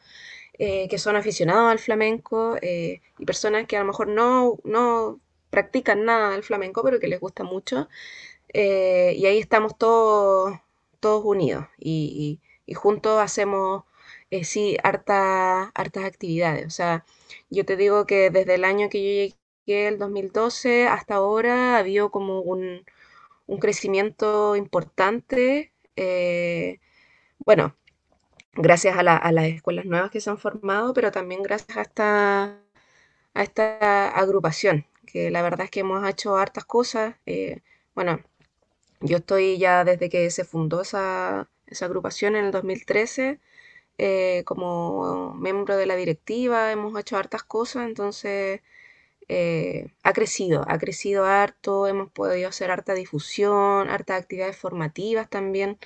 eh, 0.59 0.87
que 0.89 0.97
son 0.99 1.15
aficionados 1.15 1.71
al 1.71 1.79
flamenco 1.79 2.57
eh, 2.61 3.01
y 3.19 3.25
personas 3.25 3.67
que 3.67 3.77
a 3.77 3.81
lo 3.81 3.87
mejor 3.87 4.09
no, 4.09 4.57
no 4.65 5.21
practican 5.49 6.05
nada 6.05 6.31
del 6.31 6.43
flamenco, 6.43 6.83
pero 6.83 6.99
que 6.99 7.07
les 7.07 7.21
gusta 7.21 7.43
mucho. 7.45 7.89
y 8.53 9.25
ahí 9.25 9.39
estamos 9.39 9.77
todos, 9.77 10.59
todos 10.99 11.23
unidos 11.25 11.67
y 11.79 12.39
juntos 12.75 13.21
hacemos 13.21 13.85
eh, 14.31 14.43
sí, 14.43 14.77
harta, 14.83 15.71
hartas 15.75 16.03
actividades. 16.05 16.65
O 16.67 16.69
sea, 16.69 17.05
yo 17.49 17.65
te 17.65 17.75
digo 17.77 18.05
que 18.05 18.29
desde 18.29 18.55
el 18.55 18.65
año 18.65 18.89
que 18.89 19.29
yo 19.29 19.35
llegué, 19.65 19.87
el 19.87 19.97
2012, 19.99 20.87
hasta 20.87 21.15
ahora 21.15 21.75
ha 21.75 21.79
habido 21.79 22.11
como 22.11 22.41
un, 22.41 22.85
crecimiento 23.59 24.55
importante. 24.55 25.73
Eh, 25.95 26.79
bueno, 27.39 27.75
gracias 28.53 28.97
a, 28.97 29.03
las 29.03 29.45
escuelas 29.45 29.85
nuevas 29.85 30.11
que 30.11 30.21
se 30.21 30.29
han 30.29 30.37
formado, 30.39 30.93
pero 30.93 31.11
también 31.11 31.43
gracias 31.43 31.77
a 31.77 31.81
esta, 31.81 32.43
a 33.33 33.43
esta 33.43 34.09
agrupación, 34.09 34.85
que 35.05 35.31
la 35.31 35.41
verdad 35.41 35.65
es 35.65 35.71
que 35.71 35.81
hemos 35.81 36.07
hecho 36.07 36.37
hartas 36.37 36.65
cosas. 36.65 37.15
Eh, 37.25 37.61
bueno, 37.95 38.21
yo 39.01 39.17
estoy 39.17 39.57
ya 39.59 39.83
desde 39.85 40.09
que 40.09 40.29
se 40.31 40.45
fundó 40.45 40.81
esa, 40.81 41.49
esa 41.67 41.85
agrupación 41.85 42.35
en 42.35 42.45
el 42.45 42.51
2013 42.51 43.39
eh, 43.97 44.43
como 44.45 45.33
miembro 45.35 45.77
de 45.77 45.85
la 45.85 45.95
directiva, 45.95 46.71
hemos 46.71 46.99
hecho 46.99 47.17
hartas 47.17 47.43
cosas, 47.43 47.87
entonces 47.87 48.61
eh, 49.29 49.93
ha 50.03 50.13
crecido, 50.13 50.65
ha 50.67 50.77
crecido 50.79 51.25
harto, 51.25 51.87
hemos 51.87 52.11
podido 52.11 52.49
hacer 52.49 52.71
harta 52.71 52.93
difusión, 52.93 53.89
hartas 53.89 54.21
actividades 54.21 54.57
formativas 54.57 55.29
también 55.29 55.79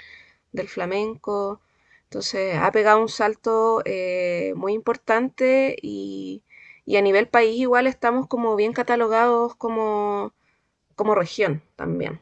del 0.54 0.68
flamenco, 0.70 1.62
entonces 2.06 2.58
ha 2.58 2.72
pegado 2.72 3.02
un 3.02 3.10
salto 3.10 3.82
eh, 3.86 4.54
muy 4.56 4.74
importante 4.74 5.78
y, 5.82 6.44
y, 6.86 6.98
a 6.98 7.02
nivel 7.02 7.28
país 7.28 7.60
igual 7.60 7.88
estamos 7.88 8.28
como 8.28 8.56
bien 8.56 8.74
catalogados 8.74 9.56
como, 9.56 10.34
como 10.96 11.16
región 11.16 11.64
también. 11.76 12.22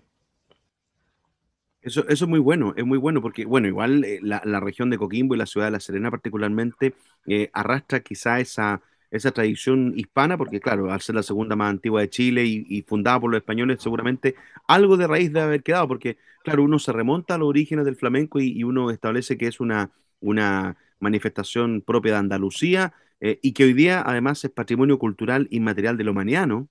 Eso, 1.87 2.05
eso 2.09 2.25
es 2.25 2.29
muy 2.29 2.39
bueno, 2.39 2.73
es 2.75 2.85
muy 2.85 2.97
bueno 2.97 3.21
porque, 3.21 3.45
bueno, 3.45 3.69
igual 3.69 4.03
eh, 4.03 4.19
la, 4.21 4.59
región 4.59 4.89
de 4.89 4.97
Coquimbo 4.97 5.35
y 5.35 5.37
la 5.37 5.45
ciudad 5.45 5.67
de 5.67 5.71
La 5.71 5.79
Serena 5.79 6.11
particularmente 6.11 6.93
eh, 7.25 7.49
arrastra 7.53 8.01
quizá 8.01 8.41
esa, 8.41 8.81
esa 9.09 9.31
tradición 9.31 9.93
hispana, 9.95 10.37
porque 10.37 10.59
claro, 10.59 10.91
al 10.91 10.99
ser 10.99 11.15
la 11.15 11.23
segunda 11.23 11.55
más 11.55 11.69
antigua 11.69 12.01
de 12.01 12.09
Chile 12.09 12.43
y, 12.45 12.81
fundada 12.81 13.21
por 13.21 13.31
los 13.31 13.39
españoles, 13.39 13.81
seguramente 13.81 14.35
algo 14.67 14.97
de 14.97 15.07
raíz 15.07 15.31
debe 15.31 15.45
haber 15.45 15.63
quedado, 15.63 15.87
porque 15.87 16.17
claro, 16.43 16.63
uno 16.63 16.77
se 16.77 16.91
remonta 16.91 17.35
a 17.35 17.37
los 17.37 17.47
orígenes 17.47 17.85
del 17.85 17.95
flamenco 17.95 18.41
y, 18.41 18.61
uno 18.65 18.91
establece 18.91 19.37
que 19.37 19.47
es 19.47 19.61
una, 19.61 19.89
una 20.19 20.75
manifestación 20.99 21.81
propia 21.81 22.11
de 22.13 22.17
Andalucía 22.17 22.91
eh, 23.21 23.39
y 23.41 23.53
que 23.53 23.63
hoy 23.63 23.71
día 23.73 24.03
además 24.05 24.43
es 24.43 24.51
patrimonio 24.51 24.99
cultural 24.99 25.47
inmaterial 25.51 25.95
de 25.95 26.03
la 26.03 26.11
humanidad, 26.11 26.47
¿no? 26.47 26.67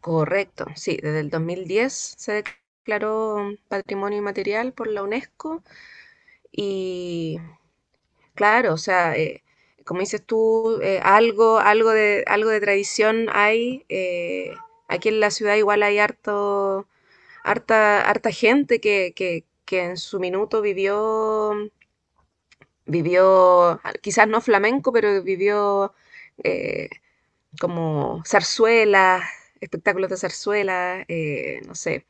Correcto, 0.00 0.66
sí, 0.74 0.98
desde 1.00 1.20
el 1.20 1.30
2010 1.30 1.92
se 1.92 2.42
declaró 2.86 3.52
patrimonio 3.68 4.18
inmaterial 4.18 4.72
por 4.72 4.86
la 4.86 5.02
UNESCO 5.02 5.62
y 6.52 7.38
claro, 8.34 8.74
o 8.74 8.78
sea, 8.78 9.16
eh, 9.16 9.42
como 9.84 10.00
dices 10.00 10.24
tú, 10.24 10.80
eh, 10.82 11.00
algo, 11.02 11.58
algo, 11.58 11.90
de, 11.90 12.24
algo 12.28 12.50
de 12.50 12.60
tradición 12.60 13.28
hay. 13.32 13.84
Eh, 13.88 14.52
aquí 14.88 15.08
en 15.10 15.20
la 15.20 15.30
ciudad 15.32 15.56
igual 15.56 15.82
hay 15.82 15.98
harto, 15.98 16.86
harta, 17.44 18.02
harta 18.08 18.30
gente 18.32 18.80
que, 18.80 19.12
que, 19.16 19.44
que 19.66 19.84
en 19.84 19.96
su 19.98 20.20
minuto 20.20 20.62
vivió, 20.62 21.54
vivió, 22.86 23.80
quizás 24.02 24.28
no 24.28 24.40
flamenco, 24.40 24.92
pero 24.92 25.22
vivió 25.22 25.92
como 27.60 28.22
zarzuelas, 28.26 29.22
espectáculos 29.60 30.10
de 30.10 30.16
zarzuela, 30.16 31.04
no 31.66 31.74
sé, 31.74 32.06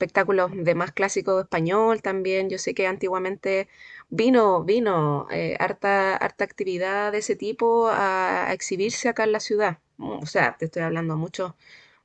espectáculos 0.00 0.50
de 0.54 0.74
más 0.74 0.92
clásico 0.92 1.40
español 1.40 2.00
también. 2.00 2.48
Yo 2.48 2.56
sé 2.58 2.72
que 2.74 2.86
antiguamente 2.86 3.68
vino, 4.08 4.64
vino 4.64 5.26
eh, 5.30 5.56
harta, 5.60 6.16
harta 6.16 6.44
actividad 6.44 7.12
de 7.12 7.18
ese 7.18 7.36
tipo 7.36 7.88
a, 7.90 8.50
exhibirse 8.54 9.10
acá 9.10 9.24
en 9.24 9.32
la 9.32 9.40
ciudad. 9.40 9.78
O 9.98 10.24
sea, 10.24 10.56
te 10.58 10.64
estoy 10.64 10.82
hablando 10.82 11.16
muchos, 11.18 11.52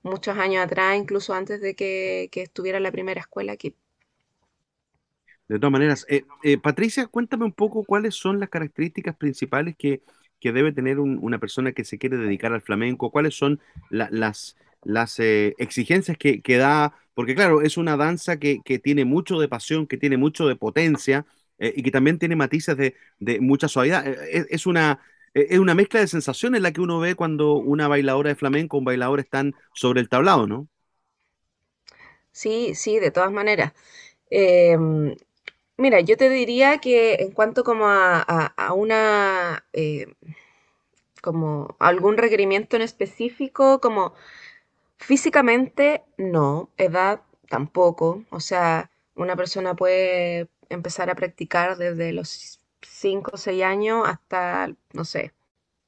muchos 0.04 0.38
años 0.38 0.66
atrás, 0.66 0.98
incluso 0.98 1.34
antes 1.34 1.62
de 1.62 1.74
que, 1.74 2.28
que 2.34 2.42
estuviera 2.42 2.82
la 2.82 2.92
primera 2.92 3.22
escuela 3.22 3.54
aquí. 3.54 3.74
De 5.48 5.58
todas 5.58 5.72
maneras, 5.72 6.06
eh, 6.10 6.26
eh, 6.44 6.58
Patricia, 6.58 7.08
cuéntame 7.08 7.46
un 7.46 7.54
poco 7.54 7.86
cuáles 7.86 8.16
son 8.16 8.42
las 8.42 8.50
características 8.50 9.16
principales 9.16 9.76
que, 9.78 10.02
que 10.42 10.52
debe 10.52 10.74
tener 10.74 11.00
una 11.00 11.40
persona 11.40 11.72
que 11.72 11.86
se 11.86 11.98
quiere 11.98 12.18
dedicar 12.18 12.52
al 12.52 12.62
flamenco, 12.62 13.10
cuáles 13.10 13.38
son 13.38 13.62
las, 13.90 14.58
las 14.84 15.20
exigencias 15.20 16.18
que, 16.18 16.42
que, 16.42 16.58
da, 16.58 16.94
porque 17.16 17.36
claro, 17.36 17.62
es 17.62 17.78
una 17.78 17.98
danza 17.98 18.38
que, 18.38 18.62
que, 18.64 18.78
tiene 18.80 19.06
mucho 19.06 19.40
de 19.40 19.48
pasión, 19.48 19.88
que 19.88 19.98
tiene 19.98 20.18
mucho 20.18 20.48
de 20.48 20.56
potencia 20.56 21.26
y 21.58 21.82
que 21.84 21.92
también 21.92 22.20
tiene 22.20 22.36
matices 22.36 22.78
de, 22.78 22.96
de 23.20 23.40
mucha 23.40 23.68
suavidad. 23.68 24.06
Es, 24.06 24.46
es, 24.50 24.66
una, 24.68 25.00
es 25.34 25.58
una 25.58 25.74
mezcla 25.74 26.02
de 26.02 26.08
sensaciones 26.08 26.62
la 26.62 26.74
que 26.74 26.82
uno 26.82 27.00
ve 27.00 27.16
cuando 27.16 27.54
una 27.56 27.88
bailadora 27.88 28.30
de 28.30 28.36
flamenco, 28.36 28.78
un 28.78 28.86
bailador 28.86 29.22
están 29.22 29.56
sobre 29.74 30.02
el 30.02 30.10
tablado, 30.10 30.48
¿no? 30.48 30.68
Sí, 32.32 32.76
sí, 32.76 33.00
de 33.00 33.12
todas 33.12 33.32
maneras. 33.32 33.74
Em, 34.30 35.16
Mira, 35.78 36.00
yo 36.00 36.16
te 36.18 36.30
diría 36.30 36.78
que 36.80 37.16
en 37.16 37.32
cuanto 37.32 37.64
como 37.66 37.86
a, 37.88 38.74
una, 38.76 39.66
eh, 39.74 40.08
como 41.22 41.76
algún 41.80 42.18
requerimiento 42.18 42.76
en 42.78 42.82
específico, 42.82 43.82
como 43.82 44.14
físicamente, 44.98 46.04
no, 46.18 46.70
edad 46.78 47.22
tampoco. 47.50 48.24
O 48.30 48.40
sea, 48.40 48.92
una 49.16 49.36
persona 49.36 49.76
puede 49.76 50.50
empezar 50.70 51.10
a 51.10 51.16
practicar 51.16 51.78
desde 51.78 52.14
los 52.14 52.60
5 52.82 53.32
o 53.34 53.38
6 53.38 53.64
años 53.64 54.08
hasta, 54.08 54.74
no 54.94 55.06
sé, 55.06 55.34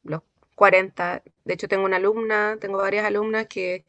los 0.04 0.22
40. 0.56 1.24
De 1.46 1.54
hecho, 1.54 1.68
tengo 1.68 1.86
una 1.86 1.98
alumna, 1.98 2.58
tengo 2.60 2.78
varias 2.80 3.06
alumnas 3.06 3.48
que 3.48 3.86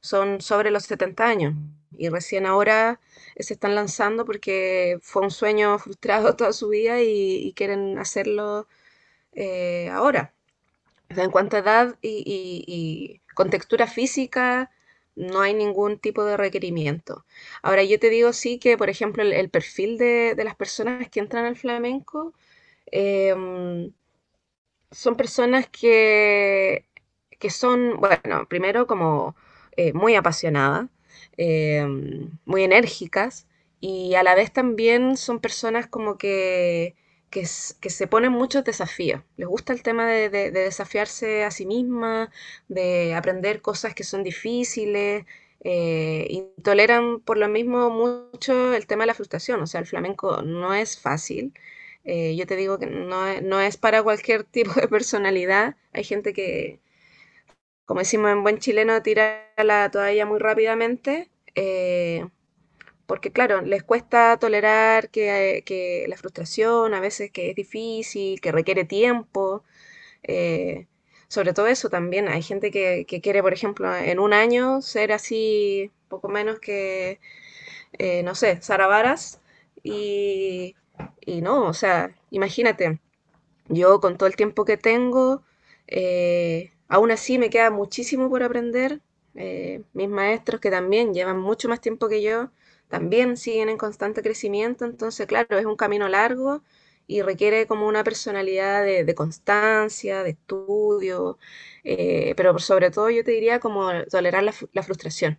son 0.00 0.40
sobre 0.40 0.70
los 0.70 0.84
70 0.84 1.24
años 1.26 1.54
y 1.96 2.08
recién 2.08 2.46
ahora 2.46 3.00
se 3.38 3.54
están 3.54 3.74
lanzando 3.74 4.24
porque 4.24 4.98
fue 5.02 5.22
un 5.22 5.30
sueño 5.30 5.78
frustrado 5.78 6.36
toda 6.36 6.52
su 6.52 6.68
vida 6.68 7.00
y, 7.02 7.52
quieren 7.56 7.98
hacerlo 7.98 8.68
eh, 9.32 9.90
ahora. 9.90 10.34
En 11.16 11.30
cuanto 11.30 11.56
a 11.56 11.60
edad 11.60 11.98
y, 12.02 13.20
textura 13.50 13.86
física, 13.86 14.70
no 15.16 15.40
hay 15.40 15.54
ningún 15.54 15.98
tipo 15.98 16.24
de 16.24 16.36
requerimiento. 16.36 17.24
Ahora, 17.62 17.82
yo 17.84 17.98
te 17.98 18.10
digo 18.10 18.32
sí 18.32 18.58
que, 18.58 18.78
por 18.78 18.88
ejemplo, 18.90 19.22
el, 19.22 19.50
perfil 19.50 19.98
de, 19.98 20.34
las 20.44 20.56
personas 20.56 21.08
que 21.10 21.20
entran 21.20 21.44
al 21.44 21.56
flamenco 21.56 22.32
em, 22.86 23.92
son 24.90 25.16
personas 25.16 25.68
que, 25.68 26.86
que 27.38 27.50
son, 27.50 27.98
bueno, 27.98 28.46
primero 28.48 28.86
como 28.86 29.34
eh, 29.76 29.92
muy 29.92 30.14
apasionadas, 30.16 30.88
em, 31.36 32.30
muy 32.44 32.62
enérgicas 32.64 33.46
y 33.80 34.14
a 34.14 34.22
la 34.22 34.34
vez 34.34 34.52
también 34.52 35.16
son 35.16 35.40
personas 35.40 35.86
como 35.88 36.18
que, 36.18 36.94
que, 37.32 37.46
se 37.46 38.06
ponen 38.06 38.32
muchos 38.32 38.64
desafíos. 38.64 39.22
Les 39.36 39.48
gusta 39.48 39.72
el 39.72 39.82
tema 39.82 40.06
de, 40.06 40.28
desafiarse 40.50 41.44
a 41.44 41.50
sí 41.50 41.66
misma, 41.66 42.30
de 42.68 43.14
aprender 43.14 43.62
cosas 43.62 43.94
que 43.94 44.04
son 44.04 44.22
difíciles. 44.22 45.24
Eh, 45.64 46.26
y 46.28 46.44
toleran 46.62 47.20
por 47.20 47.38
lo 47.38 47.48
mismo 47.48 47.88
mucho 47.90 48.74
el 48.74 48.86
tema 48.86 49.04
de 49.04 49.08
la 49.08 49.14
frustración. 49.14 49.62
O 49.62 49.66
sea, 49.66 49.80
el 49.80 49.86
flamenco 49.86 50.42
no 50.42 50.74
es 50.74 51.00
fácil. 51.00 51.54
Eh, 52.04 52.36
yo 52.36 52.46
te 52.46 52.56
digo 52.56 52.78
que 52.78 52.86
no, 52.86 53.40
no 53.42 53.60
es 53.60 53.76
para 53.76 54.02
cualquier 54.02 54.44
tipo 54.56 54.72
de 54.74 54.88
personalidad. 54.88 55.76
Hay 55.92 56.04
gente 56.04 56.32
que, 56.34 56.80
como 57.86 58.00
decimos 58.00 58.30
en 58.32 58.42
buen 58.42 58.58
chileno, 58.58 59.02
tira 59.02 59.52
la 59.56 59.90
toalla 59.90 60.26
muy 60.26 60.38
rápidamente, 60.38 61.30
eh, 61.54 62.26
porque 63.06 63.32
claro, 63.32 63.62
les 63.62 63.82
cuesta 63.82 64.38
tolerar 64.38 65.10
que, 65.10 66.06
la 66.08 66.16
frustración 66.16 66.94
a 66.94 67.00
veces 67.00 67.30
que 67.30 67.50
es 67.50 67.56
difícil, 67.56 68.40
que 68.40 68.52
requiere 68.52 68.84
tiempo. 68.84 69.64
Eh, 70.22 70.86
sobre 71.28 71.52
todo 71.54 71.66
eso 71.66 71.88
también, 71.90 72.28
hay 72.28 72.42
gente 72.42 72.70
que, 72.70 73.06
quiere, 73.22 73.42
por 73.42 73.52
ejemplo, 73.54 73.94
en 73.96 74.18
un 74.18 74.32
año 74.32 74.82
ser 74.82 75.12
así, 75.12 75.90
poco 76.08 76.28
menos 76.28 76.60
que, 76.60 77.20
eh, 77.98 78.22
no 78.22 78.34
sé, 78.34 78.60
Varas 78.68 79.40
y, 79.82 80.76
y 81.20 81.40
no, 81.42 81.64
o 81.66 81.74
sea, 81.74 82.14
imagínate, 82.30 83.00
yo 83.68 84.00
con 84.00 84.18
todo 84.18 84.28
el 84.28 84.36
tiempo 84.36 84.64
que 84.64 84.76
tengo, 84.76 85.42
Aún 86.92 87.10
así 87.10 87.38
me 87.38 87.48
queda 87.48 87.70
muchísimo 87.70 88.28
por 88.28 88.42
aprender. 88.42 89.00
Eh, 89.34 89.82
mis 89.94 90.10
maestros 90.10 90.60
que 90.60 90.70
también 90.70 91.14
llevan 91.14 91.40
mucho 91.40 91.66
más 91.70 91.80
tiempo 91.80 92.06
que 92.06 92.20
yo, 92.20 92.50
también 92.92 93.38
siguen 93.38 93.70
en 93.70 93.78
constante 93.78 94.22
crecimiento. 94.22 94.84
Entonces, 94.84 95.26
claro, 95.26 95.58
es 95.58 95.64
un 95.64 95.76
camino 95.76 96.08
largo 96.08 96.62
y 97.06 97.22
requiere 97.22 97.66
como 97.66 97.86
una 97.88 98.04
personalidad 98.04 98.84
de, 98.84 99.14
constancia, 99.14 100.22
de 100.22 100.30
estudio, 100.30 101.38
eh, 101.84 102.34
pero 102.36 102.58
sobre 102.58 102.90
todo 102.90 103.08
yo 103.10 103.24
te 103.24 103.30
diría 103.32 103.60
como 103.60 103.90
tolerar 104.10 104.44
la, 104.44 104.82
frustración. 104.82 105.38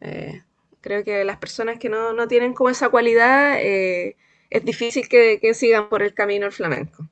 Eh, 0.00 0.42
creo 0.80 1.04
que 1.04 1.24
las 1.24 1.38
personas 1.38 1.78
que 1.78 1.88
no, 1.88 2.28
tienen 2.28 2.54
como 2.54 2.70
esa 2.70 2.88
cualidad, 2.90 3.58
es 3.60 4.64
difícil 4.64 5.08
que, 5.08 5.38
que 5.40 5.54
sigan 5.54 5.88
por 5.90 6.02
el 6.02 6.12
camino 6.14 6.46
del 6.46 6.52
flamenco 6.52 7.08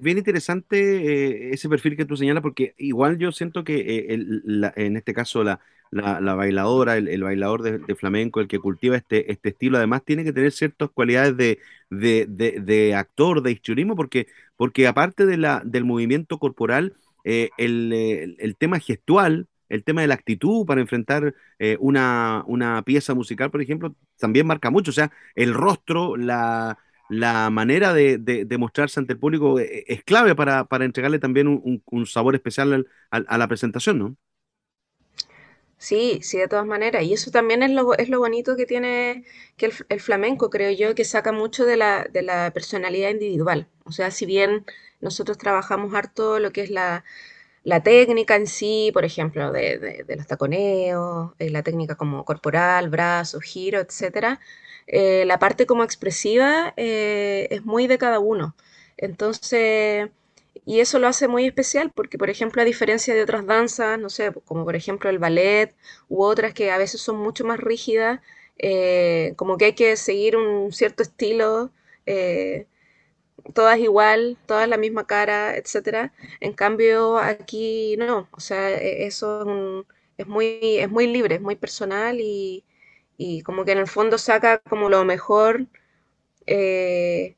bien 0.00 0.18
interesante 0.18 0.78
eh, 0.78 1.50
ese 1.52 1.68
perfil 1.68 1.96
que 1.96 2.06
tú 2.06 2.16
señalas, 2.16 2.42
porque 2.42 2.74
igual 2.78 3.18
yo 3.18 3.32
siento 3.32 3.64
que 3.64 3.80
eh, 3.80 4.72
en 4.76 4.96
este 4.96 5.12
caso 5.12 5.44
la, 5.44 5.60
la, 5.92 6.34
bailadora, 6.34 6.96
el, 6.96 7.22
bailador 7.22 7.62
de, 7.62 7.94
flamenco, 7.94 8.40
el 8.40 8.48
que 8.48 8.58
cultiva 8.58 8.96
este, 8.96 9.30
este 9.30 9.50
estilo, 9.50 9.76
además 9.78 10.02
tiene 10.04 10.24
que 10.24 10.32
tener 10.32 10.50
ciertas 10.52 10.90
cualidades 10.90 11.36
de, 11.36 11.58
de, 11.90 12.94
actor, 12.94 13.42
de 13.42 13.52
histrionismo, 13.52 13.94
porque, 13.94 14.26
porque 14.56 14.86
aparte 14.86 15.26
de 15.26 15.36
la, 15.36 15.62
del 15.64 15.84
movimiento 15.84 16.38
corporal, 16.38 16.94
eh, 17.24 17.50
el, 17.58 18.56
tema 18.58 18.80
gestual, 18.80 19.46
el 19.68 19.84
tema 19.84 20.00
de 20.00 20.08
la 20.08 20.14
actitud 20.14 20.66
para 20.66 20.80
enfrentar 20.80 21.34
una, 21.78 22.42
una 22.46 22.82
pieza 22.82 23.14
musical, 23.14 23.50
por 23.50 23.62
ejemplo, 23.62 23.94
también 24.18 24.46
marca 24.46 24.70
mucho. 24.70 24.90
O 24.90 24.94
sea, 24.94 25.12
el 25.34 25.54
rostro, 25.54 26.16
la, 26.16 26.78
la 27.08 27.50
manera 27.50 27.92
de, 27.92 28.18
de, 28.18 28.58
mostrarse 28.58 28.98
ante 28.98 29.12
el 29.12 29.18
público 29.18 29.58
eh, 29.60 29.84
es 29.86 30.02
clave 30.04 30.34
para, 30.34 30.66
entregarle 30.80 31.18
también 31.18 31.46
un, 31.46 32.06
sabor 32.06 32.34
especial 32.34 32.86
a 33.10 33.38
la 33.38 33.48
presentación, 33.48 33.98
¿no? 33.98 34.16
Sí, 35.82 36.20
sí, 36.22 36.38
de 36.38 36.46
todas 36.48 36.64
maneras. 36.66 37.02
Y 37.02 37.12
eso 37.12 37.30
también 37.32 37.62
es 37.64 37.70
lo, 37.72 37.94
es 37.98 38.08
lo 38.08 38.20
bonito 38.20 38.56
que 38.56 38.66
tiene 38.66 39.24
que 39.56 39.72
el, 39.88 40.00
flamenco, 40.00 40.48
creo 40.48 40.70
yo, 40.70 40.94
que 40.94 41.04
saca 41.04 41.32
mucho 41.32 41.64
de 41.66 41.76
la, 41.76 42.04
de 42.04 42.22
la 42.22 42.52
personalidad 42.52 43.10
individual. 43.10 43.68
O 43.84 43.90
sea, 43.92 44.10
si 44.12 44.24
bien 44.24 44.64
nosotros 45.00 45.38
trabajamos 45.38 45.92
harto 45.94 46.38
lo 46.38 46.52
que 46.52 46.62
es 46.62 46.70
la, 46.70 47.04
técnica 47.84 48.36
en 48.36 48.46
sí, 48.46 48.90
por 48.94 49.04
ejemplo, 49.04 49.50
de, 49.52 50.04
de 50.06 50.16
los 50.16 50.26
taconeos, 50.28 51.32
eh, 51.40 51.50
la 51.50 51.62
técnica 51.64 51.96
como 51.96 52.24
corporal, 52.24 52.88
brazo, 52.88 53.40
giro, 53.40 53.80
etcétera, 53.80 54.38
eh, 54.86 55.24
la 55.26 55.38
parte 55.40 55.66
como 55.66 55.82
expresiva 55.84 56.74
eh, 56.76 57.48
es 57.50 57.64
muy 57.64 57.86
de 57.88 57.98
cada 57.98 58.20
uno. 58.20 58.54
Entonces, 58.96 60.10
y 60.64 60.80
eso 60.80 60.98
lo 60.98 61.08
hace 61.08 61.28
muy 61.28 61.46
especial 61.46 61.92
porque, 61.94 62.18
por 62.18 62.30
ejemplo, 62.30 62.62
a 62.62 62.64
diferencia 62.64 63.14
de 63.14 63.22
otras 63.22 63.46
danzas, 63.46 63.98
no 63.98 64.08
sé, 64.10 64.32
como 64.44 64.64
por 64.64 64.76
ejemplo 64.76 65.10
el 65.10 65.18
ballet 65.18 65.74
u 66.08 66.22
otras 66.24 66.54
que 66.54 66.70
a 66.70 66.78
veces 66.78 67.00
son 67.00 67.16
mucho 67.18 67.44
más 67.44 67.58
rígidas, 67.60 68.20
eh, 68.58 69.34
como 69.36 69.56
que 69.58 69.66
hay 69.66 69.74
que 69.74 69.96
seguir 69.96 70.36
un 70.36 70.72
cierto 70.72 71.02
estilo, 71.02 71.72
todas 73.54 73.78
igual, 73.78 74.38
todas 74.46 74.68
la 74.68 74.76
misma 74.76 75.06
cara, 75.06 75.56
etc. 75.56 76.12
En 76.40 76.52
cambio, 76.52 77.18
aquí 77.18 77.96
no, 77.98 78.28
o 78.32 78.40
sea, 78.40 78.70
e-, 78.70 79.06
eso 79.06 79.84
es, 80.16 80.26
muy, 80.26 80.78
es 80.78 80.90
muy 80.90 81.06
libre, 81.06 81.36
es 81.36 81.40
muy 81.40 81.56
personal 81.56 82.20
y, 82.20 82.64
y 83.16 83.42
como 83.42 83.64
que 83.64 83.72
en 83.72 83.78
el 83.78 83.86
fondo 83.88 84.18
saca 84.18 84.58
como 84.60 84.88
lo 84.90 85.04
mejor 85.04 85.66
eh, 86.46 87.36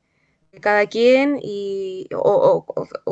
cada 0.61 0.87
quien 0.87 1.39
y, 1.41 2.07
o, 2.15 2.65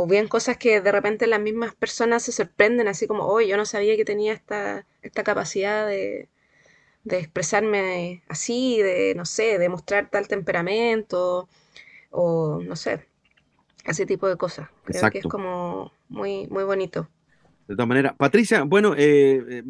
bien 0.08 0.28
cosas 0.28 0.58
que 0.58 0.82
de 0.82 0.92
repente 0.92 1.28
las 1.28 1.40
mismas 1.40 1.76
personas 1.76 2.24
se 2.24 2.32
sorprenden, 2.32 2.88
así 2.88 3.08
como, 3.08 3.26
oh, 3.26 3.42
yo 3.42 3.58
no 3.58 3.66
sabía 3.66 3.96
que 3.96 4.06
tenía 4.06 4.34
esta, 4.34 4.86
esta 5.02 5.24
capacidad 5.24 5.88
de, 5.88 6.30
expresarme 7.06 8.24
así, 8.28 8.82
de, 8.82 9.14
no 9.16 9.26
sé, 9.26 9.58
de 9.60 9.70
mostrar 9.70 10.10
tal 10.10 10.28
temperamento, 10.28 11.50
o 12.12 12.62
no 12.62 12.76
sé, 12.76 13.06
ese 13.86 14.06
tipo 14.06 14.28
de 14.28 14.38
cosas. 14.38 14.70
Creo 14.86 15.10
que 15.12 15.20
es 15.20 15.26
como 15.26 15.92
muy, 16.10 16.48
muy 16.48 16.64
bonito. 16.64 17.10
De 17.68 17.76
todas 17.76 17.88
maneras, 17.88 18.14
Patricia, 18.18 18.64
bueno, 18.64 18.94
eh, 18.94 19.42
eh, 19.50 19.64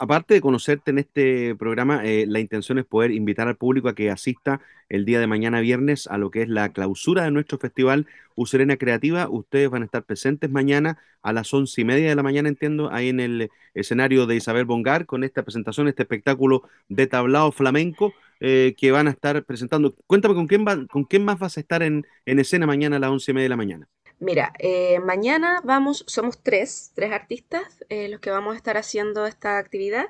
aparte 0.00 0.34
de 0.34 0.40
conocerte 0.40 0.90
en 0.90 0.98
este 0.98 1.54
programa, 1.54 2.04
eh, 2.04 2.26
la 2.26 2.40
intención 2.40 2.78
es 2.78 2.84
poder 2.84 3.12
invitar 3.12 3.46
al 3.46 3.56
público 3.56 3.88
a 3.88 3.94
que 3.94 4.10
asista 4.10 4.60
el 4.88 5.04
día 5.04 5.20
de 5.20 5.28
mañana 5.28 5.60
viernes 5.60 6.08
a 6.08 6.18
lo 6.18 6.32
que 6.32 6.42
es 6.42 6.48
la 6.48 6.72
clausura 6.72 7.22
de 7.22 7.30
nuestro 7.30 7.58
festival 7.58 8.08
Userena 8.34 8.76
Creativa. 8.76 9.28
Ustedes 9.28 9.70
van 9.70 9.82
a 9.82 9.84
estar 9.84 10.02
presentes 10.02 10.50
mañana 10.50 10.98
a 11.22 11.32
las 11.32 11.54
once 11.54 11.80
y 11.80 11.84
media 11.84 12.08
de 12.08 12.16
la 12.16 12.24
mañana, 12.24 12.48
entiendo, 12.48 12.92
ahí 12.92 13.10
en 13.10 13.20
el 13.20 13.48
escenario 13.74 14.26
de 14.26 14.34
Isabel 14.34 14.64
Bongar 14.64 15.06
con 15.06 15.22
esta 15.22 15.44
presentación, 15.44 15.86
este 15.86 16.02
espectáculo 16.02 16.68
de 16.88 17.06
tablao 17.06 17.52
flamenco 17.52 18.12
que 18.40 18.90
van 18.92 19.06
a 19.06 19.10
estar 19.10 19.44
presentando. 19.44 19.94
Cuéntame 20.06 20.34
con 20.34 20.46
quién, 20.48 20.66
va, 20.66 20.84
con 20.88 21.04
quién 21.04 21.24
más 21.24 21.38
vas 21.38 21.56
a 21.56 21.60
estar 21.60 21.82
en 21.82 22.04
escena 22.24 22.66
mañana 22.66 22.96
a 22.96 22.98
las 22.98 23.10
once 23.10 23.30
y 23.30 23.34
media 23.34 23.44
de 23.44 23.50
la 23.50 23.56
mañana. 23.56 23.88
Mira, 24.18 24.52
eh, 24.58 24.98
mañana 25.00 25.60
vamos, 25.62 26.04
somos 26.06 26.42
tres, 26.42 26.92
tres 26.94 27.12
artistas 27.12 27.84
eh, 27.90 28.08
los 28.08 28.20
que 28.20 28.30
vamos 28.30 28.54
a 28.54 28.56
estar 28.56 28.76
haciendo 28.78 29.26
esta 29.26 29.58
actividad. 29.58 30.06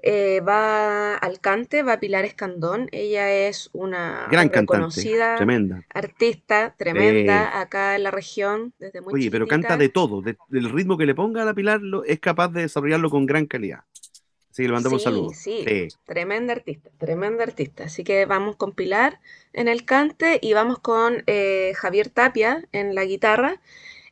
Eh, 0.00 0.40
va 0.46 1.16
Alcante, 1.16 1.82
va 1.82 1.98
Pilar 1.98 2.24
Escandón, 2.24 2.88
ella 2.92 3.32
es 3.48 3.68
una 3.72 4.28
Gran 4.30 4.52
reconocida 4.52 5.34
tremenda. 5.34 5.82
artista, 5.92 6.74
tremenda, 6.78 7.60
acá 7.60 7.96
en 7.96 8.04
la 8.04 8.12
región, 8.12 8.74
desde 8.78 9.00
muy 9.00 9.14
Oye, 9.14 9.30
pero 9.30 9.48
canta 9.48 9.76
de 9.76 9.88
todo, 9.88 10.22
del 10.22 10.70
ritmo 10.70 10.96
que 10.96 11.06
le 11.06 11.16
ponga 11.16 11.42
a 11.42 11.44
la 11.44 11.54
Pilar, 11.54 11.80
lo, 11.80 12.04
es 12.04 12.20
capaz 12.20 12.48
de 12.48 12.62
desarrollarlo 12.62 13.10
con 13.10 13.26
gran 13.26 13.46
calidad. 13.46 13.80
Que 14.58 14.66
le 14.66 14.74
mandamos 14.74 15.02
sí, 15.02 15.04
saludos. 15.04 15.36
Sí, 15.36 15.64
sí, 15.64 15.88
tremenda 16.04 16.52
artista, 16.52 16.90
tremenda 16.98 17.44
artista. 17.44 17.84
Así 17.84 18.02
que 18.02 18.26
vamos 18.26 18.56
con 18.56 18.72
Pilar 18.72 19.20
en 19.52 19.68
el 19.68 19.84
cante 19.84 20.40
y 20.42 20.52
vamos 20.52 20.80
con 20.80 21.22
eh, 21.28 21.74
Javier 21.76 22.08
Tapia 22.08 22.66
en 22.72 22.96
la 22.96 23.04
guitarra. 23.04 23.60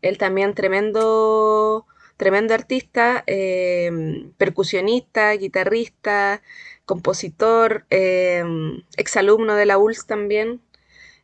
Él 0.02 0.18
también 0.18 0.54
tremendo, 0.54 1.84
tremendo 2.16 2.54
artista, 2.54 3.24
eh, 3.26 3.90
percusionista, 4.38 5.32
guitarrista, 5.32 6.42
compositor, 6.84 7.84
eh, 7.90 8.44
exalumno 8.96 9.56
de 9.56 9.66
la 9.66 9.78
ULS 9.78 10.06
también, 10.06 10.60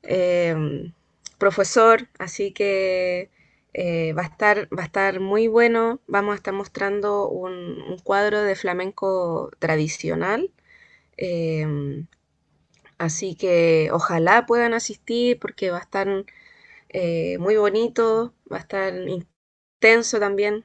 eh, 0.02 0.90
profesor. 1.38 2.08
Así 2.18 2.50
que 2.50 3.30
eh, 3.74 4.12
va, 4.14 4.22
a 4.22 4.26
estar, 4.26 4.68
va 4.76 4.82
a 4.82 4.86
estar 4.86 5.20
muy 5.20 5.48
bueno. 5.48 6.00
Vamos 6.06 6.32
a 6.34 6.36
estar 6.36 6.54
mostrando 6.54 7.28
un, 7.28 7.82
un 7.82 7.98
cuadro 7.98 8.42
de 8.42 8.56
flamenco 8.56 9.50
tradicional. 9.58 10.50
Em, 11.16 12.06
así 12.98 13.34
que 13.36 13.90
ojalá 13.92 14.46
puedan 14.46 14.74
asistir 14.74 15.38
porque 15.40 15.70
va 15.70 15.78
a 15.78 15.82
estar 15.82 16.08
eh, 16.90 17.38
muy 17.38 17.56
bonito, 17.56 18.34
va 18.52 18.58
a 18.58 18.60
estar 18.60 18.94
intenso 19.08 20.20
también. 20.20 20.64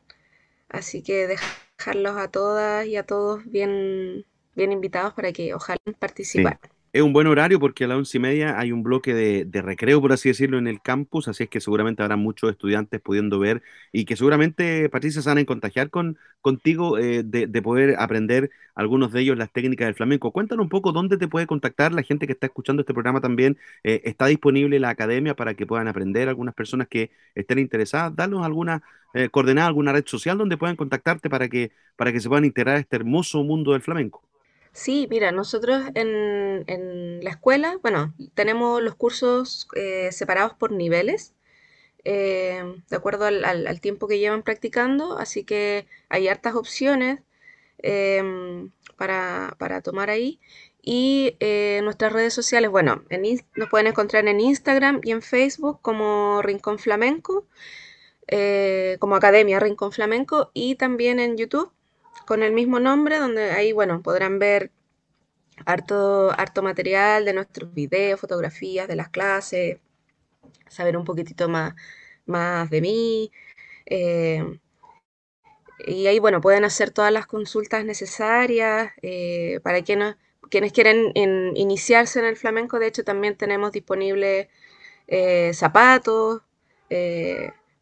Así 0.70 1.04
que 1.04 1.28
dejarlos 1.28 2.18
a 2.18 2.30
todas 2.32 2.88
y 2.88 2.98
a 2.98 3.06
todos 3.06 3.46
bien, 3.50 4.26
bien 4.56 4.72
invitados 4.72 5.14
para 5.14 5.34
que 5.34 5.54
ojalá 5.54 5.80
participen. 6.00 6.60
Sí. 6.62 6.77
Es 6.98 7.04
un 7.04 7.14
buen 7.14 7.28
horario 7.28 7.60
porque 7.60 7.84
a 7.84 7.88
las 7.88 7.96
once 8.00 8.18
y 8.18 8.20
media 8.20 8.58
hay 8.58 8.72
un 8.72 8.82
bloque 8.82 9.14
de, 9.14 9.62
recreo, 9.62 10.02
por 10.02 10.14
así 10.14 10.30
decirlo, 10.30 10.58
en 10.58 10.66
el 10.66 10.82
campus, 10.82 11.28
así 11.28 11.44
es 11.44 11.50
que 11.50 11.62
seguramente 11.62 12.02
habrá 12.02 12.16
muchos 12.16 12.50
estudiantes 12.50 13.00
pudiendo 13.00 13.38
ver 13.38 13.62
y 13.92 14.06
que 14.06 14.16
seguramente, 14.16 14.90
Patricia, 14.90 15.22
se 15.22 15.30
van 15.30 15.38
a 15.38 15.46
contagiar 15.46 15.92
con, 15.92 16.18
contigo 16.42 16.98
eh, 16.98 17.22
de, 17.24 17.46
de, 17.46 17.62
poder 17.62 17.98
aprender 18.00 18.50
algunos 18.74 19.12
de 19.12 19.22
ellos 19.22 19.38
las 19.38 19.52
técnicas 19.52 19.86
del 19.86 19.94
flamenco. 19.94 20.32
Cuéntanos 20.32 20.64
un 20.64 20.70
poco 20.70 20.92
dónde 20.92 21.18
te 21.18 21.28
puede 21.28 21.46
contactar 21.46 21.92
la 21.92 22.02
gente 22.02 22.26
que 22.26 22.34
está 22.34 22.48
escuchando 22.48 22.82
este 22.82 22.94
programa 22.96 23.22
también. 23.22 23.60
Eh, 23.84 24.02
¿Está 24.06 24.26
disponible 24.26 24.80
la 24.80 24.90
academia 24.90 25.36
para 25.36 25.54
que 25.54 25.68
puedan 25.68 25.88
aprender 25.88 26.28
algunas 26.30 26.56
personas 26.56 26.88
que 26.88 27.12
estén 27.36 27.60
interesadas? 27.60 28.16
Danos 28.16 28.44
alguna 28.44 28.82
eh, 29.14 29.30
coordenada, 29.30 29.68
alguna 29.68 29.92
red 29.92 30.06
social 30.08 30.36
donde 30.40 30.58
puedan 30.58 30.76
contactarte 30.76 31.30
para 31.30 31.48
que, 31.48 31.72
para 31.96 32.12
que 32.12 32.20
se 32.22 32.28
puedan 32.28 32.46
integrar 32.46 32.78
a 32.78 32.80
este 32.80 32.96
hermoso 32.96 33.44
mundo 33.44 33.74
del 33.74 33.82
flamenco. 33.84 34.24
Sí, 34.78 35.08
mira, 35.10 35.32
nosotros 35.32 35.86
en, 35.96 36.64
en, 36.68 37.24
la 37.24 37.32
escuela, 37.32 37.80
bueno, 37.82 38.14
tenemos 38.36 38.80
los 38.82 38.94
cursos 38.96 39.68
eh, 39.76 40.12
separados 40.12 40.54
por 40.54 40.72
niveles, 40.72 41.34
eh, 42.06 42.64
de 42.90 42.96
acuerdo 42.96 43.26
al, 43.26 43.44
al, 43.46 43.82
tiempo 43.82 44.08
que 44.08 44.20
llevan 44.20 44.44
practicando, 44.44 45.18
así 45.18 45.44
que 45.46 45.88
hay 46.10 46.28
hartas 46.28 46.54
opciones 46.56 47.22
eh, 47.80 48.70
para, 48.98 49.56
para, 49.60 49.82
tomar 49.82 50.12
ahí. 50.12 50.40
Y 50.82 51.38
eh, 51.40 51.82
nuestras 51.84 52.14
redes 52.14 52.34
sociales, 52.36 52.70
bueno, 52.70 53.04
en, 53.10 53.24
nos 53.56 53.70
pueden 53.70 53.88
encontrar 53.88 54.28
en 54.28 54.40
Instagram 54.40 55.02
y 55.04 55.12
en 55.12 55.24
Facebook 55.24 55.82
como 55.82 56.42
Rincón 56.44 56.78
Flamenco, 56.80 57.48
eh, 58.28 58.98
como 59.00 59.16
Academia 59.16 59.60
Rincón 59.60 59.92
Flamenco, 59.92 60.52
y 60.54 60.76
también 60.76 61.20
en 61.20 61.38
YouTube 61.38 61.72
con 62.28 62.44
el 62.44 62.52
mismo 62.52 62.80
nombre, 62.80 63.18
donde 63.20 63.52
ahí, 63.52 63.72
bueno, 63.72 64.02
podrán 64.04 64.38
ver 64.38 64.72
harto, 65.66 66.30
harto 66.38 66.62
material 66.62 67.24
de 67.26 67.34
nuestros 67.34 67.74
videos, 67.74 68.20
fotografías 68.20 68.88
de 68.88 68.98
las 68.98 69.10
clases, 69.10 69.80
saber 70.68 70.98
un 70.98 71.06
poquitito 71.06 71.48
más, 71.48 71.74
más 72.26 72.70
de 72.70 72.82
mí. 72.82 73.32
Eh, 73.86 74.60
y 75.88 76.08
ahí, 76.08 76.20
bueno, 76.20 76.42
pueden 76.42 76.66
hacer 76.66 76.92
todas 76.92 77.14
las 77.14 77.28
consultas 77.28 77.86
necesarias 77.86 78.92
eh, 79.02 79.62
para 79.64 79.82
quienes, 79.82 80.18
quienes 80.50 80.74
quieren 80.74 81.12
in, 81.16 81.56
iniciarse 81.56 82.20
en 82.20 82.26
el 82.26 82.36
flamenco. 82.36 82.78
De 82.78 82.88
hecho, 82.88 83.06
también 83.06 83.38
tenemos 83.38 83.72
disponibles 83.72 84.50
eh, 85.08 85.52
zapatos 85.54 86.42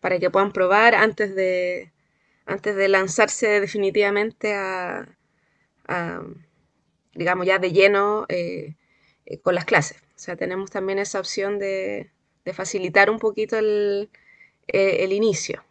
para 0.02 0.20
que 0.20 0.30
puedan 0.30 0.52
probar 0.52 0.94
antes 0.94 1.36
de, 1.36 1.92
antes 2.46 2.76
de 2.76 2.88
lanzarse 2.88 3.60
definitivamente 3.60 4.54
a, 4.54 5.08
digamos, 7.14 7.46
ya 7.46 7.60
de 7.60 7.72
lleno 7.72 8.26
eh, 8.30 8.76
eh, 9.26 9.40
con 9.40 9.56
las 9.56 9.66
clases. 9.66 9.98
O 10.16 10.20
sea, 10.20 10.36
tenemos 10.36 10.72
también 10.72 11.00
esa 11.00 11.20
opción 11.20 11.60
de, 11.60 12.12
facilitar 12.54 13.10
un 13.10 13.18
poquito 13.18 13.58
eh, 13.58 14.08
el, 14.68 15.14
inicio 15.14 15.64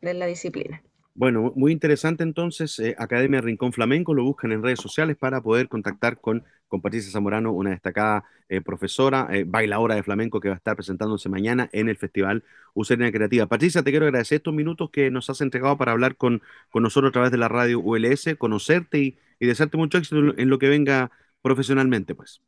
de 0.00 0.14
la 0.14 0.26
disciplina. 0.26 0.82
Bueno, 1.18 1.52
muy 1.56 1.72
interesante 1.72 2.22
entonces, 2.22 2.78
eh, 2.78 2.94
Academia 2.96 3.40
Rincón 3.40 3.72
Flamenco, 3.72 4.14
lo 4.14 4.22
buscan 4.22 4.52
en 4.52 4.62
redes 4.62 4.78
sociales 4.78 5.16
para 5.16 5.40
poder 5.40 5.68
contactar 5.68 6.20
con, 6.20 6.44
Patricia 6.80 7.10
Zamorano, 7.10 7.50
una 7.50 7.70
destacada 7.70 8.22
eh, 8.48 8.60
profesora, 8.60 9.26
eh, 9.32 9.42
bailadora 9.44 9.96
de 9.96 10.04
flamenco 10.04 10.38
que 10.38 10.46
va 10.46 10.54
a 10.54 10.58
estar 10.58 10.76
presentándose 10.76 11.28
mañana 11.28 11.68
en 11.72 11.88
el 11.88 11.96
Festival 11.96 12.44
Userena 12.72 13.10
Creativa. 13.10 13.46
Patricia, 13.46 13.82
te 13.82 13.90
quiero 13.90 14.06
agradecer 14.06 14.36
estos 14.36 14.54
minutos 14.54 14.90
que 14.90 15.10
nos 15.10 15.28
has 15.28 15.40
entregado 15.40 15.76
para 15.76 15.90
hablar 15.90 16.14
con, 16.14 16.40
con 16.70 16.84
nosotros 16.84 17.10
a 17.10 17.12
través 17.14 17.32
de 17.32 17.38
la 17.38 17.48
radio 17.48 17.80
ULS, 17.80 18.36
conocerte 18.38 18.98
y, 19.00 19.18
y 19.40 19.46
desearte 19.48 19.76
mucho 19.76 19.98
éxito 19.98 20.38
en 20.38 20.48
lo 20.48 20.60
que 20.60 20.68
venga 20.68 21.10
profesionalmente, 21.42 22.14
pues. 22.14 22.40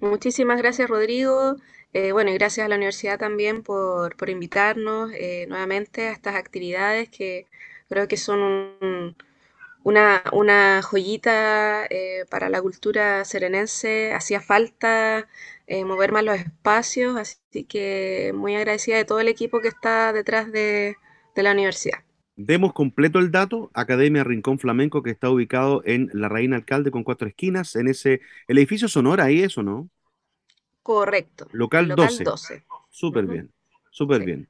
Muchísimas 0.00 0.56
gracias, 0.56 0.88
Rodrigo. 0.88 1.56
Eh, 1.94 2.12
bueno, 2.12 2.30
y 2.30 2.34
gracias 2.34 2.66
a 2.66 2.68
la 2.68 2.76
universidad 2.76 3.18
también 3.18 3.62
por, 3.62 4.14
por 4.16 4.28
invitarnos 4.28 5.10
eh, 5.14 5.46
nuevamente 5.48 6.08
a 6.08 6.12
estas 6.12 6.34
actividades 6.34 7.08
que 7.08 7.46
creo 7.88 8.08
que 8.08 8.16
son 8.16 8.40
un, 8.40 9.16
una, 9.84 10.22
una, 10.32 10.82
joyita 10.82 11.86
eh, 11.90 12.24
para 12.30 12.48
la 12.48 12.60
cultura 12.62 13.24
serenense. 13.24 14.12
Hacía 14.12 14.40
falta 14.40 15.28
eh, 15.66 15.84
mover 15.84 16.12
más 16.12 16.24
los 16.24 16.36
espacios, 16.38 17.16
así 17.16 17.64
que 17.64 18.32
muy 18.34 18.54
agradecida 18.56 18.96
de 18.96 19.04
todo 19.04 19.20
el 19.20 19.28
equipo 19.28 19.60
que 19.60 19.68
está 19.68 20.12
detrás 20.12 20.52
de, 20.52 20.96
de 21.34 21.42
la 21.42 21.52
universidad. 21.52 21.98
Demos 22.36 22.72
completo 22.72 23.18
el 23.18 23.32
dato, 23.32 23.70
Academia 23.74 24.22
Rincón 24.22 24.60
Flamenco, 24.60 25.02
que 25.02 25.10
está 25.10 25.28
ubicado 25.28 25.82
en 25.84 26.08
La 26.12 26.28
Reina 26.28 26.56
Alcalde 26.56 26.92
con 26.92 27.02
cuatro 27.02 27.26
esquinas, 27.26 27.74
en 27.74 27.88
ese, 27.88 28.20
el 28.46 28.58
edificio 28.58 28.86
Sonora, 28.88 29.24
ahí 29.24 29.42
eso, 29.42 29.62
¿no? 29.64 29.90
Correcto. 30.82 31.48
Local, 31.52 31.88
Local 31.88 32.06
12. 32.08 32.24
12. 32.24 32.64
Súper 32.90 33.24
uh 33.24 33.28
-huh. 33.28 33.32
bien, 33.32 33.52
súper 33.90 34.20
sí. 34.20 34.26
bien. 34.26 34.48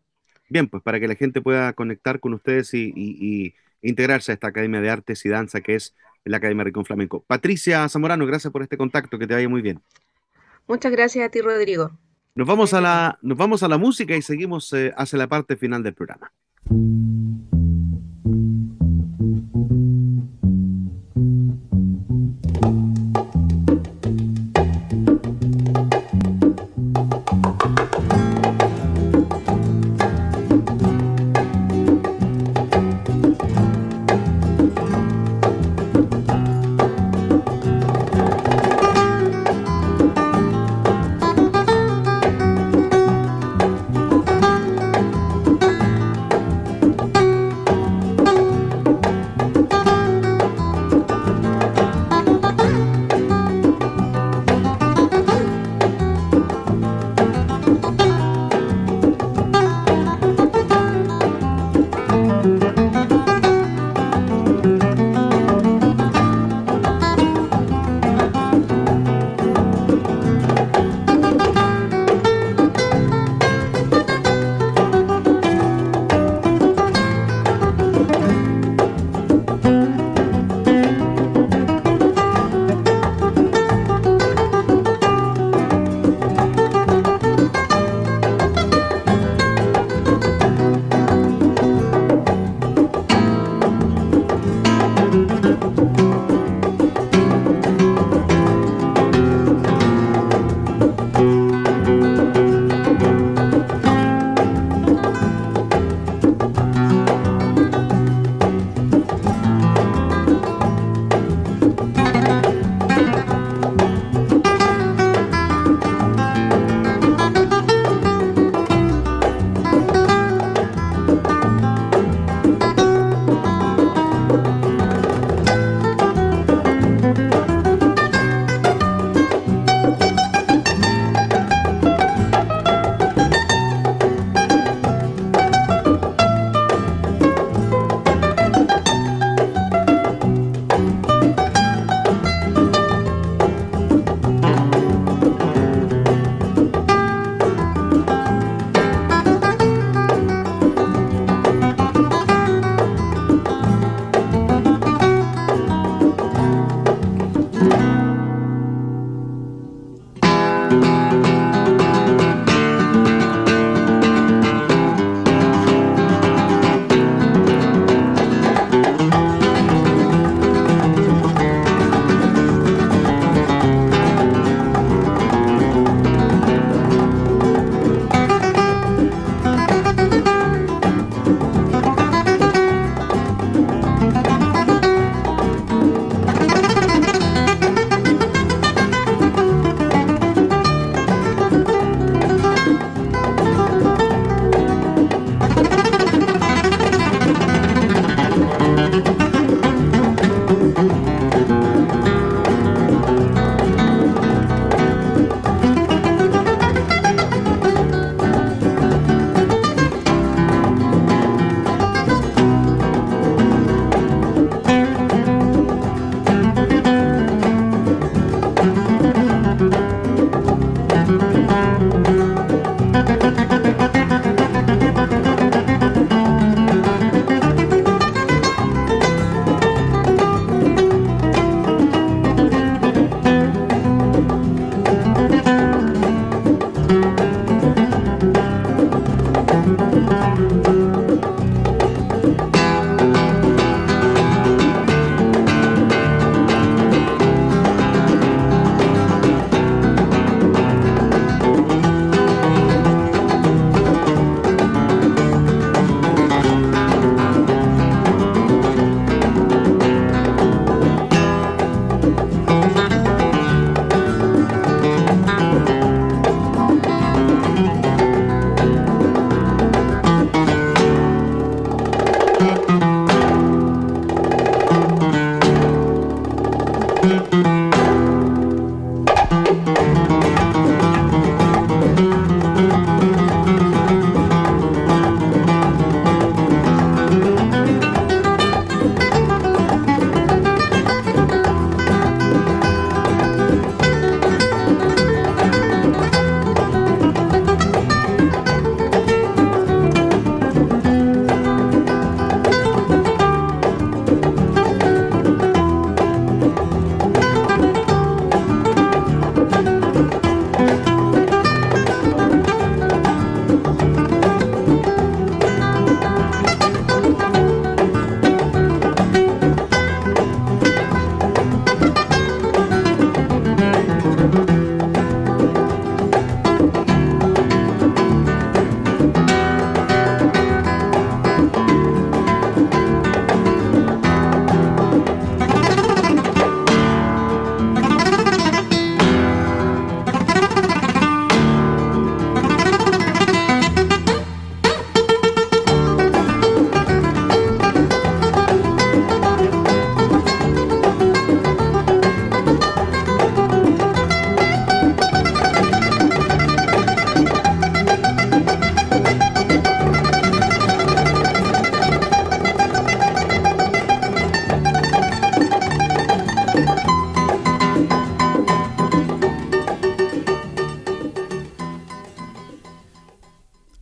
Bien, 0.49 0.69
pues 0.69 0.83
para 0.83 0.99
que 1.01 1.09
la 1.09 1.15
gente 1.15 1.41
pueda 1.41 1.73
conectar 1.73 2.21
con 2.21 2.35
ustedes 2.35 2.73
y, 2.75 2.93
y, 2.95 3.17
y, 3.21 3.55
integrarse 3.81 4.33
a 4.33 4.35
esta 4.35 4.49
Academia 4.49 4.81
de 4.81 4.91
Artes 4.91 5.25
y 5.25 5.29
Danza 5.29 5.61
que 5.61 5.77
es 5.77 5.95
la 6.25 6.39
Academia 6.39 6.65
Rincón 6.65 6.85
Flamenco. 6.85 7.25
Patricia 7.27 7.89
Zamorano, 7.89 8.27
gracias 8.27 8.53
por 8.53 8.63
este 8.63 8.77
contacto, 8.77 9.19
que 9.19 9.27
te 9.27 9.35
vaya 9.35 9.49
muy 9.49 9.63
bien. 9.63 9.81
Muchas 10.67 10.93
gracias 10.93 11.27
a 11.27 11.31
ti, 11.31 11.41
Rodrigo. 11.41 11.91
Nos 12.35 12.47
vamos, 12.47 12.75
a 12.75 12.81
la, 12.81 13.19
nos 13.23 13.37
vamos 13.37 13.63
a 13.63 13.69
la 13.69 13.79
música 13.79 14.15
y 14.15 14.23
seguimos 14.23 14.73
eh, 14.73 14.93
hacia 14.97 15.19
la 15.19 15.27
parte 15.27 15.57
final 15.57 15.83
del 15.83 15.95
programa. 15.95 16.31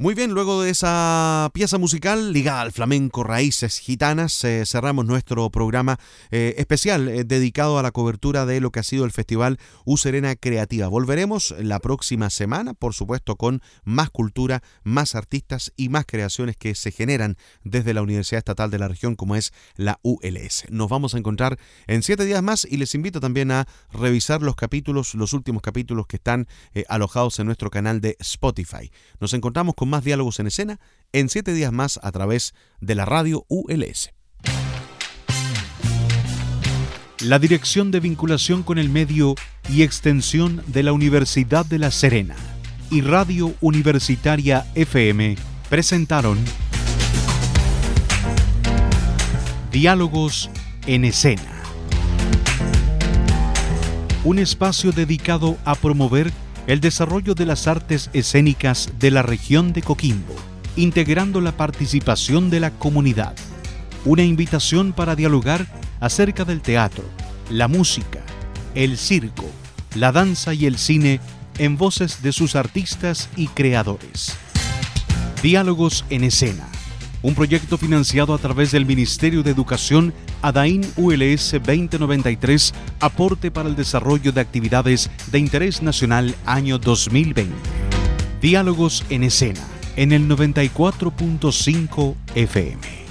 Muy 0.06 0.14
bien, 0.14 0.30
luego 0.30 0.62
de 0.62 0.70
esa 0.70 1.50
pieza 1.52 1.78
musical 1.78 2.32
ligada 2.32 2.60
al 2.60 2.70
flamenco 2.70 3.24
Raíces 3.24 3.80
Gitanas, 3.80 4.44
eh, 4.44 4.62
cerramos 4.64 5.04
nuestro 5.04 5.50
programa 5.50 5.98
eh, 6.30 6.54
especial 6.58 7.08
eh, 7.08 7.24
dedicado 7.24 7.76
a 7.76 7.82
la 7.82 7.90
cobertura 7.90 8.46
de 8.46 8.60
lo 8.60 8.70
que 8.70 8.78
ha 8.78 8.84
sido 8.84 9.04
el 9.04 9.10
Festival 9.10 9.58
U 9.84 9.96
Serena 9.96 10.36
Creativa. 10.36 10.86
Volveremos 10.86 11.56
la 11.58 11.80
próxima 11.80 12.30
semana, 12.30 12.72
por 12.72 12.94
supuesto, 12.94 13.34
con 13.34 13.62
más 13.82 14.10
cultura, 14.10 14.62
más 14.84 15.16
artistas 15.16 15.72
y 15.76 15.88
más 15.88 16.06
creaciones 16.06 16.56
que 16.56 16.76
se 16.76 16.92
generan 16.92 17.36
desde 17.64 17.92
la 17.92 18.02
Universidad 18.02 18.38
Estatal 18.38 18.70
de 18.70 18.78
la 18.78 18.86
región, 18.86 19.16
como 19.16 19.34
es 19.34 19.52
la 19.74 19.98
ULS. 20.02 20.66
Nos 20.70 20.88
vamos 20.88 21.16
a 21.16 21.18
encontrar 21.18 21.58
en 21.88 22.04
siete 22.04 22.24
días 22.24 22.44
más 22.44 22.64
y 22.64 22.76
les 22.76 22.94
invito 22.94 23.18
también 23.18 23.50
a 23.50 23.66
revisar 23.90 24.40
los 24.40 24.54
capítulos, 24.54 25.16
los 25.16 25.32
últimos 25.32 25.62
capítulos 25.62 26.06
que 26.06 26.14
están 26.14 26.46
alojados 26.88 27.40
en 27.40 27.46
nuestro 27.46 27.70
canal 27.70 28.00
de 28.00 28.16
Spotify. 28.20 28.92
Nos 29.18 29.34
encontramos 29.34 29.74
con 29.74 29.95
diálogos 30.04 30.40
en 30.40 30.46
escena 30.46 30.80
en 31.12 31.28
siete 31.28 31.52
días 31.52 31.72
más 31.72 31.98
a 32.02 32.12
través 32.12 32.54
de 32.80 32.94
la 32.94 33.04
radio 33.04 33.44
ULS. 33.48 34.10
La 37.20 37.38
Dirección 37.38 37.90
de 37.90 38.00
Vinculación 38.00 38.62
con 38.62 38.78
el 38.78 38.90
Medio 38.90 39.34
y 39.70 39.82
Extensión 39.82 40.62
de 40.66 40.82
la 40.82 40.92
Universidad 40.92 41.64
de 41.64 41.78
La 41.78 41.90
Serena 41.90 42.36
y 42.90 43.00
Radio 43.00 43.54
Universitaria 43.60 44.66
FM 44.74 45.36
presentaron 45.68 46.38
Diálogos 49.72 50.50
en 50.86 51.04
Escena. 51.04 51.62
Un 54.24 54.38
espacio 54.38 54.92
dedicado 54.92 55.56
a 55.64 55.74
promover 55.74 56.32
el 56.66 56.80
desarrollo 56.80 57.34
de 57.34 57.46
las 57.46 57.66
artes 57.66 58.10
escénicas 58.12 58.90
de 58.98 59.10
la 59.10 59.22
región 59.22 59.72
de 59.72 59.82
Coquimbo, 59.82 60.34
integrando 60.76 61.40
la 61.40 61.56
participación 61.56 62.50
de 62.50 62.60
la 62.60 62.70
comunidad. 62.70 63.34
Una 64.04 64.22
invitación 64.22 64.92
para 64.92 65.16
dialogar 65.16 65.66
acerca 66.00 66.44
del 66.44 66.60
teatro, 66.60 67.04
la 67.50 67.68
música, 67.68 68.20
el 68.74 68.98
circo, 68.98 69.50
la 69.94 70.12
danza 70.12 70.54
y 70.54 70.66
el 70.66 70.78
cine 70.78 71.20
en 71.58 71.76
voces 71.76 72.22
de 72.22 72.32
sus 72.32 72.56
artistas 72.56 73.28
y 73.36 73.48
creadores. 73.48 74.36
Diálogos 75.42 76.04
en 76.10 76.24
escena 76.24 76.68
un 77.22 77.34
proyecto 77.34 77.78
financiado 77.78 78.34
a 78.34 78.38
través 78.38 78.72
del 78.72 78.86
Ministerio 78.86 79.42
de 79.42 79.50
Educación 79.50 80.12
ADAIN 80.42 80.82
ULS 80.96 81.52
2093, 81.52 82.74
aporte 83.00 83.50
para 83.50 83.68
el 83.68 83.76
desarrollo 83.76 84.32
de 84.32 84.40
actividades 84.40 85.10
de 85.30 85.38
interés 85.38 85.82
nacional 85.82 86.34
año 86.44 86.78
2020. 86.78 87.54
Diálogos 88.40 89.04
en 89.10 89.24
escena, 89.24 89.66
en 89.96 90.12
el 90.12 90.28
94.5 90.28 92.14
FM. 92.34 93.05